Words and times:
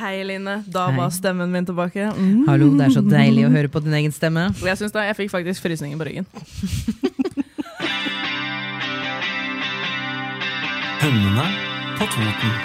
Hei, 0.00 0.22
Line. 0.24 0.62
Da 0.66 0.90
var 0.96 1.10
stemmen 1.12 1.50
min 1.52 1.66
tilbake. 1.66 2.12
Mm. 2.16 2.48
Hallo, 2.48 2.70
det 2.78 2.86
er 2.86 2.94
så 2.94 3.02
deilig 3.04 3.44
å 3.44 3.50
høre 3.52 3.68
på 3.68 3.82
din 3.84 3.92
egen 3.98 4.14
stemme. 4.16 4.46
Jeg 4.64 4.80
synes 4.80 4.94
da, 4.96 5.04
jeg 5.04 5.18
fikk 5.18 5.34
faktisk 5.34 5.60
frysninger 5.66 6.00
på 6.00 6.08
ryggen. 6.08 6.26
Hønene 11.04 11.44
på 12.00 12.08
Toten. 12.16 12.56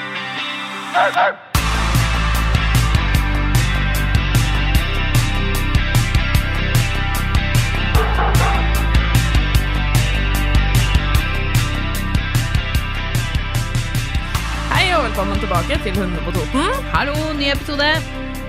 Velkommen 15.05 15.37
tilbake 15.37 15.75
til 15.85 15.93
Hundene 15.99 16.21
på 16.25 16.31
Toten. 16.33 16.69
Hallo, 16.89 17.13
ny 17.37 17.51
episode. 17.53 17.85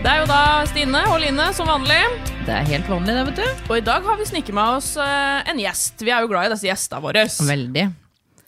Det 0.01 0.09
er 0.09 0.23
jo 0.23 0.29
da 0.31 0.39
Stine 0.65 1.03
og 1.11 1.19
Line 1.21 1.51
som 1.53 1.69
vanlig. 1.69 1.99
Det 2.47 2.55
er 2.55 2.65
helt 2.71 2.89
vanlig, 2.89 3.13
det, 3.13 3.25
vet 3.29 3.41
du. 3.43 3.61
Og 3.67 3.75
i 3.77 3.85
dag 3.85 4.07
har 4.07 4.17
vi 4.17 4.25
snikket 4.31 4.57
med 4.57 4.79
oss 4.79 4.89
eh, 4.97 5.51
en 5.53 5.61
gjest. 5.61 6.01
Vi 6.01 6.15
er 6.15 6.25
jo 6.25 6.31
glad 6.31 6.49
i 6.49 6.55
disse 6.55 6.65
gjestene 6.71 7.03
våre. 7.05 7.27
Veldig. 7.51 7.85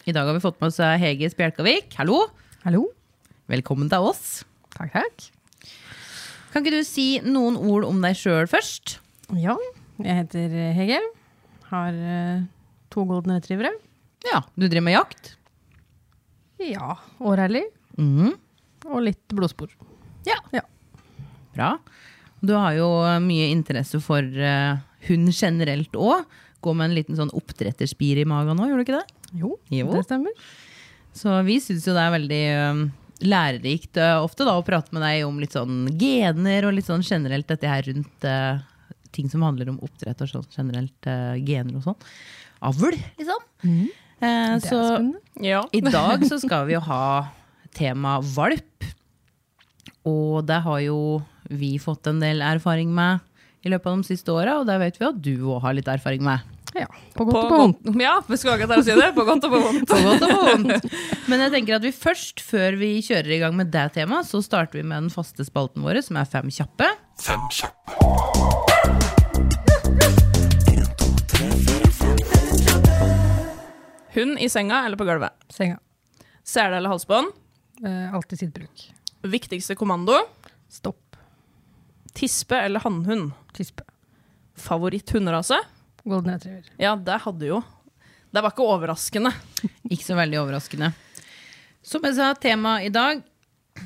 I 0.09 0.17
dag 0.17 0.25
har 0.25 0.39
vi 0.39 0.41
fått 0.47 0.57
med 0.57 0.71
oss 0.71 0.81
eh, 0.81 0.95
Hege 1.03 1.29
Spjelkavik. 1.35 1.93
Hallo. 2.01 2.23
Hallo. 2.65 2.87
Velkommen 3.53 3.93
til 3.93 4.09
oss. 4.09 4.41
Takk, 4.73 4.95
takk. 4.97 5.29
Kan 6.55 6.65
ikke 6.65 6.79
du 6.79 6.89
si 6.89 7.09
noen 7.29 7.61
ord 7.61 7.85
om 7.91 8.01
deg 8.07 8.17
sjøl 8.17 8.49
først? 8.49 9.03
Ja, 9.37 9.59
jeg 10.01 10.23
heter 10.23 10.61
Hege. 10.81 11.03
Har 11.69 11.93
eh, 11.93 12.47
to 12.89 13.05
golden 13.11 13.37
retrievere. 13.37 13.77
Ja, 14.33 14.47
Du 14.57 14.65
driver 14.65 14.89
med 14.89 14.97
jakt? 14.97 15.35
Ja, 16.73 16.97
og 17.21 17.37
rally. 17.37 17.69
Mhm. 17.99 18.35
Og 18.89 19.01
litt 19.05 19.25
blodspor. 19.35 19.73
Ja. 20.29 20.37
Ja. 20.55 20.63
Bra. 21.55 21.73
Du 22.41 22.53
har 22.55 22.77
jo 22.79 22.87
eh, 23.05 23.19
mye 23.25 23.49
interesse 23.51 23.99
for 24.05 24.23
uh, 24.23 24.79
hund 25.09 25.33
generelt 25.35 25.93
òg. 25.99 26.23
Gå 26.63 26.75
med 26.75 26.89
en 26.91 26.95
liten 26.97 27.19
sånn 27.19 27.33
oppdretterspir 27.35 28.21
i 28.23 28.27
magen 28.29 28.57
nå, 28.59 28.69
gjør 28.71 28.81
du 28.81 28.85
ikke 28.87 29.01
det? 29.01 29.19
Jo, 29.43 29.57
Jo. 29.75 29.91
det 29.93 30.05
stemmer. 30.07 30.33
Så 31.19 31.35
vi 31.47 31.59
syns 31.63 31.87
jo 31.87 31.95
det 31.97 32.03
er 32.05 32.15
veldig 32.15 32.41
um, 32.71 32.81
lærerikt 33.27 33.99
uh, 33.99 34.23
ofte 34.23 34.47
da 34.47 34.55
å 34.59 34.65
prate 34.67 34.95
med 34.95 35.03
deg 35.03 35.25
om 35.27 35.39
litt 35.43 35.55
sånn 35.57 35.89
gener 35.99 36.67
og 36.69 36.75
litt 36.79 36.87
sånn 36.89 37.03
generelt 37.07 37.49
dette 37.51 37.67
her 37.71 37.83
rundt 37.91 38.27
uh, 38.31 38.59
ting 39.15 39.27
som 39.31 39.43
handler 39.47 39.71
om 39.73 39.81
oppdrett 39.83 40.23
og 40.23 40.31
sånn 40.31 40.47
generelt 40.55 41.09
gener 41.47 41.79
og 41.81 41.87
sånn. 41.91 41.99
Avl, 42.69 42.95
liksom. 43.19 43.43
Eh, 43.65 43.89
Det 44.21 44.29
er 44.29 44.63
så 44.63 44.79
spennende. 44.83 45.21
Ja. 45.47 45.63
i 45.73 45.81
dag 45.83 46.25
så 46.27 46.39
skal 46.43 46.67
vi 46.69 46.75
jo 46.75 46.81
ha 46.87 47.03
tema 47.77 48.19
valp. 48.23 48.87
Og 50.09 50.45
det 50.49 50.61
har 50.65 50.81
jo 50.85 50.99
vi 51.49 51.75
fått 51.81 52.07
en 52.11 52.21
del 52.21 52.43
erfaring 52.45 52.91
med 52.95 53.25
i 53.67 53.73
løpet 53.73 53.91
av 53.91 53.99
de 53.99 54.07
siste 54.07 54.33
åra, 54.33 54.59
og 54.61 54.69
det 54.69 54.77
vet 54.81 55.01
vi 55.01 55.09
at 55.09 55.19
du 55.25 55.35
òg 55.51 55.61
har 55.65 55.75
litt 55.77 55.89
erfaring 55.91 56.23
med. 56.25 56.45
Ja, 56.77 56.85
på 57.17 57.25
godt 57.25 57.33
På 57.35 57.41
og 57.41 57.49
på 57.51 57.59
vondt. 57.63 58.01
ja, 58.05 58.13
vi 58.29 58.37
skulle 58.37 58.59
akkurat 58.59 58.85
si 58.85 58.93
det. 58.95 59.09
På 59.17 59.25
godt 59.27 59.47
og 59.49 59.55
på 59.55 59.61
vondt. 59.65 59.87
På 59.89 59.99
godt 60.05 60.23
og 60.27 60.35
på 60.35 60.43
vondt. 60.51 60.93
Men 61.33 61.41
jeg 61.47 61.55
tenker 61.57 61.79
at 61.79 61.87
vi 61.89 61.93
først, 61.97 62.45
før 62.45 62.77
vi 62.79 62.93
kjører 63.03 63.35
i 63.39 63.41
gang 63.43 63.57
med 63.59 63.73
det 63.75 63.87
temaet, 63.97 64.29
så 64.29 64.43
starter 64.45 64.79
vi 64.79 64.85
med 64.85 65.07
den 65.09 65.11
faste 65.15 65.49
spalten 65.49 65.83
vår, 65.87 66.03
som 66.05 66.21
er 66.21 66.29
Fem 66.29 66.53
kjappe. 66.53 66.93
Fem 67.25 67.49
kjappe. 67.57 68.99
Hund 74.15 74.39
i 74.41 74.49
senga 74.49 74.85
eller 74.87 74.97
på 74.97 75.05
gulvet. 75.09 75.35
Senga. 75.53 75.79
Sele 76.45 76.79
eller 76.81 76.91
halsbånd. 76.95 77.33
Eh, 77.85 78.15
alltid 78.15 78.39
sitt 78.39 78.55
bruk. 78.55 78.85
Viktigste 79.23 79.75
kommando. 79.79 80.17
Stopp. 80.69 81.17
Tispe 82.15 82.57
eller 82.57 82.81
hannhund. 82.81 83.33
Tispe. 83.55 83.85
Favoritthunderase. 84.59 85.59
Golden 86.05 86.35
retriever. 86.35 86.71
Ja, 86.81 86.97
det 86.97 87.21
hadde 87.25 87.47
jo 87.51 87.63
Det 88.33 88.43
var 88.43 88.53
ikke 88.53 88.67
overraskende. 88.67 89.33
Ikke 89.93 90.05
så 90.05 90.17
veldig 90.19 90.41
overraskende. 90.43 90.93
Som 91.83 92.05
jeg 92.05 92.19
sa, 92.19 92.33
temaet 92.37 92.89
i 92.89 92.93
dag, 92.93 93.23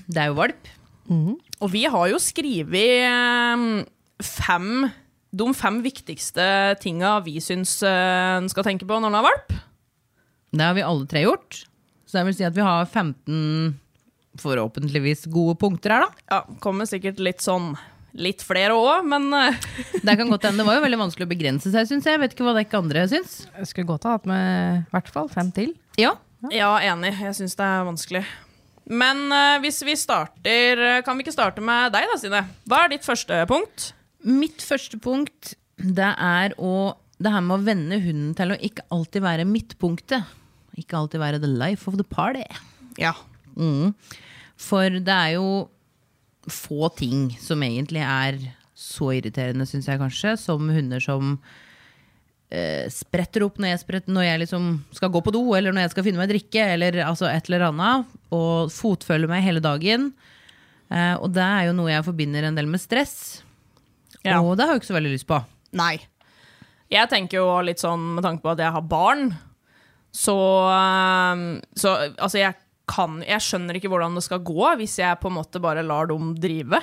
det 0.09 0.19
er 0.19 0.33
jo 0.33 0.39
valp. 0.41 0.71
Og 1.63 1.69
vi 1.71 1.85
har 1.87 2.09
jo 2.11 2.19
skrevet 2.23 3.05
eh, 3.05 3.63
fem 4.25 4.89
De 5.33 5.47
fem 5.55 5.79
viktigste 5.85 6.45
tinga 6.81 7.19
vi 7.27 7.37
syns 7.45 7.77
eh, 7.87 8.39
en 8.39 8.49
skal 8.51 8.67
tenke 8.67 8.89
på 8.89 8.99
når 8.99 9.13
en 9.13 9.19
har 9.21 9.27
valp. 9.29 9.55
Det 10.53 10.67
har 10.67 10.75
vi 10.77 10.85
alle 10.85 11.07
tre 11.09 11.23
gjort. 11.25 11.63
Så 12.09 12.19
jeg 12.19 12.29
vil 12.29 12.37
si 12.37 12.45
at 12.49 12.57
vi 12.57 12.65
har 12.65 12.85
15 12.85 13.79
forhåpentligvis 14.41 15.27
gode 15.33 15.57
punkter 15.61 15.97
her, 15.97 16.07
da. 16.07 16.27
Ja, 16.33 16.61
kommer 16.63 16.89
sikkert 16.89 17.21
litt 17.23 17.45
sånn 17.45 17.75
Litt 18.13 18.43
flere 18.45 18.75
òg, 18.77 19.07
men 19.09 19.31
eh, 19.33 19.55
Det 20.05 20.15
kan 20.21 20.29
godt 20.29 20.45
hende. 20.45 20.61
Det 20.61 20.67
var 20.69 20.77
jo 20.77 20.85
veldig 20.85 20.99
vanskelig 21.01 21.25
å 21.25 21.31
begrense 21.31 21.71
seg, 21.73 21.87
syns 21.89 22.05
jeg. 22.05 22.19
Jeg 22.19 22.21
vet 22.21 22.35
ikke 22.35 22.45
hva 22.45 22.53
dere 22.59 22.81
andre 22.83 23.07
syns. 23.09 23.39
Jeg 23.57 23.71
skulle 23.71 23.89
godt 23.89 24.05
ha 24.05 24.19
hatt 24.19 24.29
med 24.29 24.83
i 24.83 24.91
hvert 24.93 25.09
fall 25.15 25.31
fem 25.33 25.49
til. 25.57 25.71
Ja. 25.97 26.11
ja, 26.53 26.75
enig. 26.93 27.15
Jeg 27.17 27.39
syns 27.39 27.57
det 27.57 27.65
er 27.65 27.87
vanskelig. 27.89 28.23
Men 28.93 29.25
eh, 29.33 29.57
hvis 29.65 29.81
vi 29.87 29.97
starter 29.97 30.81
eh, 30.83 31.01
Kan 31.07 31.17
vi 31.17 31.25
ikke 31.25 31.33
starte 31.33 31.65
med 31.65 31.95
deg, 31.95 32.05
da, 32.11 32.19
Stine? 32.21 32.45
Hva 32.69 32.85
er 32.85 32.93
ditt 32.93 33.09
første 33.09 33.43
punkt? 33.49 33.93
Mitt 34.29 34.61
første 34.61 35.01
punkt, 35.03 35.55
det 35.81 36.13
er 36.13 36.53
å 36.61 36.93
Det 37.17 37.33
her 37.33 37.45
med 37.47 37.63
å 37.63 37.65
vende 37.65 38.03
hunden 38.03 38.37
til 38.37 38.53
å 38.53 38.61
ikke 38.61 38.85
alltid 38.93 39.25
være 39.25 39.49
midtpunktet. 39.49 40.37
Ikke 40.77 41.01
alltid 41.01 41.23
være 41.23 41.41
the 41.41 41.49
life 41.49 41.89
of 41.89 41.97
the 41.97 42.05
party. 42.05 42.45
Ja. 43.01 43.15
Mm. 43.57 43.93
For 44.61 44.99
det 45.03 45.15
er 45.15 45.37
jo 45.37 45.47
få 46.51 46.89
ting 46.99 47.31
som 47.41 47.63
egentlig 47.63 48.03
er 48.03 48.41
så 48.83 49.13
irriterende, 49.15 49.67
syns 49.69 49.87
jeg 49.89 50.01
kanskje, 50.01 50.35
som 50.41 50.67
hunder 50.75 51.03
som 51.03 51.37
eh, 52.51 52.89
spretter 52.91 53.45
opp 53.47 53.61
når 53.63 53.75
jeg, 53.75 53.83
spretter, 53.85 54.15
når 54.15 54.27
jeg 54.27 54.43
liksom 54.45 54.69
skal 54.97 55.13
gå 55.15 55.23
på 55.25 55.35
do, 55.35 55.45
eller 55.57 55.75
når 55.75 55.87
jeg 55.87 55.95
skal 55.95 56.07
finne 56.09 56.23
meg 56.23 56.33
drikke, 56.33 56.67
eller 56.77 56.99
altså 57.07 57.29
et 57.31 57.51
eller 57.51 57.69
annet, 57.69 58.17
og 58.35 58.73
fotfølger 58.75 59.31
meg 59.31 59.47
hele 59.47 59.63
dagen. 59.63 60.11
Eh, 60.91 61.15
og 61.15 61.31
det 61.37 61.47
er 61.47 61.69
jo 61.69 61.77
noe 61.79 61.93
jeg 61.93 62.09
forbinder 62.09 62.49
en 62.49 62.59
del 62.59 62.71
med 62.71 62.83
stress. 62.83 63.43
Ja. 64.23 64.41
Og 64.43 64.57
det 64.59 64.67
har 64.67 64.77
jeg 64.77 64.83
ikke 64.83 64.93
så 64.93 64.99
veldig 64.99 65.15
lyst 65.15 65.31
på. 65.31 65.39
Nei. 65.79 65.95
Jeg 66.93 67.09
tenker 67.09 67.39
jo 67.39 67.47
litt 67.65 67.81
sånn 67.81 68.13
med 68.19 68.27
tanke 68.27 68.45
på 68.45 68.53
at 68.53 68.61
jeg 68.61 68.75
har 68.75 68.85
barn, 68.85 69.31
så, 70.13 70.37
eh, 70.75 71.47
så 71.79 71.97
altså 72.19 72.43
jeg 72.43 72.59
kan 72.91 73.21
Jeg 73.27 73.41
skjønner 73.45 73.79
ikke 73.79 73.91
hvordan 73.93 74.17
det 74.19 74.25
skal 74.27 74.43
gå 74.43 74.73
hvis 74.81 74.99
jeg 74.99 75.21
på 75.23 75.31
en 75.31 75.39
måte 75.39 75.61
bare 75.63 75.85
lar 75.87 76.09
dem 76.11 76.33
drive. 76.41 76.81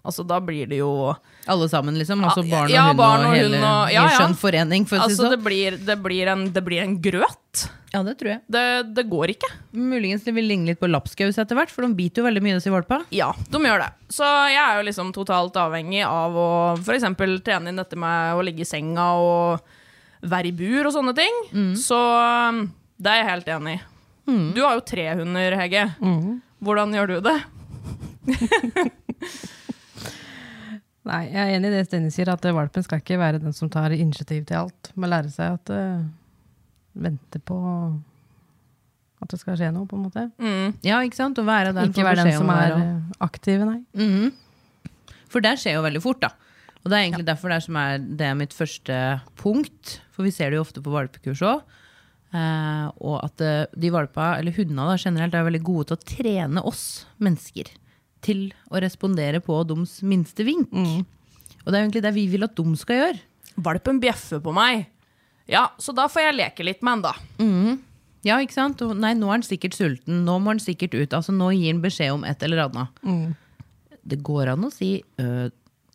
Altså 0.00 0.24
da 0.24 0.38
blir 0.40 0.68
det 0.70 0.78
jo 0.80 1.12
Alle 1.50 1.66
sammen, 1.68 1.96
liksom. 2.00 2.22
Altså 2.24 2.44
barn 2.48 2.70
og 2.70 2.72
ja, 2.72 2.86
hund 2.88 3.00
barn 3.00 3.24
og 3.26 3.32
og 3.32 3.36
hele 3.36 3.58
og- 3.60 3.90
ja, 3.92 4.04
ja. 4.06 4.14
skjønn 4.16 4.36
forening, 4.38 4.86
for 4.88 4.96
Altså 4.96 5.28
det 5.28 5.40
blir, 5.44 5.76
det 5.76 5.96
blir, 6.02 6.26
en, 6.32 6.46
det 6.52 6.62
blir 6.64 6.80
en 6.82 6.94
grøt. 7.02 7.66
Ja, 7.92 8.02
det 8.06 8.16
tror 8.20 8.30
jeg. 8.30 8.40
Det, 8.48 8.94
det 8.94 9.04
går 9.10 9.32
ikke. 9.34 9.50
Muligens 9.74 10.22
det 10.24 10.32
vil 10.32 10.46
ligne 10.46 10.70
litt 10.70 10.80
på 10.80 10.88
lapskaus 10.88 11.36
etter 11.42 11.58
hvert, 11.58 11.72
for 11.74 11.82
de 11.84 11.92
biter 11.98 12.22
jo 12.22 12.28
veldig 12.28 12.42
mye 12.44 12.56
disse 12.60 12.70
valpa. 12.72 13.00
Ja, 13.10 13.32
de 13.50 13.58
gjør 13.66 13.82
det. 13.82 13.90
Så 14.14 14.24
jeg 14.48 14.62
er 14.62 14.78
jo 14.78 14.86
liksom 14.88 15.12
totalt 15.12 15.58
avhengig 15.60 16.04
av 16.06 16.32
å 16.38 16.48
f.eks. 16.78 17.08
trene 17.44 17.68
inn 17.68 17.76
dette 17.82 17.98
med 17.98 18.38
å 18.38 18.44
ligge 18.46 18.62
i 18.64 18.68
senga 18.68 19.10
og 19.18 19.60
være 20.22 20.48
i 20.52 20.56
bur 20.56 20.86
og 20.86 20.94
sånne 20.94 21.16
ting. 21.18 21.42
Så 21.76 21.98
um, 21.98 22.68
det 23.00 23.10
er 23.10 23.20
jeg 23.24 23.30
helt 23.34 23.52
enig 23.58 23.74
i. 23.80 23.82
Du 24.56 24.60
har 24.64 24.76
jo 24.78 24.84
tre 24.86 25.06
hunder, 25.20 25.56
Hege. 25.60 25.86
Hvordan 26.60 26.94
gjør 26.96 27.06
du 27.14 27.16
det? 27.24 27.38
Nei, 31.10 31.22
jeg 31.32 31.40
er 31.40 31.54
enig 31.56 31.70
i 31.70 31.74
det 31.74 31.86
Stine 31.88 32.10
sier, 32.12 32.28
at 32.30 32.44
valpen 32.44 32.84
skal 32.84 33.00
ikke 33.00 33.18
være 33.20 33.40
den 33.42 33.54
som 33.56 33.70
tar 33.72 33.94
initiativ 33.96 34.44
til 34.48 34.60
alt. 34.60 34.92
Må 35.00 35.08
lære 35.10 35.32
seg 35.32 35.56
at 35.56 35.72
uh, 35.72 36.04
Vente 37.00 37.38
på 37.46 37.56
at 39.20 39.32
det 39.32 39.40
skal 39.40 39.58
skje 39.58 39.70
noe, 39.74 39.86
på 39.88 39.98
en 39.98 40.04
måte. 40.06 40.26
Mm. 40.40 40.76
Ja, 40.86 41.00
ikke 41.04 41.18
sant? 41.18 41.38
Å 41.38 41.44
være 41.44 41.74
den 41.76 41.90
Ikke 41.90 42.06
være 42.06 42.24
den 42.24 42.38
som 42.38 42.50
er 42.54 42.72
eh, 42.72 43.18
aktiv, 43.20 43.64
nei. 43.68 43.82
Mm. 43.92 44.30
For 45.30 45.44
det 45.44 45.58
skjer 45.60 45.76
jo 45.76 45.84
veldig 45.84 46.00
fort, 46.02 46.22
da. 46.24 46.30
Og 46.80 46.88
det 46.88 46.96
er 46.96 47.04
egentlig 47.04 47.26
derfor 47.28 47.52
det 47.52 47.58
er, 47.58 47.64
som 47.66 47.76
er, 47.76 47.98
det 48.22 48.30
mitt 48.40 48.56
første 48.56 48.96
punkt. 49.40 49.98
For 50.16 50.24
vi 50.24 50.32
ser 50.32 50.50
det 50.50 50.56
jo 50.56 50.64
ofte 50.64 50.80
på 50.84 50.94
valpekurs 50.94 51.44
òg. 51.44 51.76
Eh, 52.30 52.86
og 53.02 53.16
at 53.24 53.42
eh, 53.42 53.64
de 53.74 53.90
valpa, 53.90 54.36
eller 54.38 54.54
hundene 54.54 54.84
da, 54.86 54.96
generelt, 55.00 55.34
er 55.34 55.46
veldig 55.48 55.62
gode 55.66 55.88
til 55.90 55.96
å 55.98 56.04
trene 56.12 56.62
oss 56.68 56.84
mennesker 57.18 57.72
til 58.22 58.50
å 58.70 58.80
respondere 58.84 59.40
på 59.42 59.56
deres 59.66 59.98
minste 60.06 60.44
vink. 60.46 60.70
Og 60.70 61.68
det 61.72 61.76
er 61.78 61.82
egentlig 61.86 62.02
det 62.04 62.14
vi 62.16 62.26
vil 62.30 62.44
at 62.46 62.54
de 62.56 62.64
skal 62.78 62.98
gjøre. 63.00 63.20
Valpen 63.60 63.98
bjeffer 64.02 64.42
på 64.44 64.52
meg. 64.56 64.86
Ja, 65.50 65.66
så 65.82 65.92
da 65.96 66.04
får 66.12 66.28
jeg 66.28 66.36
leke 66.38 66.64
litt 66.66 66.84
med 66.86 67.00
han, 67.00 67.06
da. 67.08 67.14
Ja, 68.22 68.36
ikke 68.44 68.52
sant? 68.54 68.82
Og 68.84 68.92
nei, 69.00 69.14
nå 69.16 69.30
er 69.30 69.38
han 69.38 69.44
sikkert 69.46 69.74
sulten. 69.74 70.20
Nå 70.26 70.34
må 70.44 70.52
han 70.52 70.60
sikkert 70.62 70.92
ut. 70.94 71.14
Altså, 71.16 71.32
nå 71.34 71.48
gir 71.56 71.72
han 71.72 71.80
beskjed 71.82 72.12
om 72.12 72.26
et 72.28 72.42
eller 72.46 72.66
annet. 72.66 73.00
Det 74.10 74.20
går 74.24 74.52
an 74.52 74.68
å 74.68 74.70
si 74.72 74.92
øh, 75.20 75.48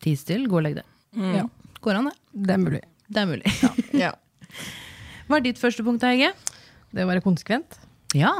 ti 0.03 0.15
stille, 0.17 0.49
gå 0.49 0.57
og 0.59 0.65
legg 0.65 0.79
deg. 0.81 0.89
Ja, 1.37 1.45
Går 1.85 1.99
an, 2.01 2.09
det. 2.09 2.17
det 2.49 2.53
er 2.55 2.61
mulig. 2.65 2.81
Det 3.07 3.21
er 3.21 3.29
mulig. 3.29 3.53
Ja. 3.61 3.71
Ja. 4.07 4.11
Hva 5.25 5.39
er 5.39 5.45
ditt 5.47 5.61
første 5.61 5.83
punkt, 5.85 6.03
Hege? 6.05 6.31
Det 6.95 7.03
å 7.03 7.09
være 7.09 7.23
konsekvent. 7.25 7.79
Ja. 8.15 8.33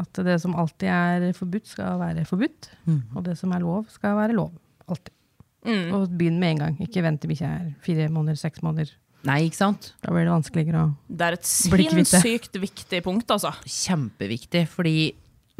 At 0.00 0.18
det 0.24 0.38
som 0.42 0.56
alltid 0.58 0.88
er 0.90 1.26
forbudt, 1.36 1.68
skal 1.68 2.00
være 2.00 2.24
forbudt. 2.28 2.70
Og 3.14 3.22
det 3.26 3.36
som 3.40 3.52
er 3.54 3.62
lov, 3.64 3.86
skal 3.92 4.16
være 4.18 4.36
lov. 4.36 4.50
Alltid. 4.88 5.14
Og 5.94 6.08
begynn 6.18 6.40
med 6.42 6.56
en 6.56 6.62
gang. 6.64 6.80
Ikke 6.82 7.04
vent 7.04 7.22
til 7.22 7.30
bikkja 7.30 7.52
er 7.60 7.68
fire 7.84 8.08
måneder, 8.10 8.40
seks 8.40 8.64
måneder. 8.66 8.90
Nei, 9.28 9.44
ikke 9.46 9.60
sant? 9.60 9.92
Da 10.02 10.10
blir 10.10 10.26
det 10.26 10.32
vanskeligere 10.34 10.80
å 10.82 10.88
Det 11.06 11.26
er 11.28 11.36
et 11.36 11.46
sinnssykt 11.46 12.58
viktig 12.58 13.02
punkt, 13.06 13.30
altså. 13.30 13.52
Kjempeviktig, 13.62 14.64
fordi 14.72 15.12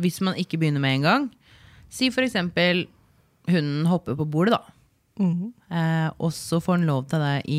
hvis 0.02 0.18
man 0.24 0.34
ikke 0.40 0.58
begynner 0.58 0.82
med 0.82 0.96
en 0.96 1.06
gang 1.06 1.28
Si 1.92 2.08
for 2.10 2.24
eksempel 2.24 2.86
hunden 3.52 3.86
hopper 3.86 4.16
på 4.16 4.24
bordet, 4.32 4.56
da. 4.56 4.72
Eh, 5.20 6.08
og 6.18 6.32
så 6.32 6.58
får 6.62 6.78
han 6.78 6.86
lov 6.88 7.04
til 7.10 7.20
det 7.20 7.34
i 7.52 7.58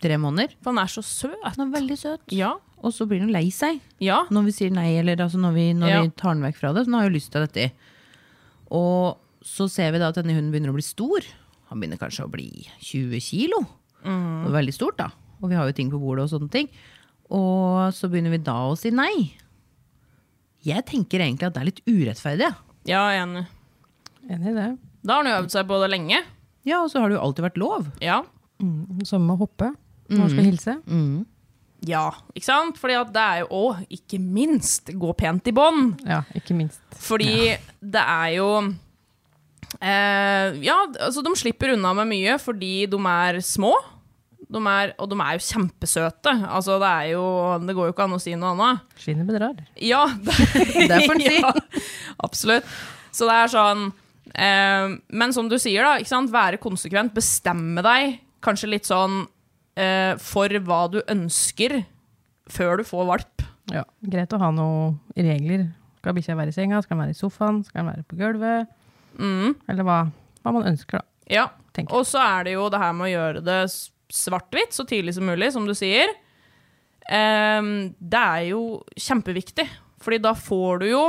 tre 0.00 0.16
måneder. 0.20 0.52
For 0.62 0.70
han 0.72 0.78
er 0.84 0.90
så 0.92 1.02
søt. 1.04 1.36
Han 1.44 1.64
er 1.68 1.72
veldig 1.80 1.96
søt. 1.98 2.20
Ja. 2.34 2.54
Og 2.78 2.92
så 2.94 3.06
blir 3.10 3.20
han 3.24 3.32
lei 3.34 3.48
seg 3.50 3.80
Ja. 3.98 4.20
når 4.30 4.44
vi 4.46 4.52
sier 4.54 4.70
nei, 4.70 4.92
eller 5.00 5.16
altså 5.24 5.38
når, 5.42 5.52
vi, 5.56 5.72
når 5.74 5.88
Ja. 5.90 6.02
vi 6.02 6.10
tar 6.14 6.34
den 6.34 6.44
vekk 6.44 6.56
fra 6.60 6.72
det. 6.72 6.84
Så 6.86 6.92
han 6.92 7.00
har 7.00 7.08
jo 7.10 7.16
lyst 7.16 7.32
til 7.32 7.46
dette. 7.46 7.72
Og 8.70 9.18
så 9.42 9.68
ser 9.70 9.90
vi 9.92 9.98
da 9.98 10.08
at 10.12 10.14
denne 10.20 10.34
hunden 10.36 10.52
begynner 10.52 10.70
å 10.70 10.76
bli 10.78 10.82
stor. 10.86 11.24
Han 11.70 11.80
begynner 11.80 11.98
kanskje 11.98 12.24
å 12.26 12.30
bli 12.30 12.66
20 12.80 13.20
kilo. 13.20 13.64
Mm. 14.04 14.44
Det 14.44 14.50
er 14.52 14.56
veldig 14.60 14.74
stort, 14.76 14.96
da. 14.98 15.10
Og 15.42 15.50
vi 15.50 15.56
har 15.58 15.66
jo 15.66 15.72
ting 15.76 15.90
på 15.90 15.98
bordet 16.00 16.24
og 16.26 16.30
sånne 16.40 16.50
ting. 16.50 16.68
Og 17.30 17.90
så 17.92 18.08
begynner 18.10 18.30
vi 18.30 18.38
da 18.38 18.54
å 18.70 18.76
si 18.78 18.90
nei. 18.90 19.34
Jeg 20.66 20.84
tenker 20.88 21.20
egentlig 21.22 21.46
at 21.48 21.54
det 21.54 21.62
er 21.62 21.70
litt 21.70 21.84
urettferdig. 21.86 22.48
ja. 22.48 22.54
Ja, 22.88 23.02
enig. 23.20 23.46
Enig 24.30 24.48
i 24.48 24.54
det. 24.56 24.78
Da 25.04 25.14
har 25.18 25.24
han 25.24 25.28
jo 25.32 25.42
øvd 25.42 25.50
seg 25.52 25.66
på 25.68 25.76
det 25.82 25.90
lenge. 25.92 26.22
Ja, 26.64 26.78
og 26.82 26.88
så 26.90 27.00
har 27.02 27.08
det 27.10 27.18
jo 27.18 27.22
alltid 27.26 27.44
vært 27.44 27.58
lov. 27.60 27.86
Ja. 28.00 28.22
Som 29.04 29.26
med 29.26 29.36
å 29.36 29.42
hoppe 29.44 29.74
når 30.08 30.22
man 30.24 30.32
skal 30.32 30.48
hilse. 30.48 30.76
Ja, 31.86 32.08
ikke 32.34 32.48
sant? 32.48 32.78
Fordi 32.80 32.96
at 32.98 33.10
det 33.14 33.22
er 33.22 33.42
jo 33.44 33.48
òg, 33.68 33.84
ikke 33.94 34.18
minst, 34.18 34.90
gå 34.98 35.12
pent 35.18 35.46
i 35.46 35.54
bånd. 35.54 36.00
Ja, 36.08 36.22
ikke 36.34 36.56
minst. 36.58 36.80
Fordi 36.98 37.52
det 37.78 38.02
er 38.02 38.32
jo 38.38 38.48
eh, 39.78 40.58
Ja, 40.64 40.80
altså 41.06 41.22
de 41.22 41.34
slipper 41.38 41.76
unna 41.76 41.94
med 42.00 42.10
mye 42.10 42.34
fordi 42.42 42.88
de 42.90 42.98
er 43.12 43.38
små. 43.46 43.76
De 44.48 44.60
er, 44.64 44.94
og 44.96 45.10
de 45.12 45.18
er 45.20 45.36
jo 45.36 45.44
kjempesøte. 45.44 46.32
Altså, 46.48 46.78
det 46.80 46.88
er 46.88 47.08
jo 47.12 47.24
Det 47.68 47.74
går 47.76 47.90
jo 47.90 47.94
ikke 47.94 48.06
an 48.08 48.16
å 48.16 48.20
si 48.22 48.34
noe 48.34 48.54
annet. 48.56 48.98
Skinnet 48.98 49.28
bedrar. 49.28 49.58
Ja, 49.76 50.06
det, 50.24 50.88
Det 50.88 51.02
får 51.04 51.14
en 51.18 51.24
si. 51.26 51.40
ja, 51.42 51.54
absolutt. 52.24 52.76
Så 53.12 53.28
det 53.28 53.34
er 53.38 53.52
sånn 53.52 53.88
eh, 54.34 54.94
Men 55.20 55.34
som 55.36 55.50
du 55.50 55.58
sier, 55.60 55.84
da, 55.84 56.26
være 56.32 56.58
konsekvent. 56.62 57.14
Bestemme 57.14 57.84
deg 57.86 58.18
kanskje 58.42 58.70
litt 58.70 58.88
sånn 58.88 59.26
eh, 59.78 60.14
for 60.22 60.50
hva 60.66 60.80
du 60.92 60.98
ønsker 61.06 61.78
før 62.50 62.80
du 62.80 62.84
får 62.88 63.06
valp. 63.08 63.44
Ja, 63.72 63.84
greit 64.02 64.32
å 64.32 64.40
ha 64.42 64.48
noen 64.54 64.98
regler. 65.16 65.66
Skal 66.00 66.14
bikkja 66.16 66.36
være 66.38 66.52
i 66.52 66.56
senga? 66.56 66.80
Skal 66.82 66.96
den 66.96 67.04
være 67.04 67.14
i 67.14 67.18
sofaen? 67.18 67.62
Skal 67.66 67.82
den 67.84 67.90
være 67.92 68.06
på 68.08 68.16
gulvet? 68.20 68.70
Eller 69.18 69.84
hva, 69.84 69.98
hva 70.44 70.52
man 70.54 70.68
ønsker, 70.70 71.02
da. 71.02 71.04
Ja, 71.28 71.46
og 71.92 72.06
så 72.08 72.18
er 72.24 72.46
det 72.48 72.54
jo 72.54 72.68
det 72.72 72.78
her 72.80 72.94
med 72.96 73.08
å 73.08 73.12
gjøre 73.12 73.42
det 73.44 73.58
svart-hvitt 74.14 74.72
så 74.72 74.86
tidlig 74.88 75.12
som 75.18 75.26
mulig, 75.28 75.50
som 75.52 75.66
du 75.68 75.74
sier. 75.76 76.08
Ehm, 77.12 77.94
det 78.00 78.20
er 78.20 78.46
jo 78.52 78.62
kjempeviktig, 78.98 79.66
fordi 80.02 80.20
da 80.24 80.32
får 80.38 80.82
du 80.82 80.86
jo 80.90 81.02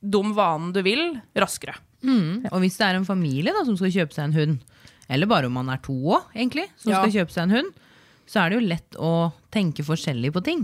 de 0.00 0.22
vanene 0.36 0.72
du 0.74 0.80
vil, 0.86 1.02
raskere. 1.36 1.74
Og 2.50 2.60
hvis 2.62 2.78
det 2.80 2.86
er 2.86 2.96
en 2.96 3.04
familie 3.08 3.52
da, 3.52 3.64
som 3.66 3.76
skal 3.76 3.92
kjøpe 3.92 4.16
seg 4.16 4.30
en 4.30 4.36
hund, 4.38 4.62
eller 5.10 5.28
bare 5.28 5.50
om 5.50 5.56
man 5.58 5.68
er 5.74 5.82
to 5.84 5.92
òg, 6.14 6.30
egentlig, 6.34 6.68
som 6.80 6.92
Ja. 6.92 7.02
skal 7.02 7.12
kjøpe 7.18 7.34
seg 7.34 7.42
en 7.44 7.56
hund, 7.58 7.72
så 8.30 8.44
er 8.44 8.50
det 8.52 8.60
jo 8.60 8.68
lett 8.70 8.98
å 9.02 9.12
tenke 9.50 9.82
forskjellig 9.86 10.30
på 10.36 10.42
ting. 10.46 10.60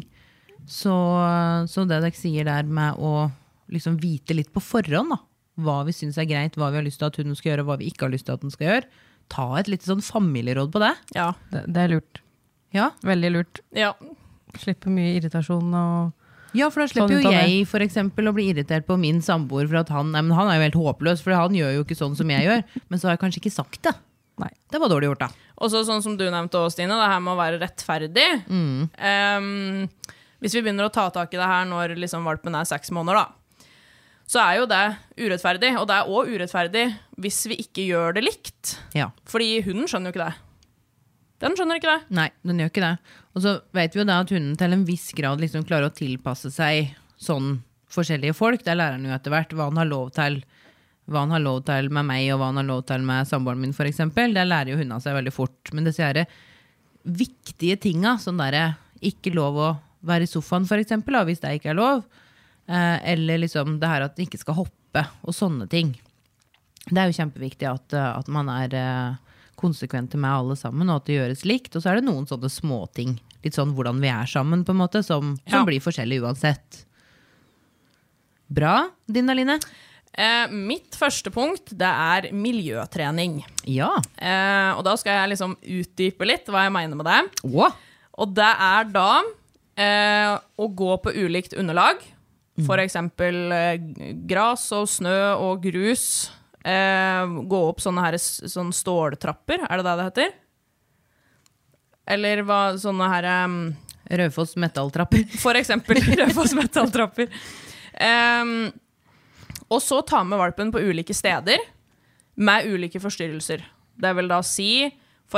Så, 0.67 0.95
så 1.71 1.85
det 1.87 1.99
dere 2.03 2.15
sier 2.15 2.47
der 2.47 2.67
med 2.67 2.99
å 2.99 3.29
liksom 3.73 3.99
vite 4.03 4.35
litt 4.39 4.53
på 4.55 4.63
forhånd, 4.63 5.11
da, 5.15 5.19
hva 5.67 5.81
vi 5.87 5.95
syns 5.97 6.19
er 6.21 6.29
greit, 6.31 6.59
hva 6.59 6.69
vi 6.71 6.79
har 6.81 6.87
lyst 6.87 7.01
til 7.03 7.09
at 7.09 7.19
hun 7.19 7.35
skal 7.39 7.53
gjøre, 7.53 7.65
og 7.65 7.71
hva 7.73 7.79
vi 7.81 7.89
ikke 7.91 8.07
har 8.07 8.13
lyst 8.15 8.29
til 8.29 8.37
at 8.37 8.45
den 8.45 8.55
skal 8.55 8.69
gjøre, 8.71 8.91
ta 9.33 9.47
et 9.59 9.71
litt 9.73 9.87
sånn 9.87 10.05
familieråd 10.05 10.71
på 10.75 10.83
det. 10.85 10.93
Ja. 11.17 11.33
Det, 11.51 11.65
det 11.75 11.83
er 11.83 11.93
lurt. 11.97 12.23
Ja, 12.75 12.91
Veldig 13.07 13.33
lurt. 13.39 13.63
ja. 13.75 13.95
Slipper 14.57 14.89
mye 14.89 15.19
irritasjon 15.19 15.75
og 15.77 16.57
Ja, 16.57 16.71
for 16.73 16.81
da 16.81 16.87
slipper 16.89 17.19
jo 17.19 17.33
jeg 17.35 17.67
for 17.69 17.83
eksempel, 17.85 18.31
å 18.31 18.33
bli 18.33 18.47
irritert 18.55 18.87
på 18.89 18.97
min 18.97 19.19
samboer 19.25 19.67
for 19.69 19.83
at 19.83 19.91
han 19.93 20.15
nei, 20.15 20.23
men 20.25 20.33
han 20.39 20.49
er 20.49 20.57
jo 20.57 20.65
helt 20.65 20.79
håpløs, 20.81 21.21
for 21.25 21.35
han 21.37 21.53
gjør 21.57 21.75
jo 21.75 21.83
ikke 21.85 21.99
sånn 21.99 22.15
som 22.17 22.31
jeg 22.33 22.47
gjør. 22.47 22.63
Men 22.89 23.03
så 23.03 23.09
har 23.11 23.17
jeg 23.17 23.23
kanskje 23.27 23.43
ikke 23.43 23.53
sagt 23.59 23.83
det. 23.85 23.93
Nei. 24.43 24.51
Det 24.71 24.81
var 24.83 24.93
dårlig 24.93 25.09
gjort, 25.11 25.25
da. 25.25 25.29
Og 25.65 25.73
så 25.73 25.81
sånn 25.89 26.03
som 26.05 26.17
du 26.19 26.27
nevnte 26.29 26.61
også, 26.61 26.77
Stine, 26.77 26.97
det 27.01 27.09
her 27.09 27.23
med 27.25 27.33
å 27.33 27.39
være 27.39 27.61
rettferdig. 27.63 28.27
Ehm, 29.01 29.87
hvis 30.45 30.57
vi 30.59 30.63
begynner 30.67 30.89
å 30.89 30.93
ta 30.93 31.07
tak 31.15 31.33
i 31.33 31.41
det 31.41 31.49
her 31.49 31.65
når 31.69 31.95
liksom 31.97 32.27
valpen 32.29 32.59
er 32.59 32.69
seks 32.69 32.93
måneder, 32.93 33.23
da, 33.25 33.67
så 34.27 34.43
er 34.43 34.59
jo 34.59 34.67
det 34.69 34.83
urettferdig. 35.23 35.71
Og 35.81 35.87
det 35.89 35.97
er 35.97 36.11
òg 36.11 36.33
urettferdig 36.35 36.87
hvis 37.23 37.45
vi 37.49 37.61
ikke 37.63 37.87
gjør 37.87 38.19
det 38.19 38.27
likt. 38.27 38.75
Ja. 38.99 39.13
Fordi 39.31 39.63
hunden 39.65 39.89
skjønner 39.89 40.11
jo 40.11 40.17
ikke 40.17 40.27
det. 40.27 40.43
Den 41.45 41.57
skjønner 41.57 41.79
ikke 41.81 41.93
det. 41.93 42.17
Nei, 42.17 42.29
den 42.49 42.61
gjør 42.61 42.73
ikke 42.73 42.85
det. 42.85 42.95
Og 43.37 43.45
så 43.45 43.55
vet 43.77 43.95
vi 43.95 44.01
jo 44.01 44.09
da 44.09 44.21
at 44.25 44.33
hunden 44.33 44.57
til 44.59 44.77
en 44.77 44.85
viss 44.89 45.11
grad 45.17 45.41
liksom 45.43 45.65
klarer 45.69 45.91
å 45.91 45.97
tilpasse 45.97 46.51
seg 46.53 46.95
sånn 47.21 47.59
forskjellige 47.93 48.37
folk. 48.37 48.65
Der 48.67 48.79
lærer 48.79 48.97
han 48.99 49.07
jo 49.07 49.15
etter 49.15 49.33
hvert 49.33 49.53
hva 49.57 49.69
han 49.71 49.81
har 49.81 49.89
lov 49.89 50.11
til 50.17 50.41
hva 51.07 51.23
han 51.23 51.31
har 51.37 51.43
lov 51.45 51.61
til 51.69 51.89
med 51.95 52.07
meg, 52.09 52.27
og 52.35 52.41
hva 52.41 52.49
han 52.51 52.59
har 52.61 52.67
lov 52.67 52.85
til 52.89 53.05
med 53.07 53.29
samboeren 53.31 53.61
min, 53.63 53.75
f.eks. 53.77 54.01
Det 54.17 54.47
lærer 54.47 54.73
jo 54.73 54.79
hundene 54.81 55.01
seg 55.05 55.15
veldig 55.15 55.33
fort. 55.35 55.71
Men 55.77 55.87
disse 55.87 56.03
her 56.03 56.25
viktige 57.07 57.77
tinga, 57.79 58.17
sånn 58.19 58.41
derre 58.41 58.73
ikke 59.07 59.31
lov 59.37 59.59
å 59.63 59.69
være 60.07 60.27
i 60.27 60.31
sofaen, 60.31 60.67
f.eks., 60.67 60.97
hvis 61.29 61.43
det 61.45 61.53
ikke 61.61 61.71
er 61.75 61.79
lov, 61.79 62.03
eh, 62.67 62.97
eller 63.13 63.39
liksom 63.45 63.79
det 63.83 63.91
her 63.93 64.07
at 64.09 64.17
den 64.17 64.27
ikke 64.27 64.41
skal 64.43 64.59
hoppe, 64.65 65.05
og 65.23 65.35
sånne 65.37 65.69
ting. 65.71 65.95
Det 66.87 66.99
er 67.03 67.11
jo 67.11 67.17
kjempeviktig 67.21 67.67
at, 67.71 67.95
eh, 67.95 68.11
at 68.19 68.29
man 68.33 68.51
er 68.51 68.75
eh, 68.75 69.15
konsekvente 69.59 70.19
med 70.19 70.31
alle 70.31 70.57
sammen, 70.59 70.91
og 70.91 71.03
at 71.03 71.07
det 71.09 71.17
gjøres 71.21 71.45
likt. 71.47 71.75
Og 71.79 71.83
så 71.85 71.93
er 71.93 72.01
det 72.01 72.09
noen 72.09 72.27
sånne 72.31 72.51
småting, 72.51 73.17
litt 73.47 73.55
sånn 73.59 73.75
hvordan 73.79 74.03
vi 74.03 74.11
er 74.11 74.27
sammen, 74.31 74.65
på 74.67 74.75
en 74.75 74.83
måte, 74.83 75.03
som, 75.07 75.37
som 75.47 75.61
Ja. 75.63 75.65
blir 75.69 75.83
forskjellig 75.85 76.19
uansett. 76.27 76.83
Bra. 78.47 78.89
Din, 79.11 79.31
Aline? 79.31 79.59
Eh, 80.17 80.47
mitt 80.49 80.97
første 80.97 81.31
punkt 81.33 81.75
det 81.77 81.89
er 81.89 82.31
miljøtrening. 82.33 83.43
Ja. 83.69 83.91
Eh, 84.17 84.71
og 84.73 84.85
da 84.87 84.95
skal 84.97 85.21
jeg 85.21 85.35
liksom 85.35 85.57
utdype 85.61 86.29
litt 86.29 86.49
hva 86.49 86.65
jeg 86.65 86.75
mener 86.77 86.97
med 86.97 87.09
det. 87.09 87.21
Wow. 87.45 87.75
Og 88.17 88.33
det 88.33 88.49
er 88.49 88.89
da 88.95 89.11
eh, 89.77 90.33
å 90.57 90.69
gå 90.73 90.97
på 91.05 91.13
ulikt 91.13 91.57
underlag. 91.61 92.01
For 92.65 92.81
eksempel 92.81 93.53
eh, 93.53 93.75
gras 94.29 94.65
og 94.73 94.89
snø 94.89 95.19
og 95.45 95.61
grus. 95.67 96.31
Eh, 96.65 97.35
gå 97.47 97.61
opp 97.69 97.83
sånne, 97.85 98.07
her, 98.09 98.17
sånne 98.19 98.75
ståltrapper, 98.75 99.67
er 99.69 99.77
det 99.77 99.85
det 99.87 99.97
det 99.99 100.07
heter? 100.09 100.33
Eller 102.17 102.41
hva, 102.47 102.61
sånne 102.81 103.11
her 103.11 103.29
um, 103.45 103.61
Raufoss 104.07 104.55
metalltrapper. 104.63 105.27
For 105.43 105.59
eksempel 105.59 106.01
Raufoss 106.23 106.55
metalltrapper. 106.57 107.29
Em, 108.07 108.69
og 109.69 109.83
så 109.83 110.03
ta 110.07 110.23
med 110.25 110.39
valpen 110.39 110.71
på 110.75 110.83
ulike 110.83 111.15
steder 111.17 111.63
med 112.37 112.69
ulike 112.69 113.01
forstyrrelser. 113.01 113.65
Det 113.97 114.13
vil 114.17 114.29
da 114.31 114.43
si 114.45 114.87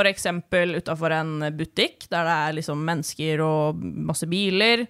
eksempel 0.05 0.77
utafor 0.77 1.11
en 1.11 1.39
butikk 1.57 2.05
der 2.11 2.27
det 2.27 2.35
er 2.35 2.57
liksom 2.59 2.83
mennesker 2.85 3.41
og 3.43 3.79
masse 3.79 4.27
biler. 4.29 4.85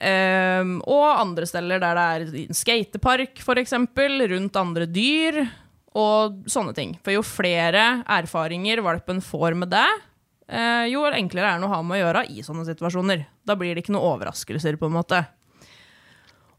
Um, 0.00 0.78
og 0.88 1.08
andre 1.20 1.44
steder 1.48 1.80
der 1.82 1.98
det 1.98 2.04
er 2.04 2.46
en 2.46 2.56
skatepark, 2.56 3.42
eksempel, 3.60 4.22
rundt 4.30 4.56
andre 4.56 4.86
dyr. 4.86 5.42
Og 5.90 6.46
sånne 6.46 6.72
ting. 6.72 6.94
For 7.02 7.10
jo 7.10 7.24
flere 7.26 8.04
erfaringer 8.06 8.80
valpen 8.86 9.18
får 9.20 9.56
med 9.58 9.72
det, 9.72 9.88
eh, 10.46 10.84
jo 10.86 11.02
enklere 11.02 11.50
er 11.50 11.58
det 11.58 11.66
å 11.66 11.72
ha 11.72 11.80
med 11.82 11.96
å 11.96 12.04
gjøre 12.04 12.22
i 12.30 12.44
sånne 12.46 12.62
situasjoner. 12.68 13.24
Da 13.42 13.56
blir 13.58 13.74
det 13.74 13.82
ikke 13.82 13.96
noen 13.96 14.06
overraskelser, 14.12 14.78
på 14.78 14.86
en 14.86 14.94
måte. 14.94 15.24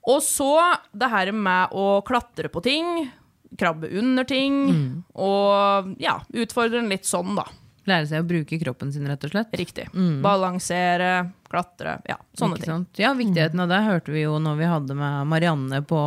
Og 0.10 0.22
så 0.25 0.51
det 0.98 1.10
her 1.12 1.29
med 1.36 1.74
å 1.77 2.01
klatre 2.08 2.50
på 2.50 2.63
ting, 2.65 3.12
krabbe 3.60 3.89
under 4.00 4.24
ting, 4.25 5.03
og 5.13 5.91
ja, 6.01 6.20
utfordre 6.34 6.79
den 6.79 6.89
litt 6.89 7.05
sånn, 7.05 7.36
da. 7.38 7.46
Lære 7.89 8.05
seg 8.08 8.22
å 8.22 8.27
bruke 8.29 8.58
kroppen 8.62 8.91
sin, 8.93 9.08
rett 9.10 9.24
og 9.25 9.31
slett. 9.34 9.53
Riktig. 9.58 9.88
Balansere, 10.22 11.31
klatre, 11.50 11.96
ja, 12.08 12.15
sånne 12.38 12.55
Ikke 12.60 12.63
ting. 12.65 12.72
sant? 12.72 13.00
Ja, 13.01 13.10
Viktigheten 13.17 13.60
av 13.63 13.72
det 13.72 13.79
hørte 13.86 14.13
vi 14.13 14.22
jo 14.24 14.36
når 14.41 14.60
vi 14.60 14.70
hadde 14.70 14.96
med 14.98 15.27
Marianne 15.31 15.81
på, 15.89 16.01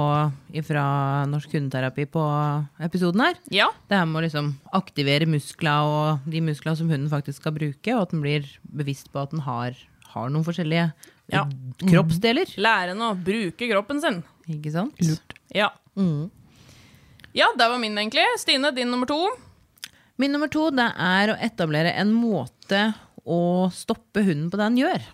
fra 0.69 0.85
Norsk 1.31 1.55
hundeterapi 1.59 2.07
på 2.15 2.23
episoden 2.87 3.25
her. 3.27 3.35
Ja, 3.55 3.69
Det 3.91 3.99
her 3.99 4.07
med 4.07 4.23
å 4.23 4.25
liksom 4.27 4.53
aktivere 4.73 5.27
muskler 5.29 5.91
og 5.91 6.31
de 6.31 6.41
muskler 6.47 6.79
som 6.79 6.89
hunden 6.91 7.11
faktisk 7.11 7.43
skal 7.43 7.57
bruke, 7.59 7.95
og 7.95 8.07
at 8.07 8.15
den 8.15 8.23
blir 8.23 8.47
bevisst 8.63 9.11
på 9.13 9.23
at 9.27 9.35
den 9.35 9.43
har, 9.47 9.75
har 10.15 10.31
noen 10.31 10.47
forskjellige 10.47 10.93
Ja. 11.33 11.45
eh, 11.47 11.87
kroppsdeler. 11.89 12.51
lære 12.61 12.95
å 12.99 13.15
bruke 13.17 13.69
kroppen 13.71 14.01
sin. 14.01 14.23
Ikke 14.51 14.73
sant? 14.73 14.99
Ja. 15.55 15.71
Ja, 17.35 17.47
det 17.59 17.67
var 17.71 17.79
min 17.79 17.97
egentlig. 17.99 18.25
Stine, 18.39 18.71
din 18.75 18.91
nummer 18.91 19.07
to. 19.07 19.19
Min 20.17 20.33
nummer 20.33 20.51
to 20.53 20.69
det 20.71 20.93
er 20.95 21.33
å 21.33 21.39
etablere 21.43 21.95
en 21.99 22.13
måte 22.15 22.93
å 23.25 23.71
stoppe 23.75 24.23
hunden 24.23 24.51
på 24.53 24.59
det 24.61 24.69
den 24.69 24.83
gjør. 24.85 25.07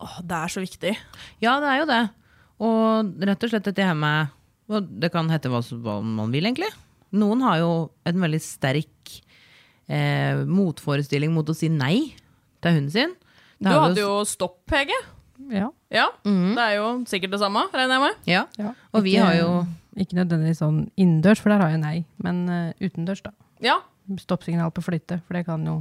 Åh, 0.00 0.18
det 0.26 0.36
er 0.36 0.52
så 0.52 0.60
viktig. 0.64 0.92
Ja, 1.40 1.58
det 1.62 1.70
er 1.70 1.78
jo 1.80 1.88
det. 1.88 2.02
Og 2.60 3.24
rett 3.24 3.46
og 3.46 3.52
slett 3.52 3.68
dette 3.70 3.86
her 3.86 3.96
med 3.96 4.36
Det 5.00 5.08
kan 5.10 5.26
hete 5.32 5.50
hva, 5.50 5.58
hva 5.82 5.96
man 6.04 6.30
vil, 6.30 6.44
egentlig. 6.46 6.68
Noen 7.16 7.40
har 7.42 7.58
jo 7.58 7.70
en 8.06 8.20
veldig 8.22 8.38
sterk 8.44 9.14
eh, 9.90 10.44
motforestilling 10.46 11.32
mot 11.34 11.48
å 11.50 11.56
si 11.56 11.66
nei 11.72 12.12
til 12.62 12.76
hunden 12.76 12.92
sin. 12.94 13.16
Det 13.58 13.72
Du 13.72 13.74
hadde 13.74 14.04
jo 14.04 14.20
stopp, 14.28 14.62
Hege. 14.70 14.94
Ja. 15.50 15.70
Ja, 15.90 16.06
det 16.24 16.62
er 16.62 16.74
jo 16.76 16.88
sikkert 17.10 17.32
det 17.34 17.40
samme, 17.42 17.64
regner 17.72 17.96
jeg 17.96 18.02
med. 18.04 18.18
Ja. 18.30 18.44
ja. 18.58 18.74
Og 18.94 19.02
vi 19.06 19.16
har 19.16 19.34
jo 19.38 19.66
Ikke 19.98 20.14
nødvendigvis 20.14 20.60
sånn 20.62 20.84
innendørs, 20.96 21.40
for 21.42 21.50
der 21.50 21.64
har 21.64 21.72
jeg 21.74 21.80
nei. 21.82 21.96
Men 22.22 22.44
uh, 22.48 22.70
utendørs, 22.78 23.22
da. 23.24 23.32
Ja, 23.60 23.80
Stoppsignal 24.18 24.70
på 24.74 24.82
flytte, 24.82 25.20
for 25.26 25.36
det 25.38 25.44
kan 25.46 25.64
jo 25.66 25.80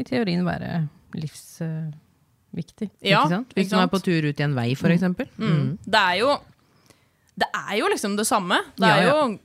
i 0.00 0.04
teorien 0.06 0.44
være 0.46 0.86
livsviktig. 1.16 2.88
ja 3.04 3.22
Ikke 3.22 3.32
sant? 3.34 3.54
Hvis 3.56 3.66
ikke 3.68 3.76
man 3.80 3.88
er 3.88 3.92
på 3.92 4.00
tur 4.04 4.28
ut 4.28 4.40
i 4.40 4.46
en 4.46 4.56
vei, 4.56 4.68
for 4.78 4.92
eksempel. 4.94 5.28
Mm. 5.40 5.78
Det 5.84 6.00
er 6.00 6.20
jo 6.22 6.38
Det 7.40 7.48
er 7.56 7.74
jo 7.80 7.88
liksom 7.88 8.16
det 8.16 8.26
samme. 8.28 8.60
Det 8.76 8.88
er 8.88 9.06
ja. 9.06 9.14
jo 9.14 9.38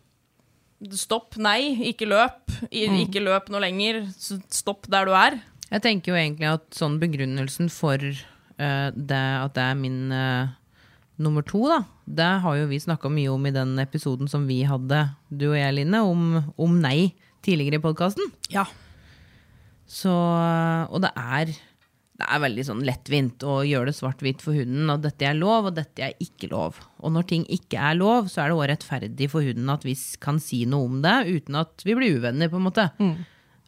Stopp, 0.92 1.38
nei, 1.40 1.72
ikke 1.90 2.06
løp. 2.06 2.52
I, 2.70 2.88
Mm. 2.92 2.98
Ikke 3.08 3.24
løp 3.24 3.48
noe 3.50 3.62
lenger. 3.64 4.04
Stopp 4.20 4.88
der 4.92 5.08
du 5.08 5.14
er. 5.16 5.40
Jeg 5.72 5.82
tenker 5.82 6.12
jo 6.12 6.18
egentlig 6.20 6.50
at 6.52 6.66
sånn 6.76 7.00
begrunnelsen 7.02 7.72
for 7.74 7.96
eh, 8.04 8.20
det 8.58 9.24
at 9.42 9.56
det 9.58 9.64
er 9.66 9.76
min 9.80 10.00
eh, 10.16 10.54
nummer 11.22 11.46
to, 11.48 11.62
da, 11.72 11.82
det 12.06 12.32
har 12.44 12.58
jo 12.60 12.72
vi 12.72 12.80
snakka 12.82 13.12
mye 13.12 13.32
om 13.32 13.46
i 13.48 13.54
den 13.56 13.78
episoden 13.80 14.30
som 14.32 14.48
vi 14.50 14.62
hadde, 14.68 15.06
du 15.30 15.50
og 15.52 15.60
jeg, 15.60 15.76
Line, 15.78 16.02
om, 16.04 16.42
om 16.60 16.82
nei 16.82 17.14
tidligere 17.46 17.80
i 17.80 17.84
podkasten. 17.84 18.34
Ja. 18.52 18.66
Så, 19.88 20.12
og 20.12 21.04
det 21.04 21.12
er, 21.16 21.54
det 22.20 22.26
er 22.26 22.42
veldig 22.44 22.66
sånn 22.68 22.84
lettvint 22.88 23.46
å 23.48 23.60
gjøre 23.68 23.92
det 23.92 24.00
svart-hvitt 24.00 24.44
for 24.44 24.58
hunden 24.58 24.92
at 24.92 25.06
dette 25.06 25.30
er 25.30 25.38
lov, 25.38 25.70
og 25.70 25.78
dette 25.78 26.10
er 26.10 26.18
ikke 26.24 26.50
lov. 26.52 26.82
Og 27.00 27.14
når 27.16 27.30
ting 27.30 27.46
ikke 27.54 27.80
er 27.80 28.00
lov, 28.00 28.32
så 28.32 28.44
er 28.44 28.52
det 28.52 28.58
òg 28.58 28.68
rettferdig 28.74 29.30
for 29.32 29.46
hunden 29.46 29.72
at 29.72 29.86
vi 29.88 29.96
kan 30.24 30.42
si 30.42 30.64
noe 30.70 30.90
om 30.90 31.00
det 31.06 31.16
uten 31.30 31.62
at 31.62 31.86
vi 31.86 31.96
blir 31.96 32.20
uvenner, 32.20 32.52
på 32.52 32.60
en 32.60 32.68
måte. 32.68 32.90
Mm. 33.00 33.16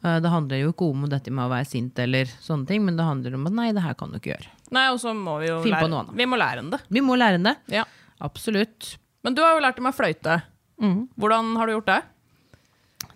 Det 0.08 0.30
handler 0.30 0.62
jo 0.62 0.74
ikke 0.74 0.92
om 0.94 1.08
dette 1.10 1.32
med 1.34 1.48
å 1.48 1.52
være 1.54 1.70
sint 1.70 1.98
eller 2.00 2.30
sånne 2.42 2.70
ting, 2.70 2.84
men 2.86 3.00
det 3.00 3.08
handler 3.08 3.38
om 3.38 3.48
at 3.50 3.56
nei, 3.62 3.72
det 3.76 3.86
her 3.86 3.96
kan 3.98 4.12
du 4.12 4.20
ikke 4.20 4.36
gjøre. 4.36 4.57
Nei, 4.76 4.86
og 4.92 5.00
så 5.00 5.14
må 5.16 5.38
vi 5.42 5.48
jo 5.50 5.62
Finn 5.64 5.76
på 5.76 5.80
lære 5.86 5.92
noe 5.92 6.04
annet. 6.04 6.18
Vi 6.20 6.28
må 6.28 6.40
lære 6.40 6.62
henne 6.62 6.76
det. 6.76 6.82
Vi 6.92 7.04
må 7.04 7.16
lære 7.20 7.40
det. 7.44 7.56
Ja. 7.72 7.86
Absolutt. 8.24 8.96
Men 9.24 9.36
du 9.38 9.42
har 9.46 9.56
jo 9.56 9.64
lært 9.64 9.80
meg 9.84 9.94
å 9.94 9.98
fløyte. 9.98 10.40
Mm. 10.84 11.00
Hvordan 11.18 11.54
har 11.60 11.70
du 11.70 11.76
gjort 11.78 11.92
det? 11.92 12.00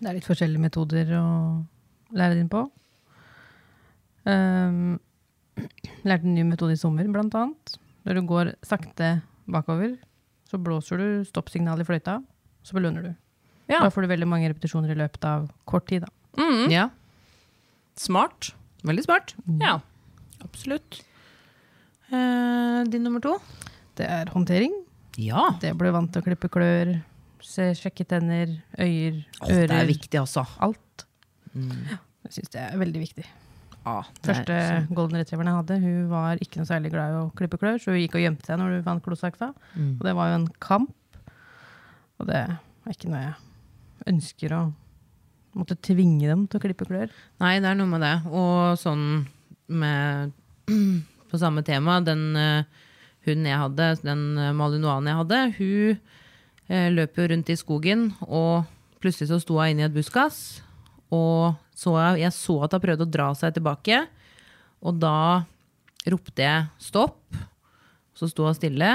Det 0.01 0.09
er 0.09 0.17
litt 0.17 0.29
forskjellige 0.29 0.63
metoder 0.63 1.11
å 1.19 1.25
lære 2.17 2.37
den 2.39 2.47
på. 2.51 2.63
Um, 4.25 4.99
lærte 6.05 6.27
en 6.29 6.35
ny 6.37 6.45
metode 6.47 6.75
i 6.77 6.79
sommer, 6.79 7.07
blant 7.11 7.35
annet. 7.37 7.75
Når 8.07 8.17
du 8.17 8.23
går 8.29 8.53
sakte 8.65 9.11
bakover, 9.51 9.97
så 10.49 10.59
blåser 10.61 11.01
du 11.01 11.07
stoppsignal 11.27 11.81
i 11.81 11.87
fløyta, 11.87 12.19
så 12.65 12.77
belønner 12.77 13.05
du. 13.09 13.11
Ja. 13.71 13.83
Da 13.83 13.91
får 13.93 14.05
du 14.05 14.11
veldig 14.11 14.27
mange 14.29 14.49
repetisjoner 14.51 14.91
i 14.93 14.97
løpet 14.99 15.25
av 15.27 15.47
kort 15.69 15.87
tid. 15.91 16.05
Da. 16.07 16.11
Mm. 16.41 16.65
Ja, 16.73 16.89
Smart. 17.99 18.53
veldig 18.87 19.03
smart. 19.05 19.35
Ja. 19.61 19.79
Absolutt. 20.41 21.01
Eh, 22.11 22.79
din 22.91 23.03
nummer 23.05 23.23
to? 23.23 23.37
Det 23.95 24.07
er 24.07 24.31
håndtering. 24.33 24.73
Ja. 25.21 25.49
Det 25.61 25.73
ble 25.79 25.91
vant 25.95 26.11
til 26.11 26.23
å 26.23 26.25
klippe 26.25 26.49
klør, 26.51 26.93
se, 27.43 27.71
sjekke 27.77 28.05
tenner, 28.07 28.51
øyer, 28.79 29.21
ører. 29.47 29.67
det 29.71 29.77
er 29.81 29.89
viktig, 29.89 30.19
altså. 30.19 30.43
Alt. 30.63 31.05
Ja, 31.55 31.97
jeg 32.27 32.35
syns 32.37 32.51
det 32.53 32.61
er 32.63 32.77
veldig 32.79 33.01
viktig. 33.03 33.25
Ah, 33.81 34.05
Første 34.21 34.53
sånn. 34.53 34.89
golden 34.93 35.17
retrieveren 35.17 35.49
jeg 35.49 35.57
hadde, 35.57 35.77
hun 35.81 36.09
var 36.11 36.41
ikke 36.43 36.59
noe 36.61 36.69
særlig 36.69 36.91
glad 36.93 37.15
i 37.15 37.17
å 37.17 37.31
klippe 37.35 37.57
klør, 37.57 37.79
så 37.81 37.95
hun 37.95 37.99
gikk 38.03 38.19
og 38.19 38.21
gjemte 38.23 38.45
seg 38.45 38.59
når 38.61 38.75
hun 38.75 38.83
fant 38.85 39.03
klosaksa. 39.07 39.49
Mm. 39.73 39.95
Og 39.97 40.03
det 40.05 40.13
var 40.19 40.29
jo 40.29 40.35
en 40.37 40.47
kamp. 40.61 41.17
Og 42.21 42.27
det 42.29 42.43
er 42.45 42.93
ikke 42.93 43.09
noe 43.09 43.23
jeg 43.23 44.11
ønsker 44.13 44.53
å 44.53 44.61
måtte 45.57 45.75
tvinge 45.83 46.29
dem 46.29 46.45
til 46.47 46.61
å 46.61 46.63
klippe 46.63 46.85
klør. 46.87 47.09
Nei, 47.41 47.55
det 47.59 47.71
er 47.71 47.79
noe 47.79 47.89
med 47.89 48.05
det. 48.05 48.13
Og 48.29 48.77
sånn 48.79 49.25
med 49.67 50.37
På 51.31 51.39
samme 51.39 51.63
tema, 51.63 52.01
den 52.03 52.35
uh, 52.35 52.87
hunden 53.27 53.47
jeg 53.47 53.61
hadde, 53.61 53.87
den 54.03 54.25
uh, 54.35 54.51
malinoisen 54.57 55.07
jeg 55.07 55.19
hadde, 55.21 55.39
hun 55.57 56.01
eh, 56.71 56.89
løp 56.91 57.19
jo 57.19 57.27
rundt 57.31 57.51
i 57.51 57.59
skogen, 57.59 58.09
og 58.27 58.67
plutselig 59.03 59.29
så 59.31 59.39
sto 59.39 59.59
hun 59.59 59.71
inne 59.71 59.85
i 59.85 59.87
et 59.87 59.95
buskas. 59.95 60.61
Og 61.11 61.55
så 61.75 61.95
jeg, 61.97 62.25
jeg 62.25 62.35
så 62.35 62.57
at 62.65 62.75
hun 62.75 62.83
prøvde 62.83 63.07
å 63.07 63.13
dra 63.15 63.29
seg 63.37 63.55
tilbake, 63.55 64.03
og 64.81 64.99
da 64.99 65.15
ropte 66.11 66.43
jeg 66.43 66.67
stopp. 66.81 67.39
Så 68.17 68.29
sto 68.31 68.47
hun 68.47 68.57
stille, 68.57 68.91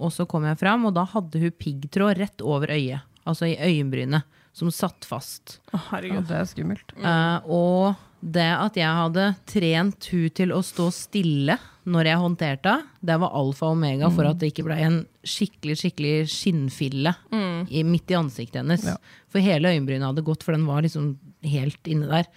og 0.00 0.12
så 0.14 0.26
kom 0.28 0.46
jeg 0.48 0.58
fram, 0.60 0.86
og 0.88 0.94
da 0.96 1.04
hadde 1.10 1.42
hun 1.42 1.56
piggtråd 1.58 2.20
rett 2.20 2.44
over 2.46 2.72
øyet. 2.72 3.06
Altså 3.28 3.50
i 3.50 3.58
øyenbrynet, 3.58 4.24
som 4.56 4.70
satt 4.74 5.06
fast. 5.06 5.58
Å, 5.74 5.80
herregud. 5.90 6.26
det 6.30 6.38
er 6.38 6.48
skummelt. 6.48 6.94
Uh, 6.96 7.38
og 7.44 8.06
det 8.20 8.50
at 8.52 8.76
jeg 8.76 8.96
hadde 9.00 9.26
trent 9.48 10.08
hun 10.12 10.32
til 10.36 10.52
å 10.52 10.60
stå 10.64 10.90
stille 10.92 11.56
når 11.90 12.10
jeg 12.10 12.20
håndterte 12.20 12.72
henne, 12.74 12.98
det 13.00 13.16
var 13.22 13.32
alfa 13.40 13.70
og 13.70 13.78
omega 13.78 14.10
for 14.12 14.28
at 14.28 14.38
det 14.40 14.50
ikke 14.52 14.66
ble 14.66 14.76
en 14.84 14.98
skikkelig 15.26 15.78
skikkelig 15.80 16.14
skinnfille 16.28 17.14
i, 17.32 17.82
midt 17.86 18.12
i 18.12 18.18
ansiktet 18.18 18.60
hennes. 18.60 18.84
Ja. 18.84 18.98
For 19.32 19.42
hele 19.42 19.72
øyenbrynet 19.72 20.10
hadde 20.10 20.24
gått, 20.26 20.44
for 20.44 20.56
den 20.56 20.68
var 20.68 20.84
liksom 20.84 21.14
helt 21.48 21.90
inne 21.90 22.10
der. 22.10 22.28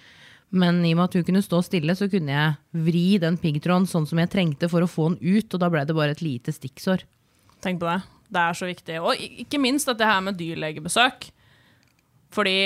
Men 0.53 0.79
i 0.85 0.93
og 0.93 1.01
med 1.01 1.09
at 1.09 1.17
hun 1.17 1.25
kunne 1.27 1.43
stå 1.43 1.59
stille, 1.65 1.95
så 1.97 2.07
kunne 2.11 2.31
jeg 2.31 2.85
vri 2.87 3.05
den 3.21 3.39
piggtråden 3.41 3.89
sånn 3.89 4.07
som 4.09 4.21
jeg 4.21 4.31
trengte 4.31 4.69
for 4.71 4.85
å 4.85 4.89
få 4.89 5.09
den 5.11 5.19
ut, 5.35 5.49
og 5.49 5.61
da 5.61 5.69
ble 5.73 5.83
det 5.89 5.97
bare 5.97 6.15
et 6.15 6.23
lite 6.23 6.53
stikksår. 6.55 7.03
Tenk 7.65 7.81
på 7.81 7.89
det. 7.89 7.99
Det 8.33 8.41
er 8.41 8.57
så 8.57 8.69
viktig. 8.69 8.99
Og 9.03 9.23
ikke 9.43 9.61
minst 9.61 9.89
dette 9.89 10.07
her 10.07 10.21
med 10.23 10.37
dyrlegebesøk. 10.39 11.27
Fordi 12.33 12.57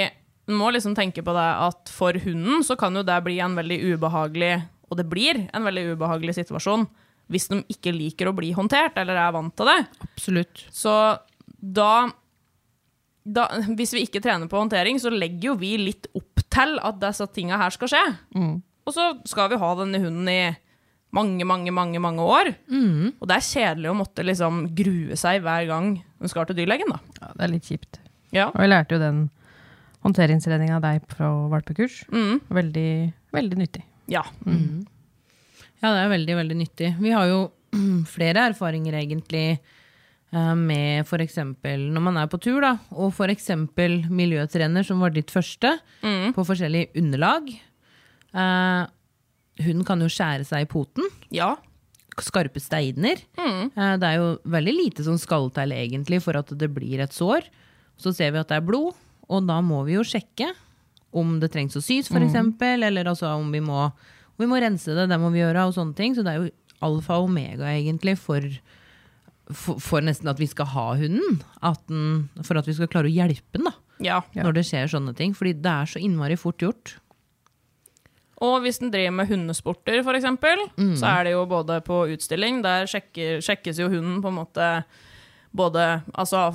en 0.47 0.55
må 0.59 0.69
liksom 0.71 0.95
tenke 0.95 1.23
på 1.25 1.33
det 1.35 1.47
at 1.67 1.91
for 1.91 2.17
hunden 2.23 2.63
så 2.63 2.77
kan 2.79 2.95
jo 2.95 3.03
det 3.05 3.17
bli 3.25 3.39
en 3.43 3.57
veldig 3.57 3.79
ubehagelig, 3.93 4.53
og 4.87 4.99
det 4.99 5.07
blir 5.11 5.41
en 5.51 5.67
veldig 5.67 5.89
ubehagelig 5.93 6.37
situasjon, 6.39 6.85
hvis 7.27 7.49
de 7.51 7.59
ikke 7.73 7.91
liker 7.91 8.29
å 8.29 8.35
bli 8.35 8.53
håndtert, 8.55 8.95
eller 9.01 9.19
er 9.19 9.33
vant 9.35 9.51
til 9.59 9.67
det. 9.67 9.81
Absolutt. 10.05 10.63
Så 10.71 10.93
da, 11.57 11.91
da 13.27 13.47
Hvis 13.75 13.91
vi 13.97 14.05
ikke 14.07 14.21
trener 14.23 14.47
på 14.47 14.59
håndtering, 14.61 14.99
så 15.03 15.11
legger 15.11 15.51
jo 15.51 15.57
vi 15.59 15.73
litt 15.81 16.07
opp 16.15 16.45
til 16.53 16.77
at 16.79 17.01
disse 17.01 17.27
tinga 17.35 17.59
her 17.59 17.75
skal 17.75 17.91
skje. 17.91 18.05
Og 18.87 18.95
så 18.95 19.09
skal 19.27 19.51
vi 19.51 19.59
ha 19.59 19.73
denne 19.81 19.99
hunden 19.99 20.29
i 20.31 20.41
mange, 21.17 21.43
mange, 21.47 21.71
mange 21.75 21.99
mange 21.99 22.23
år. 22.23 22.53
Og 23.19 23.27
det 23.27 23.35
er 23.35 23.49
kjedelig 23.49 23.91
å 23.91 23.97
måtte 23.99 24.23
liksom 24.23 24.67
grue 24.77 25.17
seg 25.19 25.41
hver 25.43 25.67
gang 25.67 25.97
hun 25.99 26.31
skal 26.31 26.47
til 26.47 26.61
dyrlegen, 26.61 26.91
da. 26.93 26.99
Ja, 27.19 27.33
det 27.33 27.43
er 27.43 27.51
litt 27.57 27.67
kjipt. 27.67 27.99
Ja. 28.35 28.47
Og 28.53 28.61
jeg 28.63 28.71
lærte 28.71 28.95
jo 28.95 29.03
den 29.03 29.25
håndteringstreninga 30.05 30.77
av 30.77 30.83
deg 30.85 31.05
fra 31.11 31.29
valpekurs. 31.51 32.03
Mm. 32.13 32.39
Veldig, 32.49 32.89
veldig 33.33 33.57
nyttig. 33.63 33.83
ja. 34.11 34.23
Ja, 35.77 35.91
det 35.93 35.99
er 36.01 36.09
veldig, 36.09 36.35
veldig 36.39 36.55
nyttig. 36.57 36.87
Vi 36.97 37.11
har 37.13 37.27
jo 37.29 37.41
flere 38.15 38.47
erfaringer 38.49 38.95
egentlig 38.97 39.59
eh, 39.59 40.53
med 40.57 41.03
f.eks. 41.05 41.35
når 41.37 42.01
man 42.01 42.17
er 42.17 42.25
på 42.31 42.39
tur, 42.41 42.57
da, 42.65 42.71
og 42.97 43.11
f.eks. 43.13 43.51
miljøtrener, 44.09 44.83
som 44.87 45.03
var 45.05 45.13
ditt 45.13 45.29
første, 45.33 45.75
på 46.01 46.45
forskjellige 46.49 46.97
underlag. 46.97 47.51
Hun 48.33 48.93
Hunden 49.57 49.85
kan 49.87 50.01
jo 50.03 50.09
skjære 50.11 50.45
seg 50.45 50.65
i 50.65 50.69
poten. 50.69 51.07
Ja. 51.33 51.55
Skarpe 52.21 52.61
steiner. 52.61 53.21
Eh, 53.37 53.93
Det 53.97 54.05
er 54.09 54.17
jo 54.19 54.27
veldig 54.49 54.73
lite 54.75 55.05
som 55.05 55.17
skal 55.21 55.49
til 55.53 55.73
egentlig 55.73 56.19
for 56.25 56.37
at 56.37 56.49
det 56.57 56.69
blir 56.73 57.01
et 57.05 57.13
sår. 57.13 57.45
Så 57.97 58.13
ser 58.13 58.31
vi 58.33 58.41
at 58.41 58.49
det 58.49 58.57
er 58.59 58.65
blod, 58.65 58.93
og 59.29 59.47
da 59.49 59.57
må 59.65 59.81
vi 59.87 59.97
jo 59.97 60.03
sjekke 60.07 60.51
om 61.17 61.37
det 61.41 61.49
trengs 61.53 61.75
å 61.79 61.81
sys, 61.83 62.07
f.eks., 62.11 62.27
eksempel, 62.29 62.83
eller 62.87 63.07
altså 63.09 63.31
om 63.39 63.49
vi, 63.51 63.59
må, 63.63 63.85
om 63.87 64.43
vi 64.43 64.47
må 64.51 64.59
rense 64.61 64.93
det. 64.95 65.07
Det 65.09 65.17
må 65.19 65.31
vi 65.33 65.39
gjøre, 65.41 65.65
og 65.69 65.73
sånne 65.75 65.95
ting. 65.97 66.13
Så 66.15 66.23
det 66.25 66.33
er 66.33 66.43
jo 66.45 66.51
alfa 66.85 67.17
og 67.17 67.29
omega 67.31 67.71
egentlig 67.73 68.13
for, 68.21 68.43
for, 69.49 69.79
for 69.81 70.05
nesten 70.05 70.29
at 70.29 70.39
vi 70.39 70.47
skal 70.51 70.69
ha 70.75 70.85
hunden. 70.99 71.39
At 71.65 71.81
den, 71.89 72.27
for 72.45 72.59
at 72.59 72.67
vi 72.69 72.75
skal 72.77 72.91
klare 72.91 73.09
å 73.09 73.15
hjelpe 73.15 73.57
den 73.59 73.69
da, 73.71 73.75
Ja. 74.03 74.19
Når 74.37 74.59
det 74.59 74.65
skjer 74.69 74.91
sånne 74.91 75.15
ting. 75.17 75.33
Fordi 75.33 75.55
det 75.57 75.71
er 75.73 75.89
så 75.89 75.99
innmari 76.03 76.37
fort 76.37 76.61
gjort. 76.61 76.97
Og 78.45 78.59
hvis 78.61 78.77
den 78.83 78.91
driver 78.93 79.15
med 79.17 79.31
hundesporter, 79.31 80.03
f.eks., 80.03 80.27
Mm. 80.77 80.93
så 80.99 81.07
er 81.09 81.23
det 81.25 81.31
jo 81.33 81.45
både 81.49 81.79
på 81.81 82.03
utstilling 82.13 82.59
Der 82.61 82.85
sjekker, 82.85 83.39
sjekkes 83.41 83.79
jo 83.81 83.87
hunden 83.89 84.21
på 84.21 84.29
en 84.29 84.37
måte 84.37 84.67
både 85.57 85.83
altså, 86.13 86.45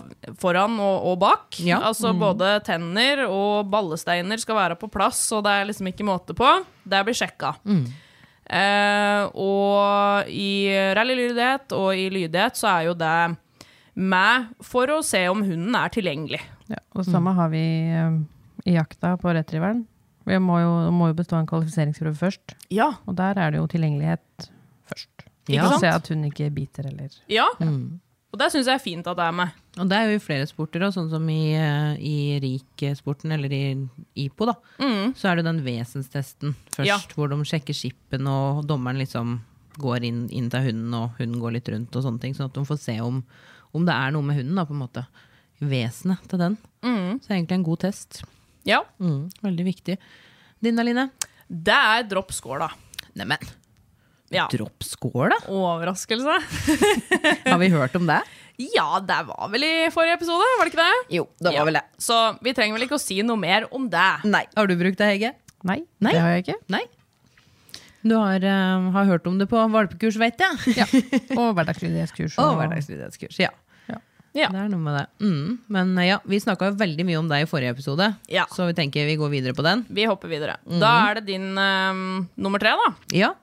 foran 0.40 0.78
og, 0.80 1.08
og 1.12 1.18
bak. 1.22 1.58
Ja. 1.66 1.80
Altså 1.90 2.12
Både 2.16 2.54
tenner 2.66 3.24
og 3.28 3.68
ballesteiner 3.72 4.40
skal 4.40 4.58
være 4.60 4.78
på 4.80 4.88
plass, 4.92 5.24
og 5.36 5.44
det 5.46 5.52
er 5.58 5.68
liksom 5.70 5.90
ikke 5.92 6.06
måte 6.08 6.36
på. 6.38 6.48
Det 6.88 7.02
blir 7.08 7.18
sjekka. 7.18 7.54
Eh, 8.52 9.22
og 9.38 10.28
i 10.28 10.50
rallylydighet 10.98 11.72
og 11.78 11.94
i 11.96 12.08
lydighet 12.12 12.58
så 12.58 12.68
er 12.76 12.88
jo 12.90 12.96
det 12.98 13.14
med 13.94 14.50
for 14.64 14.90
å 14.90 15.02
se 15.04 15.20
om 15.30 15.42
hunden 15.44 15.74
er 15.78 15.92
tilgjengelig. 15.94 16.40
Ja, 16.72 16.80
og 16.96 17.04
samme 17.06 17.34
har 17.36 17.50
vi 17.52 17.62
eh, 17.92 18.20
i 18.68 18.76
jakta 18.78 19.14
på 19.20 19.32
retrieveren. 19.36 19.84
Vi 20.28 20.36
må 20.38 20.60
jo, 20.62 20.72
må 20.94 21.10
jo 21.10 21.16
bestå 21.18 21.34
en 21.40 21.48
kvalifiseringsprøve 21.50 22.14
først, 22.14 22.54
Ja. 22.70 22.92
og 23.10 23.16
der 23.18 23.38
er 23.42 23.50
det 23.50 23.58
jo 23.58 23.66
tilgjengelighet 23.72 24.50
først. 24.90 25.08
Ja. 25.50 25.64
For 25.66 25.74
å 25.74 25.80
se 25.82 25.90
at 25.90 26.06
hun 26.12 26.22
ikke 26.28 26.46
biter 26.54 26.86
eller 26.86 27.10
ja. 27.32 27.48
Og 28.32 28.38
det 28.40 28.46
syns 28.52 28.64
jeg 28.70 28.78
er 28.78 28.80
fint 28.82 29.06
at 29.06 29.16
det 29.18 29.24
er 29.28 29.34
med. 29.36 29.50
Og 29.76 29.88
det 29.90 29.96
er 29.98 30.06
jo 30.08 30.16
i 30.16 30.22
flere 30.24 30.46
sporter, 30.48 30.82
og 30.86 30.94
sånn 30.94 31.10
som 31.12 31.26
i, 31.28 31.52
eh, 31.52 31.96
i 32.00 32.14
RIK-sporten, 32.40 33.32
eller 33.36 33.52
i 33.52 33.62
IPO, 34.24 34.46
da, 34.48 34.54
så 35.16 35.28
er 35.30 35.36
det 35.36 35.44
den 35.44 35.60
vesenstesten 35.66 36.54
først, 36.72 36.86
Ja. 36.88 36.96
hvor 37.14 37.28
de 37.28 37.36
sjekker 37.44 37.76
skippen, 37.76 38.26
og 38.26 38.64
dommeren 38.66 38.96
liksom 38.98 39.40
går 39.78 40.04
inn, 40.04 40.22
inn 40.30 40.48
til 40.50 40.60
hunden, 40.64 40.94
og 40.94 41.14
hunden 41.18 41.40
går 41.40 41.52
litt 41.58 41.68
rundt, 41.68 41.94
og 41.96 42.02
sånne 42.04 42.20
ting, 42.20 42.32
sånn 42.34 42.46
at 42.48 42.54
de 42.54 42.64
får 42.64 42.78
se 42.80 42.96
om, 43.00 43.22
om 43.74 43.84
det 43.84 43.94
er 43.94 44.10
noe 44.12 44.22
med 44.22 44.36
hunden, 44.40 44.54
da, 44.56 44.64
på 44.64 44.72
en 44.76 44.82
måte. 44.88 45.06
Vesenet 45.60 46.24
til 46.28 46.38
den. 46.40 46.56
Så 46.82 47.28
det 47.28 47.30
er 47.30 47.36
egentlig 47.38 47.58
en 47.60 47.64
god 47.68 47.78
test. 47.84 48.22
Ja. 48.64 48.80
Mm, 48.98 49.30
veldig 49.42 49.64
viktig. 49.64 49.98
Din 50.62 50.76
da, 50.76 50.82
Line? 50.82 51.10
Det 51.48 51.74
er 51.76 52.02
dropp 52.08 52.32
skåla. 52.32 52.70
Neimen, 53.14 53.38
Ja. 54.32 54.46
dropp? 54.52 54.84
Overraskelse. 55.48 56.38
Har 57.50 57.58
vi 57.60 57.68
hørt 57.72 57.96
om 57.98 58.06
det? 58.08 58.20
Ja, 58.62 59.00
det 59.00 59.20
var 59.26 59.48
vel 59.50 59.64
i 59.66 59.72
forrige 59.92 60.18
episode, 60.18 60.44
var 60.58 60.68
det 60.68 60.72
ikke 60.74 60.84
det? 60.84 61.16
Jo, 61.16 61.26
det 61.40 61.48
var 61.50 61.56
Ja. 61.56 61.64
vel 61.68 61.78
det. 61.80 61.84
Så 61.98 62.18
vi 62.44 62.52
trenger 62.54 62.76
vel 62.76 62.86
ikke 62.86 62.98
å 62.98 63.02
si 63.02 63.20
noe 63.26 63.40
mer 63.40 63.66
om 63.72 63.88
det. 63.90 64.10
Nei. 64.28 64.44
Har 64.56 64.66
du 64.68 64.76
brukt 64.76 64.98
det, 65.00 65.08
Hege? 65.14 65.32
Nei, 65.64 65.80
Nei. 66.02 66.12
det 66.12 66.20
har 66.20 66.34
jeg 66.36 66.44
ikke. 66.46 66.58
Nei. 66.74 66.82
Du 68.02 68.16
har, 68.18 68.42
uh, 68.42 68.90
har 68.96 69.04
hørt 69.06 69.26
om 69.30 69.36
det 69.38 69.46
på 69.50 69.60
valpekurs, 69.70 70.16
vet 70.18 70.38
jeg. 70.42 70.76
Ja. 70.82 70.86
Og 71.38 71.54
hverdagslydighetskurs. 71.56 72.36
Og 72.42 72.56
hverdagslydighetskurs. 72.60 73.38
Ja. 73.40 73.52
Ja. 74.32 74.46
Det 74.48 74.56
er 74.62 74.68
noe 74.72 74.80
med 74.80 74.94
det. 74.96 75.06
Mm. 75.28 75.58
Men 75.68 75.90
eh, 76.00 76.06
ja, 76.08 76.14
vi 76.24 76.38
snakka 76.40 76.70
veldig 76.80 77.04
mye 77.04 77.18
om 77.20 77.26
deg 77.28 77.42
i 77.44 77.48
forrige 77.50 77.74
episode, 77.74 78.06
Ja. 78.32 78.46
så 78.48 78.64
vi 78.70 78.72
tenker 78.78 79.04
vi 79.04 79.18
går 79.20 79.28
videre 79.28 79.52
på 79.52 79.60
den. 79.66 79.82
Vi 79.92 80.06
hopper 80.08 80.30
videre. 80.32 80.54
Da 80.64 80.92
er 81.10 81.18
det 81.20 81.26
din 81.28 81.50
um, 81.52 82.22
nummer 82.40 82.62
tre, 82.62 82.72
da. 82.80 82.86
Ja. 83.12 83.34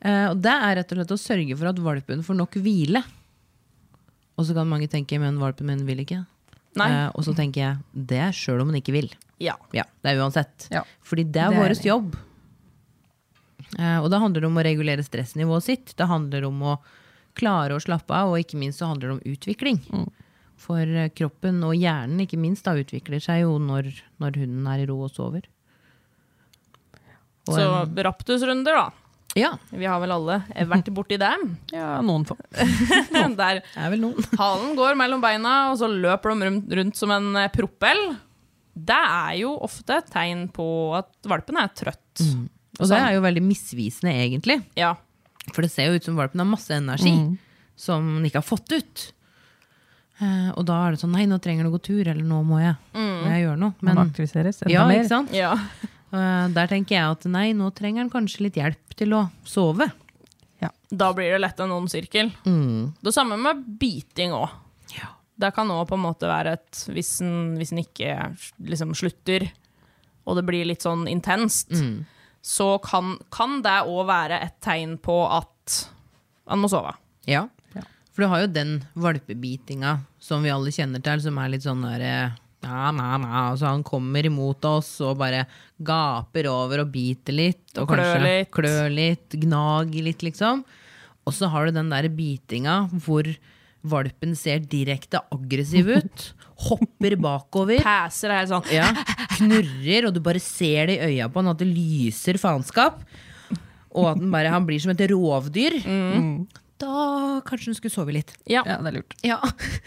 Eh, 0.00 0.26
og 0.30 0.40
det 0.40 0.52
er 0.52 0.78
rett 0.80 0.92
og 0.92 1.00
slett 1.00 1.14
å 1.16 1.20
sørge 1.20 1.56
for 1.58 1.70
at 1.70 1.80
valpen 1.84 2.22
får 2.24 2.38
nok 2.38 2.60
hvile. 2.64 3.02
Og 4.40 4.46
så 4.48 4.56
kan 4.56 4.68
mange 4.70 4.88
tenke 4.88 5.18
men 5.20 5.40
valpen 5.40 5.68
min 5.68 5.84
vil 5.88 6.04
ikke. 6.06 6.22
Eh, 6.80 7.08
og 7.10 7.26
så 7.26 7.34
tenker 7.36 7.64
jeg 7.64 8.06
det 8.12 8.30
sjøl 8.38 8.62
om 8.62 8.70
den 8.70 8.80
ikke 8.80 8.94
vil. 8.96 9.10
Ja. 9.42 9.56
Ja, 9.76 9.84
Det 10.02 10.12
er 10.12 10.22
uansett. 10.22 10.68
Ja. 10.72 10.84
Fordi 11.02 11.24
det 11.24 11.42
er 11.42 11.50
Det 11.50 11.58
er 11.58 11.68
vår 11.68 11.84
jobb. 11.84 12.16
Uh, 13.78 14.02
og 14.02 14.10
det 14.10 14.18
handler 14.18 14.44
om 14.48 14.56
å 14.58 14.64
regulere 14.66 15.04
stressnivået 15.04 15.62
sitt. 15.62 15.92
Det 15.96 16.08
handler 16.10 16.44
om 16.48 16.62
å 16.62 16.78
klare 17.38 17.76
å 17.76 17.82
slappe 17.82 18.10
av, 18.10 18.32
og 18.32 18.40
ikke 18.42 18.58
minst 18.58 18.80
så 18.80 18.88
handler 18.90 19.08
det 19.08 19.14
om 19.14 19.32
utvikling. 19.32 19.78
Mm. 19.94 20.08
For 20.60 20.96
kroppen 21.16 21.62
og 21.64 21.76
hjernen 21.78 22.24
ikke 22.24 22.40
minst 22.40 22.66
da 22.66 22.74
utvikler 22.76 23.22
seg 23.22 23.44
jo 23.44 23.54
når, 23.62 23.92
når 24.20 24.40
hunden 24.42 24.66
er 24.66 24.82
i 24.82 24.88
ro 24.90 24.98
og 25.06 25.12
sover. 25.14 25.46
Og 27.48 27.54
Så 27.56 27.68
raptusrunder, 28.04 28.76
da. 28.76 28.99
Ja, 29.38 29.52
Vi 29.70 29.86
har 29.86 30.00
vel 30.02 30.10
alle 30.14 30.40
vært 30.70 30.88
borti 30.94 31.18
det. 31.20 31.30
Ja, 31.76 32.00
noen 32.02 32.24
få. 32.26 32.34
Der 33.38 33.60
er 33.82 33.92
vel 33.92 34.00
noen. 34.02 34.26
halen 34.40 34.72
går 34.78 34.96
mellom 34.98 35.22
beina, 35.22 35.70
og 35.70 35.78
så 35.78 35.90
løper 35.90 36.34
de 36.34 36.48
rundt, 36.48 36.72
rundt 36.80 36.98
som 36.98 37.12
en 37.14 37.30
eh, 37.38 37.50
propell. 37.54 38.02
Det 38.74 38.96
er 38.96 39.36
jo 39.42 39.52
ofte 39.62 40.00
et 40.00 40.10
tegn 40.10 40.48
på 40.54 40.66
at 40.98 41.10
valpen 41.30 41.58
er 41.60 41.70
trøtt. 41.76 42.24
Og 42.80 42.88
det 42.88 42.98
er 42.98 43.14
jo 43.18 43.22
veldig 43.22 43.42
misvisende, 43.44 44.14
egentlig. 44.24 44.60
Ja. 44.78 44.94
For 45.50 45.62
det 45.66 45.70
ser 45.72 45.90
jo 45.90 45.98
ut 46.00 46.06
som 46.06 46.18
valpen 46.18 46.40
har 46.42 46.48
masse 46.48 46.74
energi 46.74 47.14
som 47.80 48.06
den 48.18 48.28
ikke 48.28 48.42
har 48.42 48.46
fått 48.46 48.72
ut. 48.76 49.06
Uh, 50.20 50.50
og 50.52 50.66
da 50.68 50.76
er 50.84 50.94
det 50.94 51.00
sånn 51.00 51.14
nei, 51.16 51.24
nå 51.28 51.38
trenger 51.40 51.64
den 51.64 51.70
å 51.70 51.76
gå 51.78 51.80
tur, 51.86 52.02
eller 52.04 52.20
nå 52.26 52.42
må 52.44 52.58
jeg, 52.60 52.74
må 52.92 53.30
jeg 53.32 53.46
gjøre 53.46 53.60
noe. 53.62 53.72
Men 53.80 53.94
Men 53.94 54.02
aktiviseres 54.08 54.60
enda 54.66 54.74
ja, 54.74 54.82
mer. 54.88 55.00
ikke 55.00 55.12
sant? 55.14 55.32
ja. 55.36 55.54
Eh, 56.10 56.46
der 56.54 56.70
tenker 56.70 56.96
jeg 56.96 57.16
at 57.16 57.26
nei, 57.30 57.50
nå 57.56 57.70
trenger 57.76 58.04
han 58.04 58.12
kanskje 58.12 58.46
litt 58.48 58.58
hjelp 58.58 58.96
til 58.98 59.14
å 59.16 59.24
sove. 59.46 59.90
Da 60.90 61.12
blir 61.14 61.30
det 61.30 61.38
lett 61.44 61.60
en 61.62 61.70
ond 61.70 61.90
sirkel. 61.90 62.32
Det 63.00 63.12
samme 63.14 63.36
med 63.38 63.62
biting 63.80 64.34
òg. 64.34 64.50
Ja. 64.96 65.12
Det 65.40 65.52
kan 65.56 65.70
òg 65.70 65.86
på 65.88 65.96
en 65.96 66.02
måte 66.02 66.28
være 66.28 66.56
et 66.58 66.80
Hvis 66.90 67.20
en, 67.24 67.54
hvis 67.56 67.70
en 67.72 67.80
ikke 67.80 68.16
liksom 68.66 68.90
slutter, 68.98 69.46
og 70.26 70.36
det 70.36 70.44
blir 70.48 70.66
litt 70.66 70.82
sånn 70.84 71.06
intenst, 71.08 71.70
så 72.42 72.66
kan, 72.82 73.14
kan 73.32 73.62
det 73.62 73.78
òg 73.86 74.02
være 74.10 74.40
et 74.42 74.58
tegn 74.60 74.98
på 74.98 75.16
at 75.30 75.78
han 76.50 76.60
må 76.60 76.68
sove. 76.68 76.92
Ja. 77.30 77.46
For 78.10 78.24
du 78.24 78.28
har 78.32 78.42
jo 78.42 78.50
den 78.52 78.72
valpebitinga 78.98 80.00
som 80.18 80.42
vi 80.42 80.50
alle 80.50 80.72
kjenner 80.74 81.00
til, 81.00 81.22
som 81.22 81.38
er 81.38 81.52
litt 81.54 81.64
sånn 81.64 81.86
derre 81.86 82.14
eh, 82.26 82.38
ja, 82.64 82.90
na, 82.92 83.14
na. 83.20 83.30
Altså 83.50 83.70
han 83.70 83.84
kommer 83.86 84.26
imot 84.28 84.64
oss 84.68 84.90
og 85.04 85.16
bare 85.20 85.44
gaper 85.80 86.48
over 86.52 86.82
og 86.84 86.90
biter 86.92 87.36
litt. 87.36 87.62
Og, 87.76 87.86
Og 87.86 87.94
klør 87.94 88.20
litt. 88.24 88.50
klør 88.54 88.90
litt, 88.92 89.38
gnager 89.46 90.04
litt, 90.10 90.24
liksom. 90.26 90.64
Og 91.28 91.36
så 91.36 91.48
har 91.52 91.68
du 91.68 91.76
den 91.78 91.90
der 91.92 92.08
bitinga 92.12 92.82
hvor 93.04 93.28
valpen 93.86 94.34
ser 94.36 94.60
direkte 94.60 95.22
aggressiv 95.32 95.88
ut. 95.96 96.26
Hopper 96.66 97.14
bakover. 97.16 97.80
Passer 97.80 98.34
er 98.36 98.48
sånn 98.50 98.66
Ja, 98.68 98.90
knurrer, 99.38 100.10
og 100.10 100.16
du 100.16 100.20
bare 100.20 100.42
ser 100.44 100.90
det 100.90 100.98
i 100.98 101.14
øya 101.14 101.30
på 101.32 101.40
han 101.40 101.54
at 101.54 101.62
det 101.62 101.70
lyser 101.70 102.36
faenskap. 102.40 103.00
Og 103.90 104.04
at 104.12 104.20
den 104.20 104.28
bare, 104.30 104.52
han 104.52 104.66
blir 104.68 104.78
som 104.84 104.92
et 104.92 105.00
rovdyr. 105.10 105.80
Da 106.80 107.40
kanskje 107.44 107.70
hun 107.72 107.76
skulle 107.76 107.92
sove 107.92 108.14
litt. 108.16 108.30
Ja. 108.48 108.62
Ja, 108.64 108.78
det 108.80 108.88
er 108.92 108.96
lurt. 109.00 109.16
Ja, 109.26 109.36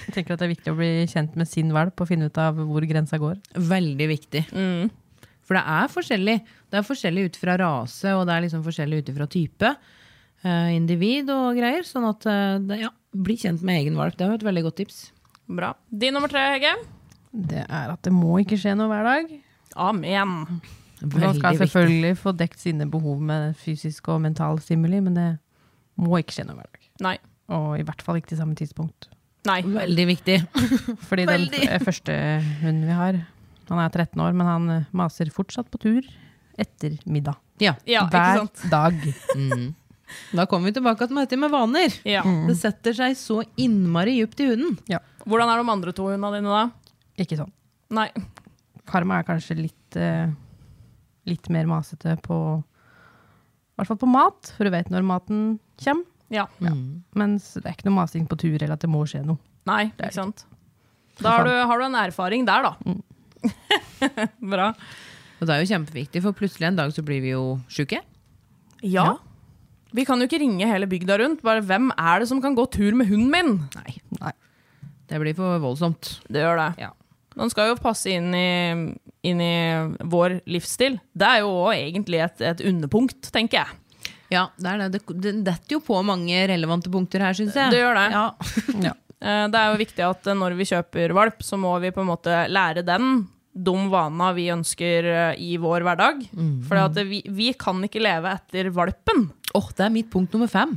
Jeg 0.06 0.13
tenker 0.13 0.36
at 0.36 0.43
det 0.43 0.45
er 0.47 0.51
viktig 0.53 0.73
å 0.73 0.77
bli 0.77 0.91
kjent 1.10 1.36
med 1.39 1.49
sin 1.49 1.71
valp 1.73 1.99
og 2.03 2.10
finne 2.12 2.27
ut 2.29 2.38
av 2.41 2.60
hvor 2.60 2.86
grensa 2.89 3.17
går. 3.21 3.39
Veldig 3.58 4.08
viktig. 4.12 4.43
For 5.43 5.58
det 5.58 5.63
er 5.75 5.89
forskjellig. 5.91 6.36
Det 6.71 6.79
er 6.79 6.86
forskjellig 6.88 7.25
ut 7.32 7.39
fra 7.41 7.58
rase, 7.60 8.13
og 8.15 8.27
det 8.29 8.36
er 8.38 8.45
liksom 8.45 8.62
forskjellig 8.63 9.01
ut 9.03 9.10
fra 9.17 9.27
type. 9.27 9.73
eh, 10.43 10.69
individ 10.75 11.29
og 11.34 11.58
greier. 11.58 11.84
Sånn 11.88 12.06
at 12.10 12.25
eh, 12.29 12.60
det, 12.69 12.77
ja, 12.86 12.91
bli 13.15 13.36
kjent 13.41 13.62
med 13.65 13.82
egen 13.82 13.97
valp. 13.99 14.15
Det 14.19 14.25
er 14.27 14.32
jo 14.36 14.39
et 14.41 14.45
veldig 14.47 14.63
godt 14.69 14.77
tips. 14.84 15.01
Bra. 15.49 15.73
Din 15.89 16.13
nummer 16.15 16.32
tre, 16.32 16.45
Hege? 16.56 16.75
Det 17.34 17.65
er 17.65 17.91
at 17.91 18.01
det 18.06 18.13
må 18.13 18.38
ikke 18.43 18.60
skje 18.62 18.75
noe 18.77 18.88
hver 18.91 19.03
dag. 19.10 19.34
Amen. 19.75 20.36
Man 21.01 21.10
skal 21.12 21.34
skal 21.36 21.58
viktig. 21.58 21.65
selvfølgelig 21.65 22.13
få 22.21 22.32
dekt 22.39 22.62
sine 22.62 22.86
behov 22.88 23.19
med 23.19 23.58
fysisk 23.60 24.08
og 24.13 24.21
mental 24.23 24.62
stimuli, 24.63 25.01
men 25.03 25.17
det 25.17 25.27
må 25.99 26.21
ikke 26.21 26.38
skje 26.38 26.45
noe 26.47 26.60
hver 26.62 26.69
dag. 26.69 26.82
Nei. 27.01 27.17
Og 27.53 27.77
i 27.79 27.84
hvert 27.86 28.01
fall 28.06 28.19
ikke 28.19 28.34
til 28.34 28.39
samme 28.41 28.56
tidspunkt. 28.60 29.10
Nei. 29.47 29.60
Veldig 29.65 30.06
viktig. 30.08 30.38
Fordi 31.10 31.25
den 31.27 31.47
Veldig. 31.49 31.79
første 31.84 32.15
hunden 32.62 32.86
vi 32.88 32.97
har, 32.97 33.17
han 33.69 33.79
er 33.84 33.89
13 33.91 34.21
år, 34.23 34.36
men 34.38 34.47
han 34.47 34.69
eh, 34.71 34.86
maser 34.95 35.32
fortsatt 35.34 35.71
på 35.73 35.82
tur 35.84 36.08
etter 36.60 36.95
middag. 37.10 37.39
Ja. 37.60 37.73
Ja, 37.89 38.06
ikke 38.06 38.19
Hver 38.19 38.43
sant? 38.43 38.63
dag. 38.73 39.73
Da 40.38 40.45
kommer 40.49 40.69
vi 40.69 40.75
tilbake 40.77 41.08
til 41.10 41.17
møtet 41.17 41.39
med 41.41 41.51
vaner. 41.53 41.95
Ja. 42.06 42.21
Det 42.47 42.56
setter 42.60 42.93
seg 42.97 43.15
så 43.17 43.39
innmari 43.60 44.19
dypt 44.21 44.43
i 44.43 44.49
hunden. 44.51 44.77
Hvordan 45.25 45.49
er 45.49 45.62
de 45.63 45.73
andre 45.73 45.93
to 45.95 46.08
hundene 46.12 46.38
dine, 46.38 46.53
da? 46.53 46.93
Ikke 47.23 47.39
sånn. 47.39 47.51
Nei. 47.93 48.08
Karma 48.89 49.19
er 49.21 49.27
kanskje 49.27 49.58
litt, 49.58 49.97
eh, 49.97 50.27
litt 51.29 51.49
mer 51.53 51.67
masete 51.71 52.15
på 52.25 52.38
I 52.60 53.75
hvert 53.79 53.89
fall 53.89 54.01
på 54.03 54.10
mat, 54.12 54.51
for 54.56 54.67
du 54.67 54.73
vet 54.73 54.91
når 54.93 55.06
maten 55.08 55.43
kommer. 55.82 56.06
Ja. 56.33 56.47
Mens 57.19 57.51
det 57.59 57.65
er 57.67 57.75
ikke 57.75 57.87
noe 57.89 57.99
masing 58.01 58.25
på 58.29 58.37
tur 58.41 58.55
eller 58.57 58.75
at 58.75 58.83
det 58.83 58.89
må 58.91 59.03
skje 59.09 59.21
noe. 59.27 59.39
Nei, 59.69 59.85
det 59.93 60.07
er 60.07 60.11
ikke 60.11 60.21
sant. 60.23 60.45
Da 61.21 61.35
har 61.37 61.45
du, 61.45 61.53
har 61.53 61.79
du 61.79 61.85
en 61.85 61.99
erfaring 61.99 62.47
der, 62.47 62.65
da. 62.65 64.23
Bra. 64.53 64.71
Og 65.39 65.45
det 65.45 65.53
er 65.53 65.61
jo 65.61 65.69
kjempeviktig, 65.73 66.23
for 66.23 66.35
plutselig 66.37 66.69
en 66.71 66.79
dag 66.79 66.93
så 66.95 67.03
blir 67.05 67.21
vi 67.23 67.33
jo 67.35 67.43
sjuke. 67.71 67.99
Ja. 68.83 69.13
Vi 69.93 70.05
kan 70.07 70.19
jo 70.19 70.25
ikke 70.27 70.41
ringe 70.41 70.67
hele 70.67 70.89
bygda 70.89 71.19
rundt. 71.21 71.43
Bare 71.45 71.61
hvem 71.63 71.91
er 71.93 72.23
det 72.23 72.29
som 72.31 72.41
kan 72.43 72.55
gå 72.57 72.65
tur 72.73 72.97
med 72.97 73.11
hunden 73.11 73.29
min? 73.33 73.53
Nei. 73.77 73.95
Nei. 74.19 74.33
Det 75.11 75.19
blir 75.21 75.35
for 75.37 75.61
voldsomt. 75.61 76.15
Det 76.31 76.41
gjør 76.41 76.57
det. 76.63 76.69
Ja. 76.87 76.91
Den 77.33 77.49
skal 77.49 77.71
jo 77.71 77.79
passe 77.81 78.11
inn 78.13 78.33
i, 78.37 78.49
inn 79.25 79.41
i 79.41 79.53
vår 80.09 80.39
livsstil. 80.49 80.99
Det 81.17 81.29
er 81.29 81.43
jo 81.43 81.53
òg 81.65 81.75
egentlig 81.75 82.21
et, 82.25 82.43
et 82.53 82.63
underpunkt, 82.69 83.29
tenker 83.33 83.61
jeg. 83.63 83.79
Ja, 84.33 84.47
det 84.57 84.71
er 84.73 84.81
det. 84.83 84.89
Det, 84.97 85.15
det 85.21 85.33
detter 85.45 85.77
jo 85.77 85.83
på 85.85 85.99
mange 86.05 86.41
relevante 86.49 86.89
punkter 86.93 87.23
her, 87.27 87.37
syns 87.37 87.55
jeg. 87.57 87.71
Det 87.73 87.79
gjør 87.83 87.99
det. 88.01 88.07
Ja. 88.17 88.25
Ja. 88.89 88.93
Eh, 89.23 89.45
Det 89.53 89.59
er 89.61 89.69
jo 89.71 89.79
viktig 89.79 90.03
at 90.03 90.27
eh, 90.27 90.35
når 90.35 90.57
vi 90.59 90.65
kjøper 90.67 91.13
valp, 91.15 91.43
så 91.45 91.55
må 91.61 91.75
vi 91.83 91.93
på 91.95 92.01
en 92.03 92.09
måte 92.11 92.41
lære 92.51 92.83
den 92.87 93.27
de 93.53 93.73
vana 93.93 94.31
vi 94.33 94.47
ønsker 94.49 95.05
eh, 95.05 95.35
i 95.37 95.51
vår 95.61 95.83
hverdag. 95.85 96.23
For 96.67 97.03
vi, 97.05 97.19
vi 97.29 97.51
kan 97.53 97.83
ikke 97.85 98.01
leve 98.01 98.31
etter 98.33 98.71
valpen. 98.73 99.27
Åh, 99.53 99.67
det 99.77 99.85
er 99.85 99.93
mitt 99.93 100.09
punkt 100.11 100.33
nummer 100.33 100.49
fem. 100.49 100.73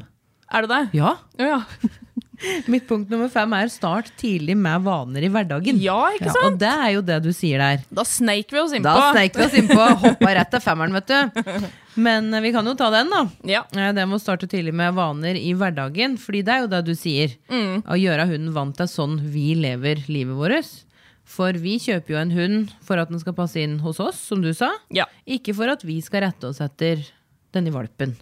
Er 0.53 0.67
det 0.67 0.71
det? 0.75 0.83
Ja, 1.01 1.15
ja. 1.41 1.63
Mitt 2.71 2.87
punkt 2.89 3.11
nummer 3.13 3.29
fem 3.33 3.53
er 3.57 3.71
start 3.73 4.11
tidlig 4.21 4.57
med 4.57 4.83
vaner 4.87 5.25
i 5.27 5.31
hverdagen. 5.33 5.79
ja 5.83 5.97
ikke 6.17 6.27
Ja, 6.29 6.35
sant? 6.37 6.45
og 6.55 6.59
det 6.61 6.71
er 6.73 6.91
jo 6.97 7.03
det 7.09 7.19
du 7.25 7.31
sier 7.33 7.59
der. 7.63 7.83
Da 7.91 8.05
sneik 8.05 8.51
vi 8.53 8.59
oss 8.63 8.73
innpå. 8.77 8.93
Da 8.93 9.11
sneik 9.15 9.37
vi 9.39 9.45
oss 9.47 9.57
innpå, 9.61 9.89
hoppa 10.05 10.35
rett 10.39 10.51
til 10.55 10.61
femmeren, 10.65 10.93
vet 10.97 11.07
du. 11.11 11.69
Men 11.97 12.29
eh, 12.35 12.43
vi 12.45 12.53
kan 12.53 12.67
jo 12.69 12.75
ta 12.77 12.91
den, 12.93 13.09
da. 13.13 13.23
Ja. 13.49 13.63
Eh, 13.73 13.93
Det 13.97 14.05
med 14.07 14.19
å 14.19 14.23
starte 14.23 14.47
tidlig 14.53 14.75
med 14.77 14.95
vaner 14.99 15.39
i 15.41 15.55
hverdagen, 15.57 16.19
fordi 16.21 16.43
det 16.45 16.53
er 16.57 16.65
jo 16.67 16.73
det 16.75 16.83
du 16.85 16.95
sier. 16.99 17.33
Å 17.51 17.97
gjøre 17.97 18.27
hunden 18.29 18.53
vant 18.57 18.77
til 18.77 18.91
sånn 18.91 19.17
vi 19.33 19.55
lever 19.57 20.05
livet 20.13 20.37
vårt. 20.37 20.75
For 21.27 21.57
vi 21.59 21.73
kjøper 21.83 22.13
jo 22.15 22.19
en 22.21 22.31
hund 22.37 22.73
for 22.87 23.01
at 23.03 23.09
den 23.11 23.19
skal 23.19 23.35
passe 23.35 23.59
inn 23.59 23.81
hos 23.83 23.99
oss, 23.99 24.21
som 24.29 24.45
du 24.45 24.53
sa. 24.55 24.69
ja. 24.95 25.09
Ikke 25.27 25.55
for 25.57 25.67
at 25.73 25.83
vi 25.83 25.97
skal 26.05 26.23
rette 26.29 26.47
oss 26.53 26.61
etter 26.63 27.01
denne 27.57 27.73
valpen. 27.75 28.13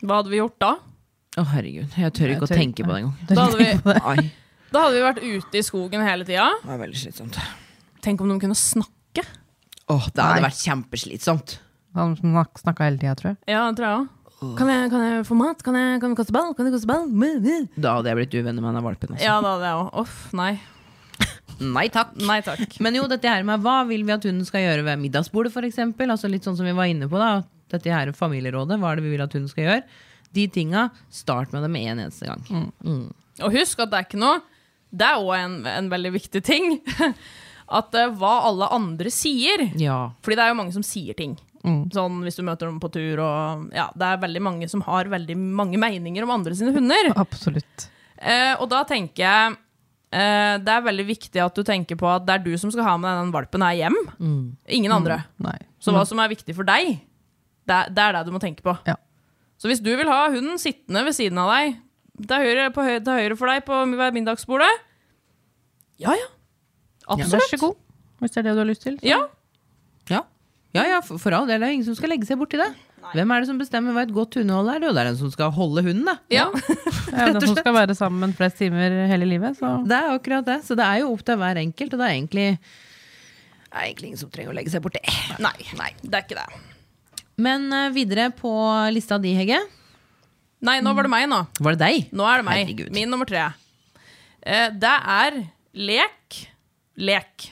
Hva 0.00 0.22
hadde 0.22 0.30
vi 0.32 0.38
gjort 0.40 0.56
da? 0.62 0.70
Å, 1.36 1.44
herregud. 1.52 1.92
Jeg 2.00 2.12
tør 2.16 2.30
ikke 2.32 2.40
Jeg 2.40 2.42
å 2.46 2.48
tenke 2.48 2.60
tenke 2.62 2.84
på 2.86 2.92
det 2.94 2.98
engang. 3.02 3.16
Da 3.28 3.44
hadde, 3.44 3.58
vi, 3.60 4.30
da 4.72 4.82
hadde 4.86 4.96
vi 4.96 5.02
vært 5.04 5.22
ute 5.26 5.58
i 5.60 5.64
skogen 5.66 6.04
hele 6.06 6.24
tida. 6.24 6.46
det 6.62 6.70
var 6.70 6.80
veldig 6.80 7.00
slitsomt. 7.02 7.36
Tenk 8.06 8.22
om 8.24 8.30
de 8.32 8.38
kunne 8.40 8.56
snakke. 8.56 9.24
Åh, 9.92 10.06
det 10.14 10.22
hadde 10.22 10.40
Nei. 10.40 10.44
vært 10.48 10.62
kjempeslitsomt. 10.64 11.58
Han 11.96 12.14
snak, 12.18 12.56
snakka 12.62 12.86
hele 12.88 13.00
tida, 13.00 13.14
tror 13.18 13.30
jeg. 13.34 13.38
Ja, 13.52 13.66
det 13.68 13.78
tror 13.80 13.86
jeg 13.88 13.98
også. 14.00 14.12
Kan, 14.56 14.68
jeg- 14.68 14.90
kan 14.92 15.00
jeg 15.04 15.26
få 15.26 15.36
mat? 15.36 15.62
Kan, 15.64 15.74
jeg, 15.80 16.00
kan 16.00 16.10
jeg 16.12 16.18
kaste 16.18 16.32
ball? 16.36 16.54
Kan 16.56 16.66
jeg 16.68 16.74
kaste 16.76 16.88
ball? 16.90 17.06
Da 17.76 17.94
hadde 17.98 18.10
jeg 18.10 18.16
blitt 18.20 18.34
uvenner 18.40 18.64
med 18.64 18.76
en 18.76 18.84
valpen. 18.84 19.12
Altså. 19.14 19.24
Ja, 19.24 19.36
da 19.44 19.52
hadde 19.56 19.68
jeg 19.70 19.78
også. 19.84 20.02
Uff, 20.02 20.32
nei. 20.36 20.50
Nei 21.76 21.86
takk. 21.88 22.10
Nei 22.20 22.40
takk. 22.44 22.74
Men 22.84 22.98
jo, 22.98 23.06
dette 23.08 23.28
her 23.32 23.44
med 23.48 23.62
hva 23.64 23.78
vil 23.88 24.04
vi 24.04 24.12
at 24.12 24.24
hunden 24.28 24.44
skal 24.44 24.60
gjøre 24.66 24.84
ved 24.84 25.00
middagsbordet, 25.04 25.52
f.eks. 25.54 25.78
Altså 26.04 26.28
litt 26.28 26.44
sånn 26.44 26.56
som 26.58 26.68
vi 26.68 26.74
var 26.76 26.84
inne 26.92 27.08
på, 27.08 27.16
da. 27.20 27.44
Dette 27.72 27.88
her 27.92 28.12
familierådet, 28.12 28.76
hva 28.80 28.92
er 28.92 29.00
det 29.00 29.06
vi 29.06 29.14
vil 29.14 29.24
at 29.24 29.32
hunden 29.32 29.48
skal 29.48 29.64
gjøre? 29.64 29.82
De 30.36 30.46
tinga, 30.52 30.88
start 31.12 31.54
med 31.54 31.64
det 31.64 31.72
med 31.72 31.88
en 31.92 32.04
eneste 32.06 32.28
gang. 32.28 32.44
Og 33.42 33.56
husk 33.56 33.82
at 33.84 33.92
det 33.92 33.98
er 33.98 34.06
ikke 34.06 34.20
noe 34.20 34.38
Det 34.96 35.04
er 35.04 35.18
òg 35.20 35.34
en, 35.36 35.58
en 35.68 35.90
veldig 35.92 36.14
viktig 36.14 36.40
ting. 36.46 36.78
At 37.66 37.96
uh, 37.98 38.12
hva 38.14 38.38
alle 38.46 38.68
andre 38.74 39.10
sier 39.10 39.66
Ja. 39.80 40.12
Fordi 40.22 40.38
det 40.38 40.44
er 40.44 40.52
jo 40.52 40.58
mange 40.60 40.74
som 40.76 40.86
sier 40.86 41.16
ting. 41.18 41.34
Sånn 41.90 42.20
hvis 42.22 42.36
du 42.38 42.44
møter 42.46 42.68
dem 42.68 42.78
på 42.82 42.90
tur 42.94 43.20
og 43.24 43.70
Ja, 43.74 43.88
det 43.98 44.06
er 44.06 44.22
veldig 44.22 44.42
mange 44.44 44.68
som 44.70 44.84
har 44.86 45.08
veldig 45.10 45.34
mange 45.36 45.80
meninger 45.82 46.26
om 46.26 46.34
andre 46.36 46.54
sine 46.54 46.74
hunder. 46.76 47.10
Absolutt. 47.18 47.88
Uh, 48.16 48.54
og 48.62 48.68
da 48.72 48.80
tenker 48.88 49.20
jeg 49.20 49.56
uh, 49.56 50.54
Det 50.62 50.72
er 50.72 50.86
veldig 50.86 51.04
viktig 51.10 51.42
at 51.42 51.58
du 51.58 51.66
tenker 51.66 51.98
på 52.00 52.08
at 52.08 52.24
det 52.28 52.36
er 52.36 52.44
du 52.46 52.54
som 52.60 52.70
skal 52.72 52.86
ha 52.86 52.94
med 53.00 53.10
den 53.24 53.34
valpen 53.34 53.66
her 53.66 53.80
hjem. 53.82 53.98
Ingen 54.78 54.94
andre. 54.94 55.24
Mm. 55.42 55.50
Så 55.82 55.94
hva 55.94 56.06
som 56.08 56.22
er 56.22 56.30
viktig 56.32 56.54
for 56.56 56.66
deg, 56.66 56.96
det 57.66 57.80
det, 57.90 58.04
er 58.04 58.14
det 58.16 58.24
du 58.28 58.32
må 58.34 58.42
tenke 58.42 58.64
på. 58.64 58.76
Ja. 58.86 58.96
Så 59.58 59.70
hvis 59.70 59.80
du 59.82 59.90
vil 59.96 60.08
ha 60.10 60.26
hunden 60.30 60.58
sittende 60.60 61.04
ved 61.06 61.14
siden 61.16 61.38
av 61.40 61.48
deg 61.54 61.76
til 62.28 62.36
høyre, 62.44 62.70
på 62.72 62.84
høyre, 62.84 63.00
til 63.04 63.12
høyre 63.20 63.36
for 63.40 63.50
deg 63.52 63.64
på 63.68 63.78
ved 63.96 64.14
middagsbordet 64.16 64.72
Ja, 66.00 66.12
ja. 66.12 66.26
Vær 67.06 67.20
Absolutt. 67.22 67.50
så 67.52 67.58
god. 67.62 67.76
Hvis 68.20 68.32
det 68.34 68.40
er 68.40 68.46
det 68.48 68.54
du 68.56 68.60
har 68.64 68.68
lyst 68.68 68.82
til. 68.82 68.96
så- 68.98 69.06
Ja. 69.06 69.20
Ja, 70.10 70.20
ja, 70.74 70.82
ja 70.90 71.00
for, 71.00 71.18
for 71.18 71.32
all 71.32 71.46
del. 71.46 71.60
Det 71.60 71.68
er 71.68 71.72
ingen 71.72 71.84
som 71.86 71.94
skal 71.94 72.10
legge 72.10 72.26
seg 72.26 72.38
borti 72.38 72.58
det. 72.60 72.68
Hvem 73.14 73.30
er 73.30 73.40
det 73.40 73.46
som 73.46 73.58
bestemmer 73.60 73.94
hva 73.94 74.02
et 74.02 74.12
godt 74.12 74.34
hundehold 74.34 74.68
er? 74.72 74.80
Det 74.80 74.88
er 74.88 74.90
jo 74.90 74.94
den 75.06 75.16
som 75.20 75.30
skal 75.30 75.50
holde 75.54 75.82
hunden, 75.86 76.04
da. 76.08 76.16
ja. 76.28 76.48
Det 76.50 77.14
er 77.14 77.32
den 77.32 77.40
som 77.46 77.54
skal 77.56 77.72
være 77.76 77.94
sammen 77.94 78.32
flest 78.34 78.58
timer 78.58 79.06
hele 79.06 79.24
livet. 79.30 79.56
Så 79.60 79.70
Det 79.86 79.94
er 79.94 80.10
akkurat 80.18 80.44
det. 80.44 80.56
Så 80.66 80.74
det 80.76 80.84
er 80.84 81.00
jo 81.04 81.12
opp 81.12 81.22
til 81.24 81.36
hver 81.38 81.56
enkelt, 81.62 81.94
og 81.94 82.00
det 82.02 82.06
er 82.08 82.14
egentlig, 82.16 82.48
det 82.58 83.72
er 83.76 83.84
egentlig 83.86 84.08
ingen 84.10 84.18
som 84.24 84.30
trenger 84.34 84.50
å 84.50 84.56
legge 84.58 84.70
seg 84.74 84.82
borti. 84.82 84.98
Nei, 85.38 85.54
nei, 85.78 85.92
det 86.02 86.14
er 86.18 86.26
ikke 86.26 86.40
det. 86.42 86.48
Men 87.36 87.68
eh, 87.72 87.90
videre 87.94 88.30
på 88.34 88.52
lista 88.94 89.18
di, 89.20 89.34
Hegge. 89.36 89.60
Nei, 90.64 90.78
nå 90.82 90.94
var 90.96 91.06
det 91.06 91.12
meg, 91.12 91.26
nå. 91.30 91.42
Var 91.60 91.76
det 91.76 91.84
deg? 91.84 92.08
Nå 92.16 92.24
er 92.26 92.40
det 92.40 92.48
meg. 92.48 92.62
Herregud. 92.64 92.94
Min 92.96 93.12
nummer 93.12 93.28
tre. 93.28 93.44
Eh, 94.40 94.70
det 94.72 94.94
er 95.16 95.42
lek, 95.76 96.40
lek 96.96 97.50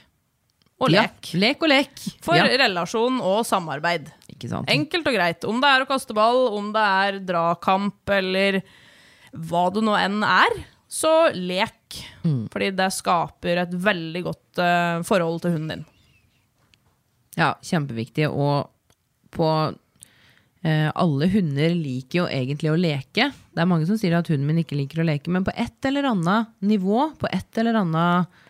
og 0.81 0.91
lek. 0.93 1.31
Ja, 1.33 1.41
lek 1.41 1.65
og 1.65 1.71
lek. 1.71 1.93
For 2.25 2.39
ja. 2.39 2.47
relasjon 2.65 3.21
og 3.23 3.45
samarbeid. 3.49 4.09
Enkelt 4.35 5.09
og 5.09 5.17
greit. 5.17 5.47
Om 5.49 5.61
det 5.63 5.71
er 5.71 5.85
å 5.85 5.89
kaste 5.89 6.17
ball, 6.17 6.47
om 6.57 6.73
det 6.75 6.85
er 7.05 7.21
dragkamp 7.29 8.15
eller 8.17 8.61
hva 9.35 9.67
det 9.75 9.83
nå 9.85 9.95
enn 9.99 10.21
er, 10.27 10.61
så 10.91 11.31
lek. 11.35 12.01
Mm. 12.25 12.47
Fordi 12.53 12.71
det 12.77 12.91
skaper 12.97 13.63
et 13.65 13.75
veldig 13.87 14.23
godt 14.27 14.63
uh, 14.63 15.03
forhold 15.07 15.43
til 15.45 15.57
hunden 15.57 15.73
din. 15.73 15.85
Ja, 17.39 17.55
kjempeviktig. 17.67 18.29
Og 18.31 18.71
på 19.35 19.49
eh, 20.63 20.89
Alle 20.95 21.29
hunder 21.33 21.75
liker 21.77 22.23
jo 22.23 22.29
egentlig 22.31 22.73
å 22.73 22.79
leke. 22.79 23.29
Det 23.35 23.63
er 23.63 23.69
mange 23.71 23.89
som 23.89 23.99
sier 24.01 24.17
at 24.19 24.31
hunden 24.31 24.47
min 24.49 24.63
ikke 24.63 24.79
liker 24.79 25.03
å 25.03 25.09
leke, 25.09 25.33
men 25.35 25.47
på 25.47 25.55
et 25.55 25.91
eller 25.91 26.11
annet 26.13 26.55
nivå, 26.65 27.11
på 27.21 27.31
et 27.31 27.63
eller 27.63 27.83
annet 27.83 28.41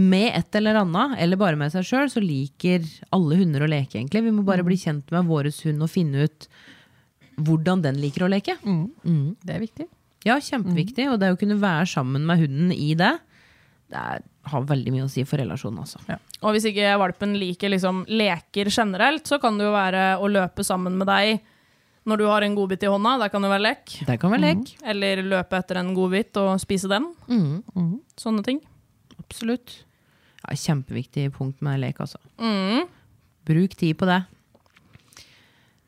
med 0.00 0.30
et 0.32 0.56
eller 0.56 0.78
annet, 0.80 1.16
eller 1.20 1.40
bare 1.40 1.58
med 1.58 1.72
seg 1.72 1.84
sjøl, 1.86 2.10
så 2.12 2.22
liker 2.22 2.84
alle 3.14 3.40
hunder 3.40 3.64
å 3.64 3.70
leke, 3.70 3.98
egentlig. 3.98 4.22
Vi 4.24 4.34
må 4.34 4.44
bare 4.46 4.64
bli 4.64 4.78
kjent 4.80 5.10
med 5.12 5.26
vår 5.28 5.50
hund 5.64 5.84
og 5.84 5.90
finne 5.92 6.28
ut 6.28 6.46
hvordan 7.40 7.82
den 7.84 7.98
liker 8.00 8.24
å 8.24 8.30
leke. 8.30 8.56
det 9.44 9.56
er 9.56 9.64
viktig. 9.64 9.88
Ja, 10.28 10.36
kjempeviktig. 10.44 11.08
Og 11.10 11.20
det 11.20 11.32
å 11.32 11.38
kunne 11.40 11.58
være 11.60 11.88
sammen 11.88 12.26
med 12.28 12.42
hunden 12.42 12.72
i 12.74 12.92
det, 12.98 13.14
det 13.90 14.00
er, 14.00 14.24
har 14.48 14.64
veldig 14.64 14.92
mye 14.94 15.04
å 15.04 15.10
si 15.12 15.24
for 15.28 15.40
relasjonen, 15.42 15.82
altså. 15.84 16.00
Og 16.40 16.54
hvis 16.54 16.64
ikke 16.70 16.94
valpen 17.00 17.34
liker 17.38 17.68
liksom 17.74 18.04
leker 18.08 18.70
generelt, 18.72 19.26
så 19.28 19.38
kan 19.42 19.58
det 19.60 19.66
jo 19.66 19.74
være 19.74 20.04
å 20.22 20.30
løpe 20.32 20.64
sammen 20.64 20.96
med 21.00 21.10
deg 21.10 21.40
når 22.08 22.16
du 22.22 22.24
har 22.30 22.42
en 22.46 22.54
godbit 22.56 22.86
i 22.86 22.88
hånda. 22.90 23.18
Det 23.20 23.28
kan 23.34 23.44
jo 23.44 23.50
være 23.52 23.66
lek. 23.66 23.92
Det 24.08 24.16
kan 24.22 24.32
være 24.32 24.46
lek. 24.46 24.72
Eller 24.88 25.20
løpe 25.26 25.58
etter 25.60 25.82
en 25.82 25.92
godbit 25.94 26.40
og 26.40 26.54
spise 26.62 26.88
den. 26.90 27.10
Mm, 27.28 28.00
Sånne 28.18 28.44
ting. 28.46 28.62
absolutt. 29.20 29.76
Ja, 30.40 30.56
kjempeviktig 30.56 31.28
punkt 31.36 31.60
med 31.62 31.82
lek, 31.82 32.00
altså. 32.00 32.18
Mm. 32.40 32.88
Bruk 33.46 33.76
tid 33.76 33.98
på 34.00 34.08
det. 34.08 34.22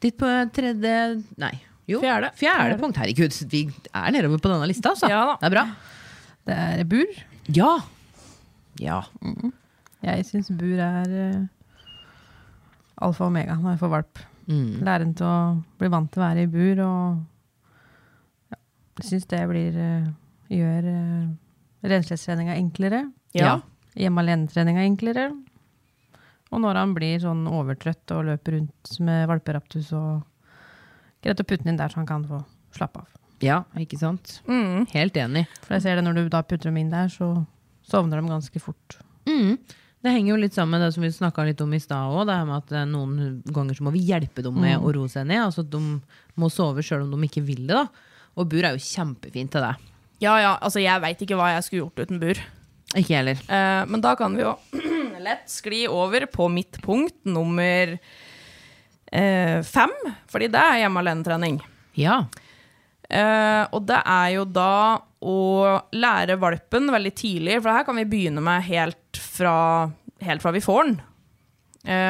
Ditt 0.03 0.19
på 0.19 0.29
tredje 0.53 0.93
Nei. 1.41 1.55
Jo, 1.89 1.99
Fjerde. 2.03 2.31
Fjerde 2.39 2.77
punkt. 2.79 2.99
Herregud, 3.01 3.35
vi 3.51 3.65
er 3.91 4.15
nedover 4.15 4.39
på 4.43 4.53
denne 4.53 4.69
lista, 4.71 4.93
altså. 4.93 5.09
Ja 5.11 5.25
da. 5.33 5.35
Det 5.41 5.49
er 5.49 5.55
bra. 5.57 5.65
Det 6.47 6.59
er 6.63 6.85
bur. 6.93 7.19
Ja. 7.57 7.73
Ja. 8.81 9.03
Jeg 10.03 10.25
syns 10.29 10.51
bur 10.59 10.81
er 10.83 11.13
uh, 11.13 11.43
alfa 13.03 13.27
og 13.27 13.33
omega 13.33 13.59
når 13.59 13.75
jeg 13.75 13.83
får 13.83 13.93
valp. 13.93 14.23
Mm. 14.47 14.81
Lære 14.83 15.05
den 15.05 15.15
til 15.19 15.29
å 15.29 15.37
bli 15.79 15.91
vant 15.93 16.11
til 16.13 16.23
å 16.23 16.25
være 16.25 16.47
i 16.47 16.51
bur 16.51 16.81
og 16.83 17.21
ja, 18.51 18.59
Jeg 18.99 19.09
syns 19.11 19.29
det 19.31 19.45
blir 19.51 19.79
uh, 19.79 20.11
gjør 20.53 20.89
uh, 20.89 21.31
renslighetstreninga 21.93 22.59
enklere. 22.59 23.07
Ja. 23.37 23.61
Hjemme 23.99 24.25
alene-treninga 24.25 24.85
enklere. 24.87 25.31
Og 26.53 26.61
når 26.61 26.79
han 26.81 26.93
blir 26.97 27.21
sånn 27.23 27.47
overtrøtt 27.49 28.13
og 28.17 28.27
løper 28.29 28.59
rundt 28.59 28.93
med 29.05 29.25
valperaptus 29.31 29.93
og 29.97 30.29
Greit 31.23 31.39
å 31.39 31.47
putte 31.47 31.63
den 31.63 31.77
inn 31.77 31.79
der 31.79 31.93
så 31.93 32.01
han 32.01 32.09
kan 32.09 32.25
få 32.27 32.41
slappe 32.75 33.05
av. 33.05 33.11
ja, 33.43 33.61
ikke 33.79 33.99
sant? 34.01 34.41
Mm. 34.51 34.89
Helt 34.91 35.17
enig. 35.19 35.45
For 35.63 35.77
jeg 35.77 35.85
ser 35.85 35.99
det 35.99 36.05
når 36.07 36.19
du 36.19 36.23
da 36.35 36.41
putter 36.43 36.71
dem 36.71 36.81
inn 36.81 36.91
der, 36.91 37.11
så 37.11 37.29
sovner 37.89 38.21
de 38.21 38.31
ganske 38.31 38.63
fort. 38.63 38.99
Mm. 39.29 39.57
Det 40.03 40.11
henger 40.11 40.33
jo 40.33 40.41
litt 40.43 40.57
sammen 40.57 40.75
med 40.75 40.83
det 40.87 40.95
som 40.97 41.05
vi 41.05 41.13
snakka 41.15 41.45
litt 41.47 41.61
om 41.63 41.75
i 41.75 41.81
stad 41.83 42.11
òg. 42.11 42.31
At 42.57 42.73
eh, 42.75 42.89
noen 42.91 43.43
ganger 43.55 43.79
så 43.79 43.87
må 43.87 43.93
vi 43.95 44.03
hjelpe 44.09 44.43
dem 44.43 44.59
med 44.59 44.83
å 44.83 44.91
roe 44.95 45.11
seg 45.11 45.29
ned. 45.31 45.45
Altså 45.45 45.63
at 45.63 45.71
de 45.71 45.83
må 46.41 46.51
sove 46.51 46.83
sjøl 46.83 47.07
om 47.07 47.15
de 47.15 47.31
ikke 47.31 47.45
vil 47.47 47.69
det. 47.69 47.79
da. 47.79 47.87
Og 48.41 48.49
bur 48.51 48.65
er 48.65 48.75
jo 48.75 48.83
kjempefint 48.83 49.53
til 49.55 49.63
det. 49.63 49.77
Ja, 50.23 50.35
ja, 50.39 50.57
altså 50.63 50.83
jeg 50.83 51.03
veit 51.03 51.23
ikke 51.23 51.39
hva 51.39 51.53
jeg 51.55 51.65
skulle 51.67 51.85
gjort 51.85 52.03
uten 52.03 52.23
bur. 52.23 52.41
Ikke 52.99 53.17
heller. 53.17 53.39
Eh, 53.47 53.83
men 53.89 54.03
da 54.05 54.15
kan 54.19 54.35
vi 54.37 54.45
jo 54.45 54.57
lett 55.27 55.47
skli 55.51 55.85
over 55.91 56.27
på 56.31 56.49
mitt 56.53 56.83
punkt 56.83 57.19
nummer 57.29 57.95
eh, 59.13 59.59
fem. 59.63 59.95
Fordi 60.31 60.51
det 60.53 60.63
er 60.63 60.83
hjemme 60.83 61.03
alene-trening. 61.03 61.61
Ja. 61.99 62.25
Eh, 62.27 62.52
og 63.13 63.83
det 63.85 63.99
er 64.09 64.29
jo 64.33 64.45
da 64.49 65.03
å 65.21 65.39
lære 65.93 66.39
valpen 66.41 66.89
veldig 66.93 67.13
tidlig, 67.19 67.59
for 67.61 67.77
her 67.77 67.85
kan 67.85 67.99
vi 68.01 68.07
begynne 68.09 68.41
med 68.45 68.65
helt 68.67 69.21
fra, 69.21 69.91
helt 70.25 70.43
fra 70.43 70.53
vi 70.55 70.63
får 70.65 70.87
den. 70.89 70.97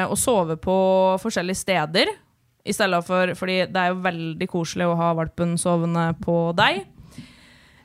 Å 0.07 0.15
sove 0.15 0.55
på 0.61 0.77
forskjellige 1.19 1.59
steder, 1.59 2.13
i 2.63 2.73
stedet 2.73 3.01
for 3.03 3.33
Fordi 3.35 3.55
det 3.67 3.79
er 3.79 3.91
jo 3.91 4.03
veldig 4.03 4.47
koselig 4.47 4.87
å 4.87 4.97
ha 4.99 5.09
valpen 5.17 5.57
sovende 5.59 6.11
på 6.23 6.37
deg. 6.57 6.85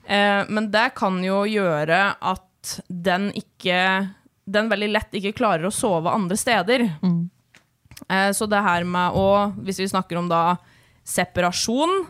Uh, 0.08 0.46
men 0.48 0.70
det 0.72 0.92
kan 0.96 1.18
jo 1.24 1.42
gjøre 1.48 1.98
at 2.16 2.78
den 2.88 3.28
ikke 3.36 3.80
Den 4.48 4.70
veldig 4.70 4.88
lett 4.94 5.18
ikke 5.18 5.36
klarer 5.36 5.68
å 5.68 5.74
sove 5.74 6.12
andre 6.12 6.36
steder. 6.38 6.86
Eh, 8.08 8.30
så 8.32 8.46
det 8.46 8.60
her 8.62 8.84
med 8.86 9.16
å 9.18 9.52
Hvis 9.66 9.80
vi 9.82 9.88
snakker 9.90 10.20
om 10.20 10.28
da 10.30 10.56
separasjon, 11.08 12.06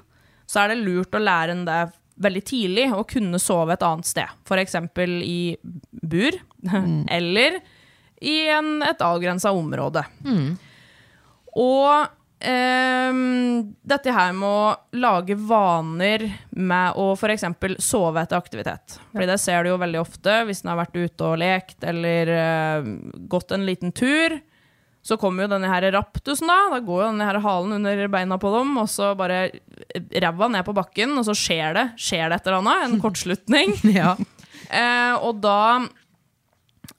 så 0.49 0.63
er 0.63 0.73
det 0.73 0.83
lurt 0.83 1.15
å 1.15 1.23
lære 1.23 1.55
en 1.55 1.65
det 1.69 1.81
veldig 2.19 2.45
tidlig, 2.47 2.87
å 2.95 3.05
kunne 3.07 3.39
sove 3.39 3.77
et 3.77 3.85
annet 3.87 4.09
sted. 4.09 4.39
F.eks. 4.49 4.77
i 5.23 5.57
bur, 6.03 6.39
eller 7.19 7.61
i 8.19 8.39
en, 8.51 8.79
et 8.83 9.05
avgrensa 9.05 9.53
område. 9.55 10.03
Og 11.59 12.09
ehm, 12.41 13.61
dette 13.87 14.15
her 14.15 14.35
med 14.35 14.49
å 14.49 14.99
lage 14.99 15.39
vaner 15.39 16.27
med 16.51 16.99
å 16.99 17.13
f.eks. 17.15 17.47
sove 17.83 18.25
etter 18.25 18.41
aktivitet. 18.41 18.99
Fordi 19.13 19.31
det 19.31 19.39
ser 19.43 19.63
du 19.63 19.73
jo 19.73 19.81
veldig 19.81 20.03
ofte 20.03 20.41
hvis 20.49 20.65
en 20.65 20.73
har 20.75 20.83
vært 20.83 20.99
ute 20.99 21.31
og 21.31 21.41
lekt 21.45 21.87
eller 21.87 22.35
eh, 22.35 22.93
gått 23.31 23.55
en 23.55 23.67
liten 23.69 23.95
tur. 23.95 24.41
Så 25.05 25.17
kommer 25.21 25.47
jo 25.47 25.53
denne 25.55 25.71
her 25.71 25.87
raptusen, 25.95 26.51
da. 26.51 26.57
Da 26.75 26.81
går 26.85 27.03
jo 27.03 27.11
denne 27.13 27.29
her 27.29 27.39
halen 27.45 27.77
under 27.79 28.09
beina 28.13 28.39
på 28.41 28.51
dem, 28.53 28.75
og 28.83 28.91
så 28.93 29.13
bare 29.17 29.47
ræva 30.11 30.49
ned 30.53 30.67
på 30.67 30.75
bakken, 30.77 31.15
og 31.17 31.25
så 31.29 31.37
skjer 31.39 31.77
det 31.77 31.87
skjer 32.03 32.29
det 32.29 32.41
et 32.41 32.51
eller 32.51 32.61
annet. 32.61 32.85
En 32.89 33.01
kortslutning. 33.05 33.77
Ja. 33.99 34.17
Eh, 34.69 35.15
og 35.25 35.39
da 35.41 35.79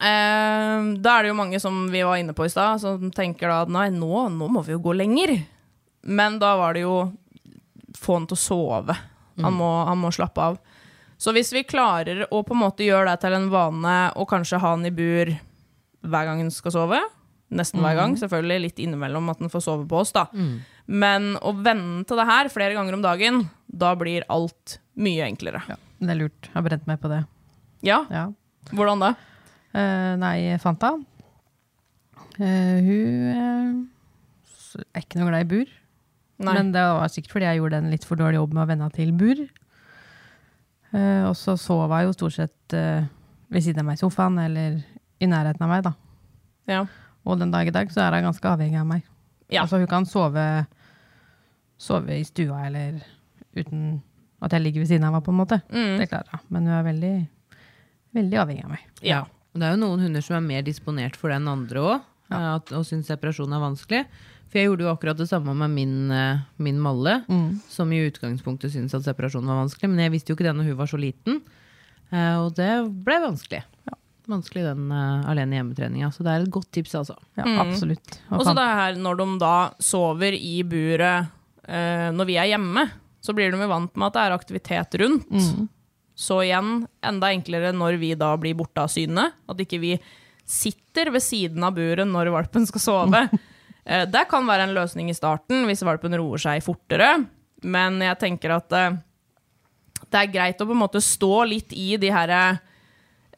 eh, 0.02 0.86
Da 0.98 1.12
er 1.12 1.22
det 1.22 1.30
jo 1.30 1.38
mange 1.38 1.60
som 1.62 1.84
vi 1.92 2.02
var 2.08 2.18
inne 2.18 2.34
på 2.34 2.48
i 2.48 2.52
stad, 2.52 2.82
som 2.82 3.12
tenker 3.14 3.52
da 3.52 3.62
at 3.66 3.74
nei, 3.74 3.90
nå, 3.94 4.26
nå 4.34 4.48
må 4.50 4.64
vi 4.66 4.74
jo 4.74 4.82
gå 4.88 4.96
lenger. 4.98 5.36
Men 6.10 6.40
da 6.42 6.56
var 6.58 6.74
det 6.74 6.88
jo 6.88 6.96
få 8.00 8.18
han 8.20 8.28
til 8.30 8.38
å 8.38 8.42
sove. 8.42 8.96
Han 9.40 9.56
må, 9.56 9.68
han 9.88 10.00
må 10.02 10.12
slappe 10.12 10.50
av. 10.52 10.58
Så 11.20 11.32
hvis 11.36 11.52
vi 11.56 11.66
klarer 11.68 12.26
å 12.32 12.42
på 12.48 12.56
en 12.56 12.62
måte 12.64 12.86
gjøre 12.88 13.12
det 13.12 13.22
til 13.24 13.36
en 13.36 13.50
vane 13.52 13.96
og 14.16 14.28
kanskje 14.32 14.60
ha 14.64 14.74
han 14.76 14.88
i 14.88 14.92
bur 14.96 15.32
hver 16.00 16.28
gang 16.28 16.40
han 16.46 16.52
skal 16.54 16.74
sove, 16.76 17.00
nesten 17.50 17.82
hver 17.82 17.96
gang, 17.98 18.14
selvfølgelig 18.20 18.62
litt 18.68 18.80
innimellom 18.84 19.30
at 19.32 19.40
den 19.42 19.50
får 19.50 19.64
sove 19.66 19.88
på 19.90 20.00
oss, 20.04 20.12
da. 20.14 20.28
Men 20.90 21.32
å 21.42 21.54
vende 21.58 22.04
til 22.10 22.20
det 22.20 22.26
her 22.30 22.50
flere 22.54 22.76
ganger 22.78 22.94
om 22.98 23.02
dagen, 23.06 23.40
da 23.70 23.96
blir 23.98 24.26
alt 24.30 24.78
mye 25.00 25.26
enklere. 25.26 25.62
Ja, 25.70 25.78
det 26.02 26.14
er 26.14 26.20
lurt. 26.20 26.50
Jeg 26.50 26.54
har 26.58 26.66
brent 26.68 26.88
meg 26.90 27.00
på 27.02 27.10
det. 27.12 27.24
Ja, 27.86 28.04
Ja. 28.14 28.28
hvordan 28.74 29.00
da? 29.02 29.14
Uh, 29.74 30.16
nei, 30.22 30.58
Fanta. 30.62 30.92
uh, 32.40 32.78
hun 32.86 33.30
uh, 33.30 34.80
er 34.94 35.02
ikke 35.04 35.20
noe 35.22 35.30
glad 35.32 35.46
i 35.46 35.50
bur. 35.50 35.72
Nei. 36.40 36.54
Men 36.56 36.72
det 36.72 36.82
var 36.82 37.10
sikkert 37.12 37.34
fordi 37.36 37.46
jeg 37.50 37.60
gjorde 37.60 37.78
en 37.82 37.90
litt 37.92 38.06
for 38.08 38.16
dårlig 38.20 38.40
jobb 38.40 38.54
med 38.56 38.64
å 38.64 38.70
vende 38.70 38.92
til 38.96 39.12
bur. 39.12 39.42
Og 40.94 41.36
så 41.38 41.54
sov 41.60 41.92
hun 41.92 42.06
jo 42.08 42.14
stort 42.16 42.34
sett 42.34 42.74
ved 42.74 43.62
siden 43.62 43.84
av 43.84 43.90
meg 43.90 44.00
i 44.00 44.02
sofaen, 44.02 44.40
eller 44.42 44.80
i 45.22 45.28
nærheten 45.30 45.62
av 45.66 45.70
meg, 45.70 45.84
da. 45.86 45.92
Ja. 46.70 46.80
Og 47.28 47.40
den 47.40 47.52
dag 47.52 47.68
i 47.68 47.74
dag 47.76 47.92
så 47.92 48.06
er 48.06 48.20
hun 48.20 48.30
ganske 48.30 48.52
avhengig 48.52 48.80
av 48.80 48.88
meg. 48.90 49.08
Ja. 49.50 49.64
Altså 49.64 49.80
hun 49.82 49.90
kan 49.90 50.06
sove, 50.08 50.46
sove 51.82 52.20
i 52.20 52.28
stua 52.28 52.68
eller 52.70 53.02
uten 53.58 54.00
at 54.40 54.54
jeg 54.56 54.64
ligger 54.64 54.84
ved 54.86 54.92
siden 54.92 55.04
av 55.04 55.14
henne, 55.14 55.26
på 55.26 55.34
en 55.34 55.40
måte. 55.42 55.60
Mm. 55.74 55.98
Det 56.00 56.08
klarer 56.12 56.32
hun. 56.32 56.46
Men 56.54 56.70
hun 56.70 56.78
er 56.78 56.88
veldig, 56.88 57.14
veldig 58.16 58.42
avhengig 58.46 58.66
av 58.66 58.74
meg. 58.76 58.86
Ja. 59.04 59.22
Og 59.54 59.60
Det 59.60 59.68
er 59.68 59.76
jo 59.76 59.82
noen 59.82 60.04
hunder 60.06 60.24
som 60.24 60.38
er 60.38 60.46
mer 60.46 60.64
disponert 60.64 61.18
for 61.20 61.34
den 61.34 61.50
andre 61.50 61.82
òg, 61.84 62.06
og 62.30 62.86
syns 62.88 63.10
separasjon 63.10 63.56
er 63.56 63.64
vanskelig. 63.64 64.04
For 64.50 64.58
jeg 64.58 64.70
gjorde 64.70 64.86
jo 64.86 64.92
akkurat 64.94 65.18
det 65.20 65.28
samme 65.30 65.54
med 65.58 65.74
min, 65.74 66.12
eh, 66.12 66.42
min 66.58 66.80
Malle, 66.82 67.20
som 67.70 67.92
i 67.94 68.02
utgangspunktet 68.08 68.74
syntes 68.74 68.96
at 68.98 69.06
separasjon 69.06 69.46
var 69.46 69.60
vanskelig. 69.64 69.90
Men 69.92 70.06
jeg 70.06 70.14
visste 70.16 70.32
jo 70.32 70.38
ikke 70.38 70.48
det 70.48 70.56
når 70.58 70.72
hun 70.72 70.80
var 70.80 70.90
så 70.90 70.98
liten, 71.02 71.42
eh, 72.12 72.36
og 72.40 72.56
det 72.56 72.72
ble 73.06 73.20
vanskelig. 73.28 73.64
Vanskelig 74.30 74.64
den 74.68 74.92
uh, 74.94 75.26
alene 75.32 75.58
hjemmetreninga. 75.58 76.12
Så 76.14 76.24
det 76.26 76.32
er 76.36 76.44
et 76.46 76.52
godt 76.54 76.70
tips, 76.76 76.94
altså. 77.00 77.16
Ja, 77.40 77.48
Mm. 77.48 77.60
absolutt. 77.64 78.20
Og 78.30 78.44
så 78.46 78.54
det 78.58 78.68
her 78.80 78.96
når 79.02 79.18
de 79.18 79.28
da 79.42 79.54
sover 79.82 80.36
i 80.38 80.62
buret 80.64 81.28
uh, 81.68 82.10
når 82.14 82.30
vi 82.30 82.38
er 82.38 82.52
hjemme, 82.54 82.86
så 83.22 83.34
blir 83.36 83.52
de 83.52 83.60
jo 83.60 83.68
vant 83.72 83.96
med 83.98 84.08
at 84.08 84.14
det 84.16 84.22
er 84.28 84.36
aktivitet 84.38 85.00
rundt. 85.02 85.28
Mm. 85.34 85.68
Så 86.20 86.42
igjen, 86.46 86.72
enda 87.04 87.30
enklere 87.34 87.74
når 87.76 87.98
vi 88.00 88.14
da 88.20 88.34
blir 88.40 88.56
borte 88.60 88.84
av 88.84 88.92
syne. 88.92 89.30
At 89.50 89.60
ikke 89.64 89.80
vi 89.82 89.94
sitter 90.50 91.12
ved 91.14 91.22
siden 91.24 91.64
av 91.64 91.76
buret 91.78 92.08
når 92.10 92.32
valpen 92.36 92.68
skal 92.70 92.86
sove. 92.86 93.26
Eh, 93.90 94.04
det 94.06 94.22
kan 94.30 94.46
være 94.46 94.68
en 94.68 94.74
løsning 94.76 95.08
i 95.10 95.16
starten, 95.18 95.64
hvis 95.66 95.80
valpen 95.88 96.14
roer 96.20 96.38
seg 96.38 96.60
fortere. 96.62 97.24
Men 97.66 97.96
jeg 98.04 98.20
tenker 98.22 98.52
at 98.54 98.68
det 98.70 100.20
er 100.20 100.30
greit 100.30 100.62
å 100.62 100.68
på 100.70 100.76
en 100.76 100.82
måte 100.84 101.02
stå 101.02 101.40
litt 101.50 101.74
i 101.74 101.96
de 101.98 102.12
her, 102.14 102.60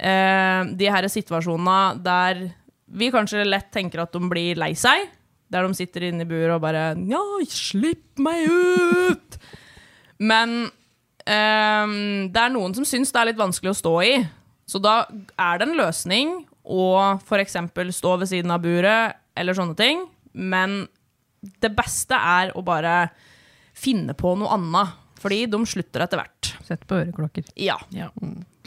eh, 0.01 0.61
de 0.77 0.89
her 0.91 1.07
situasjonene 1.11 2.01
der 2.03 2.43
vi 2.91 3.07
kanskje 3.13 3.45
lett 3.47 3.69
tenker 3.71 4.03
at 4.03 4.11
de 4.11 4.21
blir 4.27 4.59
lei 4.59 4.73
seg. 4.75 5.07
Der 5.51 5.67
de 5.67 5.75
sitter 5.75 6.07
inne 6.07 6.25
i 6.25 6.29
buret 6.29 6.55
og 6.55 6.63
bare 6.63 6.91
Ja, 7.07 7.21
slipp 7.47 8.19
meg 8.23 8.47
ut! 8.47 9.39
Men 10.21 10.69
eh, 11.25 11.95
det 12.31 12.43
er 12.43 12.53
noen 12.53 12.75
som 12.77 12.87
syns 12.87 13.11
det 13.11 13.21
er 13.21 13.31
litt 13.31 13.41
vanskelig 13.41 13.73
å 13.73 13.79
stå 13.81 13.95
i. 14.07 14.15
Så 14.69 14.79
da 14.83 15.01
er 15.35 15.59
det 15.59 15.67
en 15.67 15.77
løsning 15.79 16.37
å 16.63 17.17
f.eks. 17.17 17.57
stå 17.97 18.15
ved 18.21 18.29
siden 18.29 18.53
av 18.53 18.63
buret 18.63 19.17
eller 19.35 19.57
sånne 19.57 19.75
ting. 19.79 20.05
Men 20.31 20.85
det 21.41 21.73
beste 21.75 22.15
er 22.15 22.53
å 22.55 22.63
bare 22.63 23.09
finne 23.75 24.15
på 24.15 24.35
noe 24.39 24.55
annet. 24.55 24.97
Fordi 25.21 25.43
de 25.51 25.59
slutter 25.69 26.05
etter 26.05 26.21
hvert. 26.21 26.53
Sett 26.65 26.87
på 26.89 26.97
øreklokker. 26.97 27.51
Ja, 27.59 27.77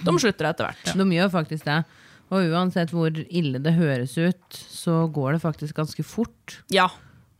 de 0.02 0.14
slutter 0.18 0.48
etter 0.50 0.66
hvert. 0.70 0.94
De 0.98 1.06
gjør 1.14 1.30
faktisk 1.30 1.64
det. 1.68 1.84
Og 2.32 2.48
uansett 2.50 2.90
hvor 2.90 3.10
ille 3.28 3.60
det 3.62 3.74
høres 3.76 4.16
ut, 4.18 4.48
så 4.72 5.04
går 5.12 5.36
det 5.36 5.42
faktisk 5.44 5.76
ganske 5.76 6.02
fort. 6.04 6.58
Ja. 6.72 6.88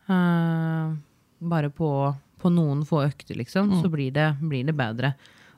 Uh, 0.09 0.93
bare 1.41 1.71
på, 1.73 1.89
på 2.41 2.53
noen 2.53 2.85
få 2.87 3.03
økter, 3.07 3.35
liksom, 3.41 3.71
Mm. 3.73 3.81
så 3.83 3.89
blir 3.91 4.13
det, 4.13 4.29
blir 4.41 4.65
det 4.69 4.77
bedre. 4.77 5.15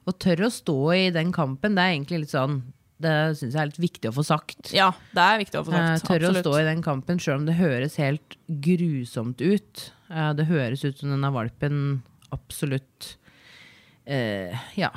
Å 0.06 0.12
tørre 0.14 0.46
å 0.46 0.54
stå 0.54 0.76
i 0.94 1.10
den 1.10 1.32
kampen, 1.34 1.74
det 1.74 1.82
er 1.82 1.96
egentlig 1.96 2.20
litt 2.24 2.30
sånn 2.34 2.60
Det 3.02 3.36
syns 3.36 3.52
jeg 3.52 3.60
er 3.60 3.66
litt 3.68 3.82
viktig 3.82 4.08
å 4.08 4.14
få 4.16 4.22
sagt. 4.24 4.70
ja, 4.72 4.86
det 5.12 5.20
er 5.20 5.36
viktig 5.42 5.58
å 5.60 5.64
få 5.66 5.72
sagt. 5.74 6.06
tørre 6.08 6.30
å 6.30 6.38
stå 6.40 6.52
i 6.62 6.64
den 6.64 6.80
kampen, 6.80 7.18
sjøl 7.20 7.42
om 7.42 7.44
det 7.44 7.58
høres 7.58 7.96
helt 8.00 8.36
grusomt 8.48 9.42
ut. 9.44 9.90
Eh, 10.08 10.30
det 10.32 10.46
høres 10.48 10.80
ut 10.86 10.96
som 11.02 11.10
denne 11.12 11.28
valpen 11.34 12.02
absolutt 12.32 13.16
eh, 14.06 14.56
ja, 14.80 14.88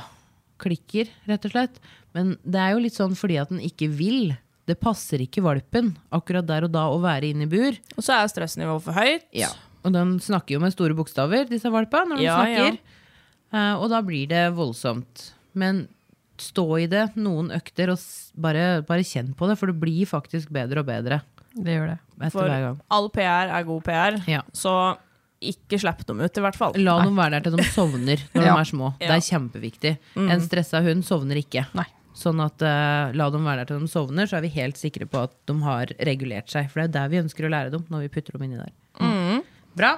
klikker, 0.60 1.10
rett 1.30 1.48
og 1.48 1.52
slett. 1.56 1.80
Men 2.16 2.36
det 2.44 2.60
er 2.62 2.76
jo 2.76 2.84
litt 2.84 2.98
sånn 2.98 3.16
fordi 3.18 3.38
at 3.42 3.50
den 3.54 3.62
ikke 3.66 3.90
vil. 3.92 4.36
Det 4.70 4.78
passer 4.80 5.24
ikke 5.24 5.42
valpen 5.46 5.96
akkurat 6.14 6.46
der 6.46 6.68
og 6.68 6.72
da 6.76 6.86
å 6.94 7.00
være 7.02 7.32
inne 7.32 7.48
i 7.48 7.52
bur. 7.52 7.78
Og 7.98 8.06
så 8.06 8.20
er 8.20 8.30
stressnivået 8.30 8.84
for 8.86 8.94
høyt. 9.00 9.26
Ja. 9.34 9.50
Og 9.84 9.94
den 9.96 10.18
snakker 10.22 10.58
jo 10.58 10.60
med 10.62 10.74
store 10.76 10.94
bokstaver, 10.98 11.48
disse 11.50 11.72
valpene, 11.72 12.12
når 12.14 12.18
de 12.22 12.28
Ja, 12.28 12.38
ja. 12.46 12.66
snakker. 12.68 12.80
Eh, 13.54 13.74
og 13.82 13.88
da 13.90 14.02
blir 14.06 14.28
det 14.30 14.44
voldsomt. 14.54 15.32
Men 15.58 15.88
stå 16.40 16.66
i 16.84 16.88
det 16.92 17.16
noen 17.20 17.50
økter 17.52 17.90
og 17.92 18.00
bare, 18.40 18.82
bare 18.88 19.04
kjenn 19.08 19.34
på 19.36 19.48
det, 19.50 19.58
for 19.60 19.72
det 19.72 19.80
blir 19.82 20.06
faktisk 20.08 20.52
bedre 20.56 20.80
og 20.84 20.88
bedre 20.88 21.22
Det 21.58 21.74
gjør 21.74 21.88
det. 21.90 21.98
etter 22.22 22.32
For 22.32 22.78
all 22.96 23.10
PR 23.10 23.50
er 23.58 23.64
god 23.68 23.84
PR, 23.84 24.20
Ja. 24.30 24.42
så 24.54 24.98
ikke 25.42 25.78
slipp 25.80 26.02
dem 26.08 26.20
ut, 26.20 26.38
i 26.38 26.42
hvert 26.44 26.58
fall. 26.60 26.76
La 26.84 26.98
dem 27.04 27.16
være 27.20 27.38
der 27.38 27.46
til 27.48 27.56
de 27.60 27.66
sovner 27.72 28.20
når 28.34 28.44
Ja. 28.48 28.56
de 28.56 28.60
er 28.66 28.70
små. 28.70 28.90
Det 29.00 29.10
er 29.16 29.24
kjempeviktig. 29.24 29.94
En 30.20 30.42
stressa 30.44 30.82
hund 30.86 31.06
sovner 31.08 31.40
ikke. 31.40 31.64
Nei. 31.78 31.86
Sånn 32.20 32.42
at 32.44 32.60
uh, 32.66 33.14
la 33.16 33.30
dem 33.32 33.46
være 33.48 33.64
der 33.64 33.70
til 33.72 33.86
de 33.86 33.88
sovner, 33.88 34.28
så 34.28 34.36
er 34.40 34.44
vi 34.44 34.50
helt 34.58 34.76
sikre 34.82 35.06
på 35.08 35.22
at 35.24 35.32
de 35.48 35.56
har 35.64 35.94
regulert 36.04 36.52
seg. 36.52 36.68
For 36.72 36.82
det 36.82 36.90
er 36.90 36.96
der 36.98 37.14
vi 37.14 37.22
ønsker 37.22 37.48
å 37.48 37.52
lære 37.54 37.72
dem, 37.72 37.86
når 37.88 38.04
vi 38.08 38.12
putter 38.18 38.36
dem 38.36 38.44
inni 38.50 38.60
der. 38.60 39.44
Bra. 39.80 39.94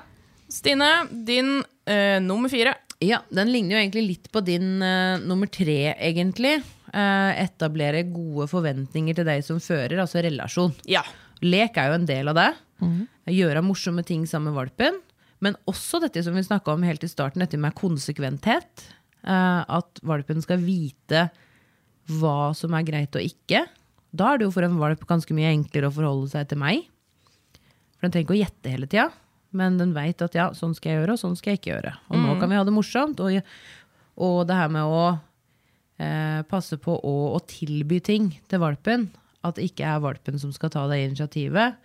Stine, 0.51 0.89
din 1.25 1.55
uh, 1.63 2.19
nummer 2.21 2.51
fire. 2.51 2.75
Ja, 3.01 3.23
den 3.33 3.49
ligner 3.49 3.79
jo 3.79 3.81
egentlig 3.81 4.03
litt 4.11 4.27
på 4.29 4.43
din 4.45 4.75
uh, 4.83 5.17
nummer 5.25 5.49
tre, 5.49 5.95
egentlig. 5.97 6.59
Etablere 6.93 8.03
gode 8.11 8.45
forventninger 8.51 9.15
til 9.17 9.25
deg 9.25 9.41
som 9.47 9.61
fører, 9.63 10.01
altså 10.03 10.21
relasjon. 10.25 10.73
Ja. 10.91 11.01
Lek 11.41 11.77
er 11.79 11.87
jo 11.89 11.95
en 12.01 12.05
del 12.09 12.29
av 12.29 12.35
det. 12.37 12.49
Gjøre 13.31 13.63
morsomme 13.65 14.03
ting 14.05 14.25
sammen 14.29 14.51
med 14.51 14.59
valpen. 14.59 14.99
Men 15.41 15.57
også 15.69 15.99
dette 16.03 16.21
som 16.23 16.35
vi 16.37 16.43
snakka 16.45 16.75
om 16.75 16.83
helt 16.85 17.03
i 17.03 17.09
starten, 17.09 17.41
dette 17.41 17.59
med 17.59 17.75
konsekventhet. 17.77 18.85
Eh, 19.21 19.61
at 19.65 20.01
valpen 20.05 20.41
skal 20.43 20.61
vite 20.61 21.27
hva 22.11 22.51
som 22.57 22.73
er 22.77 22.85
greit 22.85 23.17
og 23.17 23.25
ikke. 23.25 23.65
Da 24.11 24.31
er 24.31 24.39
det 24.39 24.47
jo 24.47 24.53
for 24.53 24.65
en 24.65 24.79
valp 24.81 25.03
ganske 25.09 25.35
mye 25.35 25.53
enklere 25.53 25.89
å 25.89 25.95
forholde 25.95 26.31
seg 26.33 26.49
til 26.51 26.61
meg. 26.61 26.85
For 27.95 28.05
den 28.07 28.13
trenger 28.13 28.27
ikke 28.27 28.37
å 28.37 28.41
gjette 28.41 28.73
hele 28.73 28.89
tida, 28.89 29.09
men 29.57 29.77
den 29.79 29.95
veit 29.95 30.21
at 30.25 30.35
ja, 30.37 30.49
sånn 30.57 30.73
skal 30.77 30.91
jeg 30.91 31.01
gjøre, 31.01 31.15
og 31.15 31.21
sånn 31.21 31.37
skal 31.39 31.53
jeg 31.53 31.61
ikke 31.61 31.73
gjøre. 31.73 31.93
Og 32.09 32.21
nå 32.21 32.37
kan 32.39 32.51
vi 32.51 32.57
ha 32.59 32.65
det 32.67 32.75
morsomt. 32.75 33.21
Og, 33.21 33.53
og 34.21 34.37
det 34.49 34.57
her 34.57 34.73
med 34.73 34.89
å 34.89 35.03
eh, 36.01 36.41
passe 36.49 36.77
på 36.81 36.97
å, 36.97 37.15
å 37.37 37.41
tilby 37.49 38.01
ting 38.03 38.31
til 38.51 38.61
valpen. 38.63 39.09
At 39.45 39.57
det 39.57 39.71
ikke 39.71 39.87
er 39.89 40.03
valpen 40.03 40.37
som 40.41 40.53
skal 40.53 40.73
ta 40.73 40.85
det 40.89 41.01
initiativet 41.05 41.77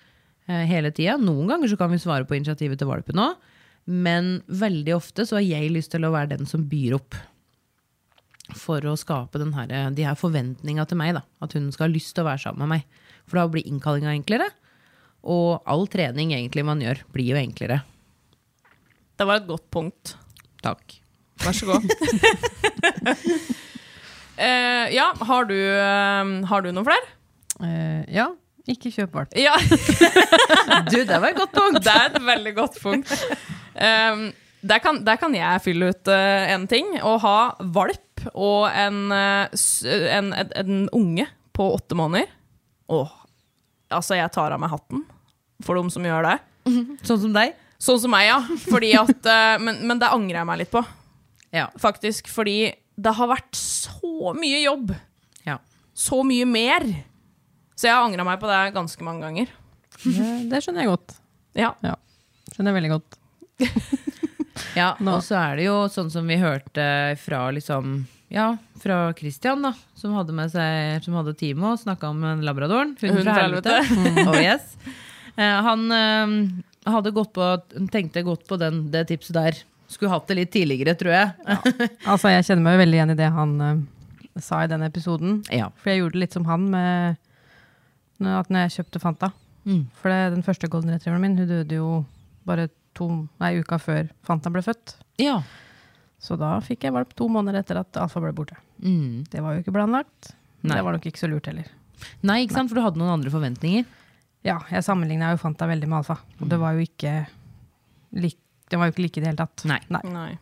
hele 0.47 0.93
tida. 0.95 1.17
Noen 1.19 1.49
ganger 1.51 1.73
så 1.73 1.79
kan 1.81 1.91
vi 1.91 2.01
svare 2.03 2.27
på 2.29 2.37
initiativet 2.37 2.79
til 2.79 2.91
valpen 2.91 3.19
òg, 3.23 3.41
men 3.87 4.41
veldig 4.47 4.95
ofte 4.97 5.27
så 5.27 5.39
har 5.39 5.47
jeg 5.47 5.73
lyst 5.75 5.93
til 5.95 6.07
å 6.07 6.13
være 6.15 6.35
den 6.35 6.47
som 6.51 6.65
byr 6.71 6.99
opp. 6.99 7.17
For 8.55 8.85
å 8.87 8.95
skape 8.99 9.41
den 9.43 9.55
her, 9.57 9.73
de 9.95 10.07
her 10.07 10.19
forventninga 10.19 10.87
til 10.87 11.01
meg. 11.01 11.17
da, 11.19 11.25
At 11.43 11.57
hun 11.59 11.73
skal 11.75 11.89
ha 11.89 11.95
lyst 11.95 12.15
til 12.15 12.23
å 12.23 12.29
være 12.29 12.45
sammen 12.45 12.63
med 12.63 12.77
meg. 12.77 13.03
For 13.27 13.41
da 13.41 13.49
blir 13.51 13.67
innkallinga 13.67 14.13
enklere. 14.15 14.47
Og 15.27 15.67
all 15.67 15.87
trening 15.91 16.35
egentlig 16.37 16.63
man 16.67 16.83
gjør, 16.83 17.03
blir 17.15 17.33
jo 17.33 17.41
enklere. 17.41 17.81
Det 19.17 19.27
var 19.27 19.41
et 19.41 19.49
godt 19.49 19.67
punkt. 19.73 20.15
Takk. 20.63 20.99
Vær 21.43 21.57
så 21.57 21.69
god. 21.69 21.85
uh, 24.39 24.87
ja, 24.99 25.11
har 25.31 25.49
du, 25.51 25.57
uh, 25.57 26.33
har 26.51 26.65
du 26.65 26.71
noen 26.71 26.87
flere? 26.87 27.15
Uh, 27.59 28.03
ja. 28.13 28.31
Ikke 28.67 28.91
kjøp 28.91 29.13
valp. 29.15 29.37
Ja, 29.39 29.55
Du, 30.91 30.99
det 31.07 31.19
var 31.23 31.31
et 31.31 31.39
godt 31.39 31.55
punkt. 31.55 31.85
det 31.85 31.93
er 31.93 32.09
et 32.11 32.19
veldig 32.27 32.53
godt 32.57 32.81
punkt. 32.83 33.13
Um, 33.77 34.25
der, 34.67 34.81
kan, 34.83 34.99
der 35.07 35.19
kan 35.21 35.35
jeg 35.37 35.63
fylle 35.63 35.93
ut 35.93 36.11
uh, 36.11 36.43
en 36.51 36.67
ting. 36.71 36.97
Å 36.99 37.13
ha 37.23 37.37
valp 37.61 38.03
og 38.33 38.67
en, 38.73 39.13
eh, 39.13 39.67
en, 40.17 40.33
en, 40.35 40.79
unge 40.97 41.29
på 41.55 41.69
åtte 41.77 41.95
måneder. 41.99 42.27
Åh, 42.91 43.13
altså 43.95 44.17
jeg 44.19 44.33
tar 44.35 44.55
av 44.57 44.59
meg 44.63 44.73
hatten 44.73 45.05
for 45.63 45.79
de 45.79 45.93
som 45.95 46.07
gjør 46.09 46.27
det. 46.27 46.37
Sånn 47.07 47.21
som 47.23 47.37
deg. 47.37 47.55
Sånn 47.79 48.01
som 48.03 48.11
meg, 48.11 48.27
ja. 48.33 48.41
Fordi 48.67 48.95
at, 48.99 49.29
uh, 49.29 49.57
men, 49.63 49.85
men 49.87 50.01
det 50.03 50.11
angrer 50.11 50.41
jeg 50.41 50.51
meg 50.51 50.63
litt 50.65 50.75
på, 50.75 50.83
Ja. 51.55 51.69
faktisk. 51.79 52.33
Fordi 52.33 52.73
det 52.97 53.13
har 53.15 53.31
vært 53.31 53.55
så 53.61 54.33
mye 54.35 54.65
jobb. 54.65 54.97
ja. 55.47 55.61
Så 55.97 56.19
mye 56.29 56.45
mer. 56.49 56.85
Så 57.77 57.91
jeg 57.91 57.95
har 57.97 58.07
angra 58.07 58.25
meg 58.25 58.41
på 58.41 58.49
det 58.49 58.61
ganske 58.75 59.07
mange 59.07 59.27
ganger. 59.27 59.53
Det, 60.03 60.33
det 60.51 60.63
skjønner 60.65 60.85
jeg 60.85 60.93
godt. 60.95 61.17
Ja. 61.57 61.73
Skjønner 62.55 62.73
jeg 62.73 62.79
veldig 62.81 62.95
godt. 62.97 63.21
Ja, 64.77 64.95
Nå. 65.01 65.19
og 65.19 65.25
så 65.25 65.37
er 65.39 65.59
det 65.59 65.67
jo 65.67 65.77
sånn 65.93 66.11
som 66.13 66.29
vi 66.29 66.39
hørte 66.41 66.85
fra 67.21 67.47
liksom 67.55 68.07
Ja, 68.33 68.57
fra 68.81 69.13
Christian, 69.17 69.65
da, 69.65 69.73
som 69.97 70.15
hadde 70.17 70.35
med 70.37 70.53
seg 70.53 71.05
Som 71.05 71.17
hadde 71.19 71.37
time 71.39 71.73
og 71.73 71.81
snakka 71.81 72.11
om 72.13 72.25
en 72.25 72.45
labradoren. 72.45 72.95
Hunden 73.01 73.21
Hund 73.21 73.29
fra 73.29 73.37
fra 73.37 73.47
helvete. 73.47 74.27
oh, 74.31 74.39
yes. 74.41 74.75
Eh, 75.37 75.59
han 75.69 75.87
eh, 75.93 76.93
hadde 76.93 77.15
gått 77.17 77.35
på 77.37 77.51
tenkte 77.93 78.25
godt 78.27 78.47
på 78.49 78.59
den, 78.61 78.87
det 78.93 79.07
tipset 79.11 79.37
der. 79.37 79.61
Skulle 79.93 80.15
hatt 80.15 80.27
det 80.29 80.41
litt 80.41 80.53
tidligere, 80.55 80.97
tror 80.99 81.15
jeg. 81.15 81.61
Altså, 82.09 82.33
jeg 82.33 82.49
kjenner 82.49 82.65
meg 82.65 82.77
jo 82.77 82.83
veldig 82.83 82.99
igjen 82.99 83.15
i 83.15 83.19
det 83.21 83.29
han 83.37 83.55
eh, 83.63 83.85
sa 84.43 84.65
i 84.65 84.73
den 84.73 84.85
episoden. 84.89 85.39
Ja. 85.53 85.71
For 85.81 85.93
jeg 85.93 86.03
gjorde 86.03 86.19
det 86.19 86.25
litt 86.25 86.37
som 86.37 86.49
han 86.49 86.67
med 86.73 87.21
at 88.21 88.49
når 88.49 88.65
jeg 88.69 88.75
kjøpte 88.79 89.01
Fanta. 89.03 89.33
Mm. 89.67 89.87
For 90.01 90.09
det, 90.09 90.33
den 90.37 90.43
første 90.47 90.69
golden 90.71 90.91
retrieveren 90.95 91.21
min 91.21 91.37
hun 91.39 91.49
døde 91.49 91.75
jo 91.77 92.05
bare 92.47 92.69
to, 92.95 93.29
nei, 93.43 93.59
uka 93.61 93.77
før 93.79 94.09
Fanta 94.25 94.51
ble 94.51 94.63
født. 94.63 94.97
ja. 95.19 95.43
Så 96.19 96.35
da 96.41 96.55
fikk 96.65 96.83
jeg 96.83 96.95
valp 96.97 97.11
to 97.15 97.29
måneder 97.29 97.61
etter 97.61 97.77
at 97.79 97.97
Alfa 98.01 98.19
ble 98.25 98.33
borte. 98.33 98.57
Mm. 98.83 99.27
Det 99.31 99.43
var 99.45 99.53
jo 99.55 99.61
ikke 99.61 99.75
planlagt. 99.77 100.31
Nei. 100.65 100.75
Det 100.79 100.85
var 100.87 100.93
nok 100.97 101.05
ikke 101.07 101.21
så 101.21 101.29
lurt 101.29 101.47
heller. 101.47 101.69
Nei, 102.25 102.39
ikke 102.47 102.55
sant, 102.57 102.71
for 102.73 102.75
du 102.81 102.83
hadde 102.83 102.99
noen 102.99 103.13
andre 103.19 103.31
forventninger. 103.31 103.85
Ja, 104.43 104.57
jeg 104.73 104.83
sammenligna 104.83 105.35
jo 105.35 105.39
Fanta 105.43 105.69
veldig 105.69 105.87
med 105.93 105.99
Alfa. 106.01 106.17
Og 106.41 106.49
det 106.49 106.59
var 106.59 106.73
jo 106.75 106.81
ikke 106.89 107.13
lik, 108.17 108.39
det 108.73 108.81
var 108.81 108.89
jo 108.89 108.95
ikke 108.97 109.05
like 109.05 109.21
i 109.21 109.23
det 109.27 109.29
hele 109.29 109.43
tatt. 109.45 109.67
Nei. 109.69 109.79
Nei. 109.93 110.01
Nei. 110.17 110.39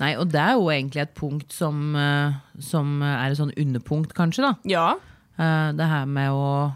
Nei, 0.00 0.10
Og 0.16 0.28
det 0.32 0.40
er 0.40 0.52
jo 0.56 0.68
egentlig 0.72 1.02
et 1.04 1.14
punkt 1.14 1.52
som, 1.52 1.94
eh, 1.94 2.32
som 2.64 3.02
er 3.02 3.30
et 3.30 3.38
sånn 3.38 3.52
underpunkt, 3.52 4.14
kanskje. 4.16 4.42
da 4.48 4.54
Ja. 4.64 4.94
Eh, 5.38 5.72
Det 5.78 5.86
her 5.86 6.04
med 6.06 6.30
å, 6.34 6.72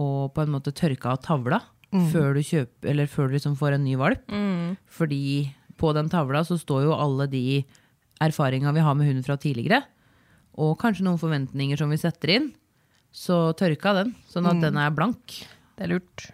å 0.00 0.08
på 0.34 0.42
en 0.42 0.52
måte 0.54 0.72
tørke 0.72 1.06
av 1.12 1.20
tavla 1.22 1.60
før 2.10 2.34
du 2.34 2.40
kjøper 2.42 2.88
Eller 2.90 3.06
før 3.06 3.28
du 3.28 3.34
liksom 3.36 3.52
får 3.56 3.76
en 3.76 3.84
ny 3.84 3.94
valp. 4.00 4.24
Fordi 4.90 5.52
på 5.78 5.92
den 5.94 6.08
tavla 6.10 6.40
så 6.44 6.56
står 6.58 6.84
jo 6.88 6.94
alle 6.96 7.26
de 7.30 7.64
erfaringa 8.20 8.72
vi 8.74 8.80
har 8.82 8.94
med 8.98 9.06
hunden 9.06 9.22
fra 9.26 9.36
tidligere. 9.36 9.82
Og 10.58 10.76
kanskje 10.80 11.04
noen 11.06 11.18
forventninger 11.20 11.76
som 11.78 11.90
vi 11.90 11.96
setter 11.98 12.32
inn. 12.34 12.48
Så 13.14 13.52
tørka 13.54 13.92
den, 13.94 14.14
sånn 14.26 14.46
at 14.50 14.58
den 14.62 14.76
er 14.76 14.90
blank. 14.90 15.46
Det 15.76 15.84
er 15.86 15.92
lurt. 15.94 16.26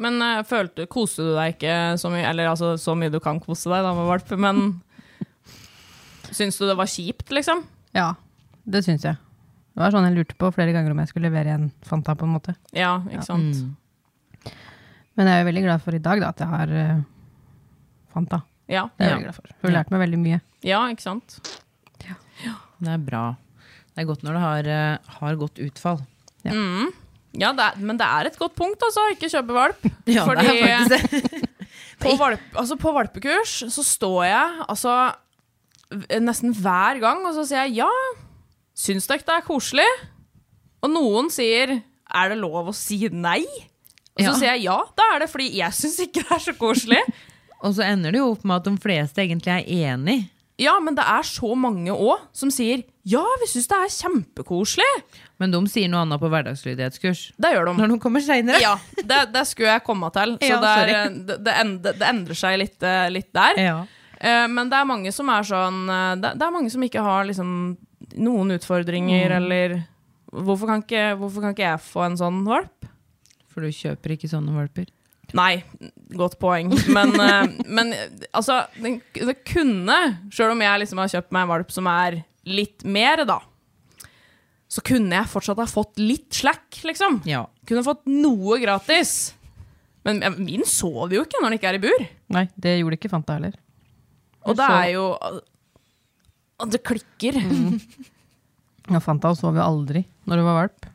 Men 0.00 0.18
uh, 0.22 0.42
følte, 0.42 0.86
koste 0.90 1.22
du 1.22 1.34
deg 1.36 1.54
ikke 1.54 1.74
så 2.00 2.10
mye, 2.10 2.24
eller 2.26 2.48
altså 2.50 2.72
så 2.80 2.94
mye 2.98 3.10
du 3.12 3.20
kan 3.20 3.38
kose 3.38 3.68
deg 3.70 3.84
da 3.84 3.92
med 3.94 4.08
valp, 4.08 4.30
men 4.38 4.80
syns 6.36 6.58
du 6.58 6.66
det 6.66 6.76
var 6.78 6.90
kjipt, 6.90 7.30
liksom? 7.30 7.62
Ja, 7.94 8.14
det 8.64 8.82
syns 8.86 9.04
jeg. 9.06 9.18
Det 9.80 9.86
var 9.86 9.94
sånn 9.94 10.04
jeg 10.10 10.16
lurte 10.18 10.34
på 10.36 10.50
flere 10.52 10.74
ganger 10.76 10.92
om 10.92 10.98
jeg 11.00 11.08
skulle 11.08 11.30
levere 11.30 11.54
en 11.56 11.70
Fanta. 11.88 12.12
på 12.12 12.26
en 12.28 12.34
måte. 12.34 12.52
Ja, 12.76 12.98
ikke 13.08 13.24
sant? 13.24 13.56
Mm. 13.56 14.50
Men 15.16 15.30
jeg 15.30 15.32
er 15.32 15.40
jo 15.40 15.46
veldig 15.48 15.62
glad 15.64 15.80
for 15.86 15.96
i 15.96 16.00
dag 16.04 16.20
da, 16.20 16.28
at 16.34 16.42
jeg 16.44 16.50
har 16.52 16.74
uh, 16.76 17.00
Fanta. 18.12 18.42
Ja. 18.68 18.82
Det 18.98 19.06
er 19.06 19.08
jeg 19.08 19.10
Ja. 19.10 19.16
veldig 19.16 19.24
glad 19.30 19.38
for. 19.38 19.48
Hun 19.56 19.70
har 19.70 19.76
lært 19.78 19.94
meg 19.94 20.02
veldig 20.04 20.20
mye. 20.20 20.40
ja, 20.68 20.82
ikke 20.92 21.06
sant? 21.06 21.38
Det 22.80 22.88
er 22.92 23.00
bra. 23.08 23.24
Det 23.96 24.04
er 24.04 24.08
godt 24.08 24.22
når 24.24 24.36
det 24.36 24.44
har, 24.44 24.68
uh, 24.68 25.16
har 25.20 25.40
godt 25.40 25.58
utfall. 25.64 26.04
Ja. 26.44 26.52
Mm. 26.52 26.92
Ja, 27.40 27.52
det 27.56 27.64
er, 27.70 27.80
men 27.80 27.96
det 27.96 28.06
er 28.06 28.26
et 28.28 28.38
godt 28.38 28.54
punkt, 28.60 28.82
altså, 28.84 29.08
ikke 29.16 29.32
kjøpe 29.32 29.56
valp. 29.56 29.84
Ja, 30.10 30.24
Fordi 30.28 30.44
det 30.44 30.62
er 30.68 30.84
faktisk 30.84 31.30
det. 31.32 31.48
på, 32.04 32.16
valp, 32.20 32.40
altså, 32.56 32.76
på 32.76 32.92
valpekurs 32.92 33.62
så 33.72 33.84
står 33.96 34.24
jeg 34.28 34.64
altså 34.68 34.94
nesten 36.20 36.52
hver 36.52 37.00
gang, 37.00 37.24
og 37.24 37.32
så 37.36 37.44
sier 37.48 37.64
jeg 37.68 37.80
ja, 37.80 37.90
syns 38.80 39.06
dere 39.10 39.24
det 39.26 39.36
er 39.38 39.46
koselig? 39.46 39.88
Og 40.80 40.92
noen 40.94 41.28
sier 41.32 41.76
er 42.10 42.32
det 42.32 42.38
lov 42.40 42.70
å 42.72 42.74
si 42.76 43.02
nei? 43.12 43.42
Og 44.16 44.24
så 44.24 44.30
Ja. 44.30 44.34
sier 44.38 44.52
jeg 44.56 44.64
ja, 44.66 44.78
da 44.98 45.04
er 45.14 45.22
det 45.24 45.30
fordi 45.30 45.50
jeg 45.60 45.76
syns 45.76 45.98
ikke 46.06 46.24
det 46.24 46.36
er 46.38 46.44
så 46.48 46.54
koselig. 46.58 47.02
Og 47.64 47.74
så 47.76 47.84
ender 47.84 48.14
det 48.14 48.20
jo 48.22 48.30
opp 48.32 48.44
med 48.48 48.56
at 48.56 48.64
de 48.70 48.78
fleste 48.80 49.20
egentlig 49.20 49.52
er 49.52 49.66
enig. 49.92 50.30
Ja, 50.60 50.78
men 50.80 50.94
det 50.96 51.04
er 51.04 51.24
så 51.28 51.50
mange 51.56 51.92
òg 51.92 52.22
som 52.36 52.48
sier 52.52 52.82
ja, 53.08 53.20
vi 53.40 53.46
syns 53.48 53.68
det 53.68 53.76
er 53.76 53.92
kjempekoselig. 53.92 54.88
Men 55.40 55.52
de 55.52 55.60
sier 55.72 55.88
noe 55.92 56.02
annet 56.06 56.20
på 56.20 56.28
hverdagslydighetskurs. 56.32 57.20
Det 57.40 57.50
gjør 57.54 57.68
de. 57.70 57.74
Når 57.80 57.92
de 57.94 57.98
kommer 58.00 58.24
seinere. 58.24 58.60
Ja, 58.60 58.74
det, 58.96 59.20
det 59.32 59.44
skulle 59.48 59.72
jeg 59.76 59.84
komme 59.86 60.08
til. 60.16 60.34
Så 60.40 60.48
Ja, 60.52 60.58
det, 60.60 60.72
er, 60.96 61.14
det, 61.36 61.54
endrer, 61.62 61.96
det 62.00 62.08
endrer 62.10 62.40
seg 62.42 62.58
litt, 62.60 62.80
eh, 62.84 63.06
litt 63.12 63.30
der. 63.36 63.60
Ja. 63.60 63.76
Eh, 64.20 64.46
Men 64.52 64.68
det 64.72 64.80
er 64.80 64.88
mange 64.88 65.12
som 65.16 65.28
er 65.32 65.48
sånn 65.48 65.80
eh, 65.88 66.16
det 66.20 66.32
er 66.36 66.52
mange 66.56 66.72
som 66.72 66.84
ikke 66.84 67.04
har 67.04 67.28
liksom 67.28 67.54
noen 68.20 68.54
utfordringer, 68.56 69.36
eller 69.38 69.80
hvorfor 70.30 70.70
kan, 70.70 70.84
ikke, 70.84 71.04
hvorfor 71.20 71.44
kan 71.44 71.54
ikke 71.54 71.66
jeg 71.66 71.84
få 71.84 72.06
en 72.06 72.18
sånn 72.20 72.40
valp? 72.46 72.88
For 73.50 73.66
du 73.66 73.74
kjøper 73.74 74.14
ikke 74.14 74.30
sånne 74.30 74.54
valper. 74.54 74.88
Nei, 75.36 75.62
godt 76.18 76.38
poeng. 76.42 76.72
Men, 76.90 77.14
eh, 77.26 77.52
men 77.70 77.92
altså, 78.30 78.64
det, 78.80 79.36
kunne, 79.46 79.98
sjøl 80.34 80.54
om 80.54 80.64
jeg 80.64 80.82
liksom 80.84 81.02
har 81.02 81.12
kjøpt 81.14 81.34
meg 81.34 81.46
en 81.46 81.52
valp 81.54 81.74
som 81.74 81.90
er 81.90 82.22
litt 82.50 82.86
mer, 82.88 83.24
da, 83.28 83.40
så 84.70 84.82
kunne 84.86 85.18
jeg 85.18 85.30
fortsatt 85.32 85.58
ha 85.58 85.66
fått 85.66 85.98
litt 85.98 86.30
slack, 86.40 86.80
liksom. 86.86 87.20
Ja. 87.28 87.44
Kunne 87.66 87.86
fått 87.86 88.04
noe 88.06 88.60
gratis. 88.62 89.32
Men 90.06 90.22
min 90.38 90.62
sover 90.64 91.18
jo 91.18 91.24
ikke 91.26 91.40
når 91.42 91.50
den 91.50 91.58
ikke 91.58 91.72
er 91.72 91.78
i 91.78 91.82
bur. 91.82 92.04
Nei, 92.32 92.44
det 92.54 92.78
gjorde 92.78 92.96
ikke 92.96 93.10
Fanta 93.12 93.36
heller. 93.36 93.56
Og 94.48 94.56
det 94.56 94.68
er 94.72 94.92
jo 94.94 95.06
og 96.60 96.70
Det 96.72 96.82
klikker. 96.86 97.36
Ja, 98.90 98.98
Fanta 99.02 99.30
sov 99.38 99.54
jo 99.54 99.62
aldri 99.62 100.04
når 100.26 100.40
hun 100.40 100.46
var 100.48 100.56
valp. 100.64 100.86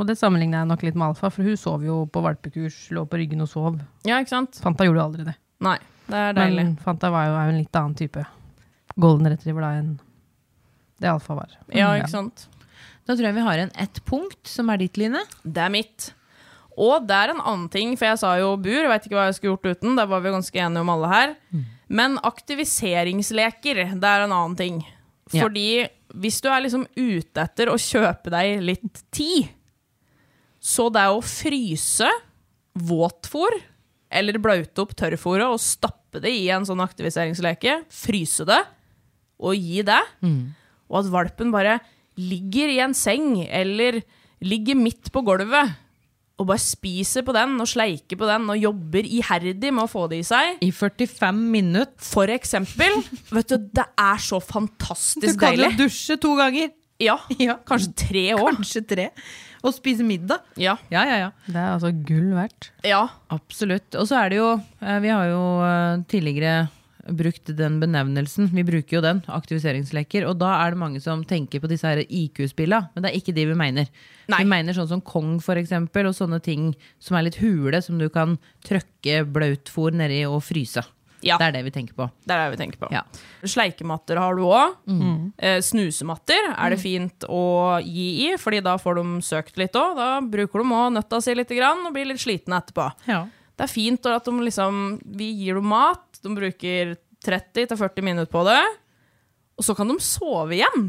Og 0.00 0.08
det 0.08 0.16
sammenligner 0.18 0.62
jeg 0.64 0.70
nok 0.72 0.80
litt 0.82 0.96
med 0.98 1.06
Alfa, 1.12 1.28
for 1.30 1.46
hun 1.46 1.56
sov 1.60 1.84
jo 1.86 2.00
på 2.10 2.22
valpekurs, 2.24 2.78
lå 2.96 3.04
på 3.06 3.20
ryggen 3.20 3.44
og 3.44 3.50
sov. 3.52 3.76
Ja, 4.08 4.16
ikke 4.18 4.32
sant? 4.32 4.58
Fanta 4.62 4.86
gjorde 4.88 4.98
jo 4.98 5.04
aldri 5.04 5.26
det. 5.28 5.36
Nei, 5.62 5.76
det 6.08 6.18
er 6.18 6.34
deilig. 6.34 6.64
Men 6.64 6.72
Fanta 6.82 7.10
var 7.14 7.28
jo 7.28 7.36
er 7.38 7.46
jo 7.46 7.52
en 7.54 7.60
litt 7.62 7.78
annen 7.78 7.94
type 8.00 8.24
golden 8.98 9.30
retriever 9.30 9.62
da 9.62 9.70
enn 9.78 9.92
det 11.02 11.10
Alfa 11.12 11.36
var. 11.38 11.54
Ja, 11.74 11.92
Mm, 11.94 12.00
ikke 12.02 12.10
sant? 12.16 12.48
Da 13.06 13.14
tror 13.14 13.26
jeg 13.28 13.36
vi 13.36 13.46
har 13.46 13.58
en 13.62 13.72
ett 13.84 13.98
punkt, 14.08 14.42
som 14.48 14.70
er 14.72 14.78
ditt, 14.82 14.96
Line. 14.98 15.20
Det 15.44 15.62
er 15.62 15.70
mitt. 15.70 16.10
Og 16.80 17.06
det 17.06 17.14
er 17.14 17.30
en 17.34 17.42
annen 17.44 17.68
ting, 17.70 17.94
for 18.00 18.08
jeg 18.08 18.18
sa 18.18 18.32
jo 18.40 18.56
bur, 18.56 18.88
veit 18.90 19.04
ikke 19.06 19.14
hva 19.18 19.26
jeg 19.28 19.36
skulle 19.38 19.54
gjort 19.54 19.76
uten. 19.78 19.94
Der 19.98 20.06
var 20.10 20.22
vi 20.24 20.32
ganske 20.34 20.58
enige 20.58 20.80
om 20.82 20.90
alle 20.94 21.10
her. 21.12 21.34
Men 21.88 22.16
aktiviseringsleker, 22.24 23.82
det 24.00 24.10
er 24.10 24.24
en 24.24 24.32
annen 24.32 24.56
ting. 24.58 24.80
Ja. 25.32 25.44
Fordi 25.44 25.84
hvis 26.14 26.40
du 26.44 26.48
er 26.52 26.62
liksom 26.64 26.86
ute 26.96 27.42
etter 27.42 27.70
å 27.72 27.78
kjøpe 27.80 28.30
deg 28.32 28.62
litt 28.64 29.02
tid, 29.14 29.50
så 30.64 30.88
det 30.92 31.02
er 31.02 31.12
å 31.12 31.24
fryse 31.24 32.08
våtfôr, 32.74 33.58
eller 34.14 34.38
blaute 34.40 34.80
opp 34.82 34.94
tørrfôret 34.96 35.48
og 35.50 35.60
stappe 35.60 36.20
det 36.22 36.30
i 36.30 36.46
en 36.54 36.64
sånn 36.66 36.82
aktiviseringsleke, 36.84 37.80
fryse 37.92 38.46
det, 38.48 38.60
og 39.42 39.58
gi 39.58 39.82
det, 39.84 40.00
og 40.88 41.00
at 41.00 41.10
valpen 41.10 41.50
bare 41.52 41.80
ligger 42.16 42.70
i 42.70 42.78
en 42.84 42.94
seng, 42.94 43.42
eller 43.44 43.98
ligger 44.44 44.78
midt 44.78 45.10
på 45.12 45.24
gulvet, 45.26 45.74
og 46.38 46.48
bare 46.48 46.58
spiser 46.58 47.22
på 47.22 47.32
den, 47.36 47.52
og 47.62 47.68
sleiker 47.70 48.18
på 48.18 48.26
den, 48.26 48.48
og 48.50 48.58
jobber 48.58 49.06
iherdig 49.06 49.70
med 49.72 49.84
å 49.84 49.90
få 49.90 50.08
det 50.10 50.18
i 50.18 50.26
seg. 50.26 50.56
I 50.66 50.70
45 50.74 51.38
minutter. 51.52 51.94
For 52.02 52.26
eksempel. 52.34 52.96
Vet 53.30 53.52
du, 53.52 53.68
det 53.78 53.84
er 54.02 54.18
så 54.18 54.40
fantastisk 54.42 55.38
deilig. 55.38 55.38
Du 55.38 55.38
kan 55.38 55.56
kan 55.62 55.78
jo 55.78 55.84
dusje 55.84 56.16
to 56.20 56.34
ganger. 56.40 56.72
Ja, 57.02 57.16
Ja. 57.38 57.56
kanskje 57.66 57.94
tre 57.98 58.24
år. 58.34 58.52
Kanskje 58.56 58.82
tre. 58.86 59.08
Og 59.64 59.72
spise 59.74 60.04
middag. 60.04 60.42
Ja. 60.60 60.74
Ja, 60.92 61.04
ja, 61.08 61.16
ja. 61.22 61.30
Det 61.46 61.56
er 61.56 61.70
altså 61.76 61.90
gull 62.06 62.34
verdt. 62.36 62.70
ja. 62.84 63.06
Absolutt. 63.30 63.94
Og 63.94 64.06
så 64.10 64.18
er 64.24 64.28
det 64.34 64.38
jo 64.38 64.50
eh, 64.82 64.98
Vi 65.00 65.08
har 65.08 65.24
jo 65.30 65.40
eh, 65.64 66.02
tidligere 66.10 66.68
brukt 67.12 67.50
den 67.56 67.78
benevnelsen. 67.82 68.48
Vi 68.54 68.64
bruker 68.64 68.98
jo 68.98 69.02
den, 69.04 69.22
aktiviseringsleker. 69.28 70.26
Og 70.28 70.38
da 70.40 70.54
er 70.62 70.74
det 70.74 70.80
mange 70.80 71.02
som 71.04 71.24
tenker 71.28 71.62
på 71.62 71.70
disse 71.70 71.92
IQ-spilla, 72.04 72.88
men 72.94 73.04
det 73.04 73.12
er 73.12 73.20
ikke 73.20 73.36
de 73.36 73.46
vi 73.50 73.58
mener. 73.58 73.90
Nei. 74.32 74.40
Vi 74.40 74.48
mener 74.48 74.76
sånn 74.76 74.90
som 74.90 75.04
Kong, 75.04 75.36
for 75.44 75.60
eksempel, 75.60 76.08
og 76.08 76.16
sånne 76.16 76.40
ting 76.44 76.72
som 77.02 77.18
er 77.18 77.28
litt 77.28 77.40
hule, 77.42 77.82
som 77.84 78.00
du 78.00 78.08
kan 78.12 78.38
trøkke 78.66 79.24
blautfôr 79.34 79.96
nedi 79.96 80.24
og 80.28 80.40
fryse. 80.46 80.84
Ja. 81.24 81.38
Det 81.40 81.46
er 81.46 81.54
det 81.56 81.62
vi 81.64 81.72
tenker 81.72 81.96
på. 81.96 82.06
Det 82.26 82.34
er 82.34 82.42
det 82.42 82.54
vi 82.54 82.60
tenker 82.60 82.80
på. 82.82 82.90
Ja. 82.92 83.00
Sleikematter 83.48 84.20
har 84.20 84.36
du 84.36 84.44
òg. 84.44 84.74
Eh, 85.38 85.60
snusematter 85.64 86.50
er 86.52 86.74
det 86.74 86.80
fint 86.82 87.24
å 87.32 87.80
gi 87.80 88.26
i, 88.26 88.34
fordi 88.40 88.60
da 88.64 88.76
får 88.80 89.00
de 89.00 89.22
søkt 89.24 89.56
litt 89.60 89.76
òg. 89.80 89.96
Da 89.96 90.10
bruker 90.20 90.60
de 90.60 90.76
òg 90.76 90.92
nøtta 90.98 91.22
si 91.24 91.36
litt 91.36 91.54
og 91.54 91.88
blir 91.94 92.10
litt 92.10 92.20
slitne 92.20 92.60
etterpå. 92.60 92.90
Ja. 93.08 93.24
Det 93.54 93.64
er 93.68 93.70
fint 93.70 94.06
at 94.10 94.24
de 94.26 94.32
liksom, 94.42 94.78
vi 95.04 95.28
gir 95.44 95.54
dem 95.60 95.68
mat, 95.70 96.02
de 96.24 96.32
bruker 96.34 96.96
30-40 97.24 98.02
minutter 98.02 98.30
på 98.32 98.42
det, 98.48 98.60
og 99.54 99.62
så 99.64 99.76
kan 99.78 99.88
de 99.88 99.94
sove 100.02 100.56
igjen. 100.56 100.88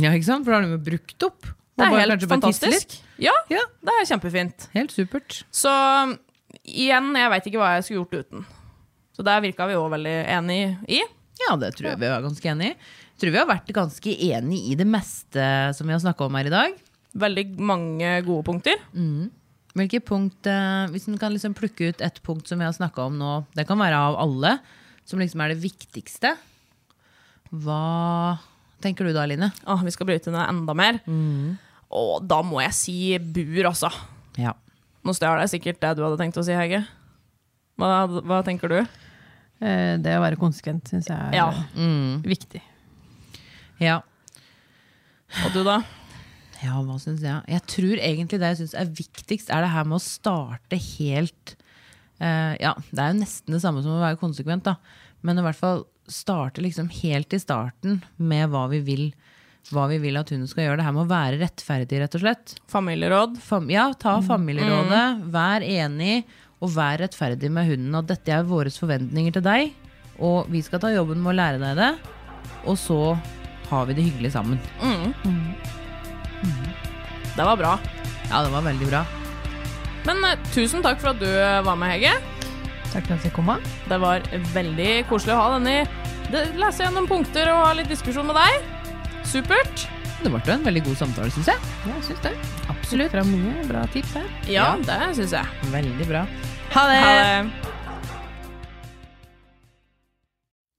ja, 0.00 0.10
ikke 0.16 0.24
sant? 0.30 0.46
For 0.46 0.54
da 0.54 0.60
har 0.62 0.64
de 0.66 0.76
jo 0.78 0.84
brukt 0.86 1.26
opp. 1.28 1.50
Det 1.76 1.84
er 1.84 1.98
helt 2.00 2.24
fantastisk. 2.30 2.94
Ja, 3.20 3.34
Ja. 3.52 3.60
det 3.84 3.92
er 4.00 4.06
kjempefint. 4.08 4.68
Helt 4.72 4.90
supert. 4.96 5.42
Så 5.52 5.68
igjen, 6.64 7.10
jeg 7.16 7.30
veit 7.34 7.46
ikke 7.50 7.60
hva 7.60 7.74
jeg 7.76 7.84
skulle 7.84 8.06
gjort 8.06 8.24
uten. 8.24 8.46
Så 9.16 9.24
der 9.24 9.40
virka 9.44 9.66
vi 9.68 9.76
òg 9.76 9.90
veldig 9.92 10.16
enig 10.38 10.60
i. 10.88 11.02
Ja, 11.46 11.56
det 11.60 11.74
tror 11.76 11.90
jeg 11.92 12.00
vi 12.00 12.08
var 12.08 12.24
ganske 12.24 12.48
enig 12.48 12.70
i. 12.72 12.76
Tror 13.20 13.32
vi 13.32 13.38
har 13.40 13.48
vært 13.48 13.70
ganske 13.76 14.12
enig 14.32 14.58
i 14.72 14.74
det 14.76 14.86
meste 14.88 15.44
som 15.76 15.86
vi 15.88 15.92
har 15.92 16.00
snakka 16.00 16.24
om 16.26 16.34
her 16.36 16.48
i 16.48 16.52
dag. 16.52 16.74
Veldig 17.16 17.44
mange 17.60 18.10
gode 18.26 18.44
punkter. 18.44 18.80
Hvilke 19.76 20.00
punkt, 20.00 20.46
eh, 20.48 20.86
Hvis 20.92 21.04
du 21.06 21.16
kan 21.20 21.32
liksom 21.34 21.54
plukke 21.54 21.90
ut 21.92 22.00
et 22.00 22.20
punkt 22.24 22.48
som 22.48 22.58
vi 22.58 22.64
har 22.64 22.72
snakka 22.72 23.06
om 23.10 23.18
nå, 23.20 23.32
det 23.54 23.66
kan 23.68 23.78
være 23.78 23.94
av 24.08 24.16
alle, 24.22 24.58
som 25.04 25.20
liksom 25.20 25.42
er 25.44 25.52
det 25.52 25.60
viktigste. 25.62 26.32
Hva 27.52 28.38
tenker 28.82 29.06
du 29.06 29.12
da, 29.14 29.24
Line? 29.28 29.50
Åh, 29.66 29.82
vi 29.84 29.92
skal 29.94 30.08
bryte 30.08 30.32
ned 30.34 30.48
enda 30.48 30.74
mer. 30.76 30.98
Og 31.96 32.24
da 32.26 32.40
må 32.42 32.60
jeg 32.64 32.74
si 32.74 32.96
bur, 33.22 33.68
altså. 33.70 33.90
Ja. 34.40 34.52
Nå 35.06 35.14
stjal 35.14 35.38
jeg 35.44 35.52
sikkert 35.54 35.78
det 35.84 35.92
du 35.96 36.02
hadde 36.02 36.18
tenkt 36.18 36.36
å 36.40 36.44
si, 36.44 36.56
Hege. 36.56 36.80
Hva, 37.78 38.06
hva 38.08 38.40
tenker 38.44 38.72
du? 38.72 38.78
Eh, 39.60 39.96
Det 40.02 40.16
å 40.16 40.24
være 40.24 40.36
konsekvent 40.40 40.88
syns 40.90 41.06
jeg 41.08 41.16
er 41.16 41.36
Ja. 41.36 41.48
eh, 41.52 42.18
viktig. 42.26 42.62
ja. 43.80 44.00
Og 45.44 45.52
du, 45.52 45.62
da? 45.64 45.82
Ja, 46.66 46.80
hva 46.82 46.98
syns 47.02 47.24
jeg? 47.24 47.42
Jeg 47.52 47.64
tror 47.70 48.02
egentlig 48.02 48.40
det 48.42 48.52
jeg 48.52 48.60
syns 48.62 48.76
er 48.78 48.94
viktigst, 49.00 49.52
er 49.52 49.64
det 49.64 49.72
her 49.74 49.86
med 49.88 49.98
å 49.98 50.04
starte 50.04 50.80
helt 50.96 51.56
uh, 52.20 52.54
Ja, 52.60 52.74
det 52.90 53.02
er 53.02 53.12
jo 53.12 53.20
nesten 53.20 53.56
det 53.56 53.62
samme 53.64 53.84
som 53.84 53.96
å 53.96 54.02
være 54.02 54.20
konsekvent, 54.20 54.66
da. 54.66 54.76
Men 55.26 55.40
i 55.40 55.46
hvert 55.46 55.58
fall 55.58 55.86
starte 56.10 56.62
liksom 56.62 56.90
helt 57.02 57.34
i 57.34 57.40
starten 57.42 58.00
med 58.16 58.50
hva 58.52 58.66
vi 58.70 58.82
vil 58.86 59.08
hva 59.74 59.86
vi 59.90 59.98
vil 59.98 60.18
at 60.18 60.30
hun 60.30 60.44
skal 60.46 60.66
gjøre. 60.66 60.78
Det 60.80 60.86
her 60.86 60.94
med 60.94 61.06
å 61.06 61.10
være 61.10 61.40
rettferdig, 61.40 62.00
rett 62.02 62.16
og 62.18 62.22
slett. 62.22 62.52
Familieråd? 62.70 63.38
Fam 63.42 63.70
ja, 63.72 63.88
ta 63.98 64.18
familierådet. 64.22 65.06
Vær 65.34 65.66
enig, 65.66 66.20
og 66.62 66.70
vær 66.76 67.00
rettferdig 67.02 67.50
med 67.52 67.66
hunden. 67.72 67.96
At 67.98 68.10
dette 68.12 68.36
er 68.36 68.46
våre 68.46 68.72
forventninger 68.72 69.38
til 69.38 69.46
deg, 69.46 69.72
og 70.22 70.52
vi 70.52 70.62
skal 70.64 70.82
ta 70.82 70.92
jobben 70.94 71.18
med 71.22 71.34
å 71.34 71.38
lære 71.40 71.62
deg 71.62 71.80
det. 71.82 71.90
Og 72.66 72.78
så 72.80 73.00
har 73.70 73.90
vi 73.90 73.98
det 73.98 74.06
hyggelig 74.06 74.36
sammen. 74.38 74.62
Det 77.36 77.44
var 77.44 77.56
bra. 77.60 77.74
Ja, 78.30 78.42
det 78.42 78.50
var 78.54 78.64
veldig 78.66 78.88
bra. 78.90 79.02
Men 80.06 80.22
eh, 80.24 80.38
tusen 80.54 80.82
takk 80.84 81.00
for 81.02 81.12
at 81.12 81.20
du 81.20 81.28
eh, 81.28 81.60
var 81.66 81.76
med, 81.78 81.92
Hege. 81.96 82.14
Takk 82.92 83.08
for 83.08 83.16
at 83.18 83.26
jeg 83.26 83.34
kom. 83.36 83.50
av. 83.52 83.66
Det 83.90 83.98
var 84.02 84.24
veldig 84.54 84.92
koselig 85.10 85.34
å 85.34 85.40
ha 85.42 85.48
denne 85.58 85.76
det, 86.30 86.46
Lese 86.58 86.82
gjennom 86.82 87.06
punkter 87.06 87.50
og 87.52 87.60
ha 87.62 87.74
litt 87.78 87.90
diskusjon 87.92 88.26
med 88.26 88.38
deg. 88.38 88.72
Supert. 89.26 89.86
Det 90.22 90.30
ble 90.32 90.40
jo 90.40 90.54
en 90.56 90.64
veldig 90.64 90.82
god 90.88 90.96
samtale, 91.02 91.30
syns 91.34 91.50
jeg. 91.52 91.70
Ja, 91.84 91.92
jeg 91.92 92.04
syns 92.08 92.22
det. 92.24 92.32
Absolutt. 92.72 93.12
Fra 93.12 93.22
mye 93.28 93.66
bra 93.68 93.84
tips 93.92 94.16
her. 94.16 94.26
Ja, 94.50 94.66
det 94.80 94.96
syns 95.18 95.34
jeg. 95.36 95.70
Veldig 95.74 96.08
bra. 96.08 96.24
Ha 96.72 96.84
det! 96.90 97.00
Ha 97.04 97.12
det. 97.20 97.72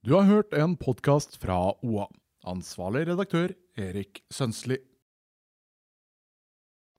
Du 0.08 0.14
har 0.16 0.26
hørt 0.28 0.54
en 0.56 0.76
podkast 0.80 1.38
fra 1.42 1.58
OA. 1.84 2.06
Ansvarlig 2.48 3.06
redaktør 3.10 3.52
Erik 3.78 4.22
Sønsli. 4.32 4.78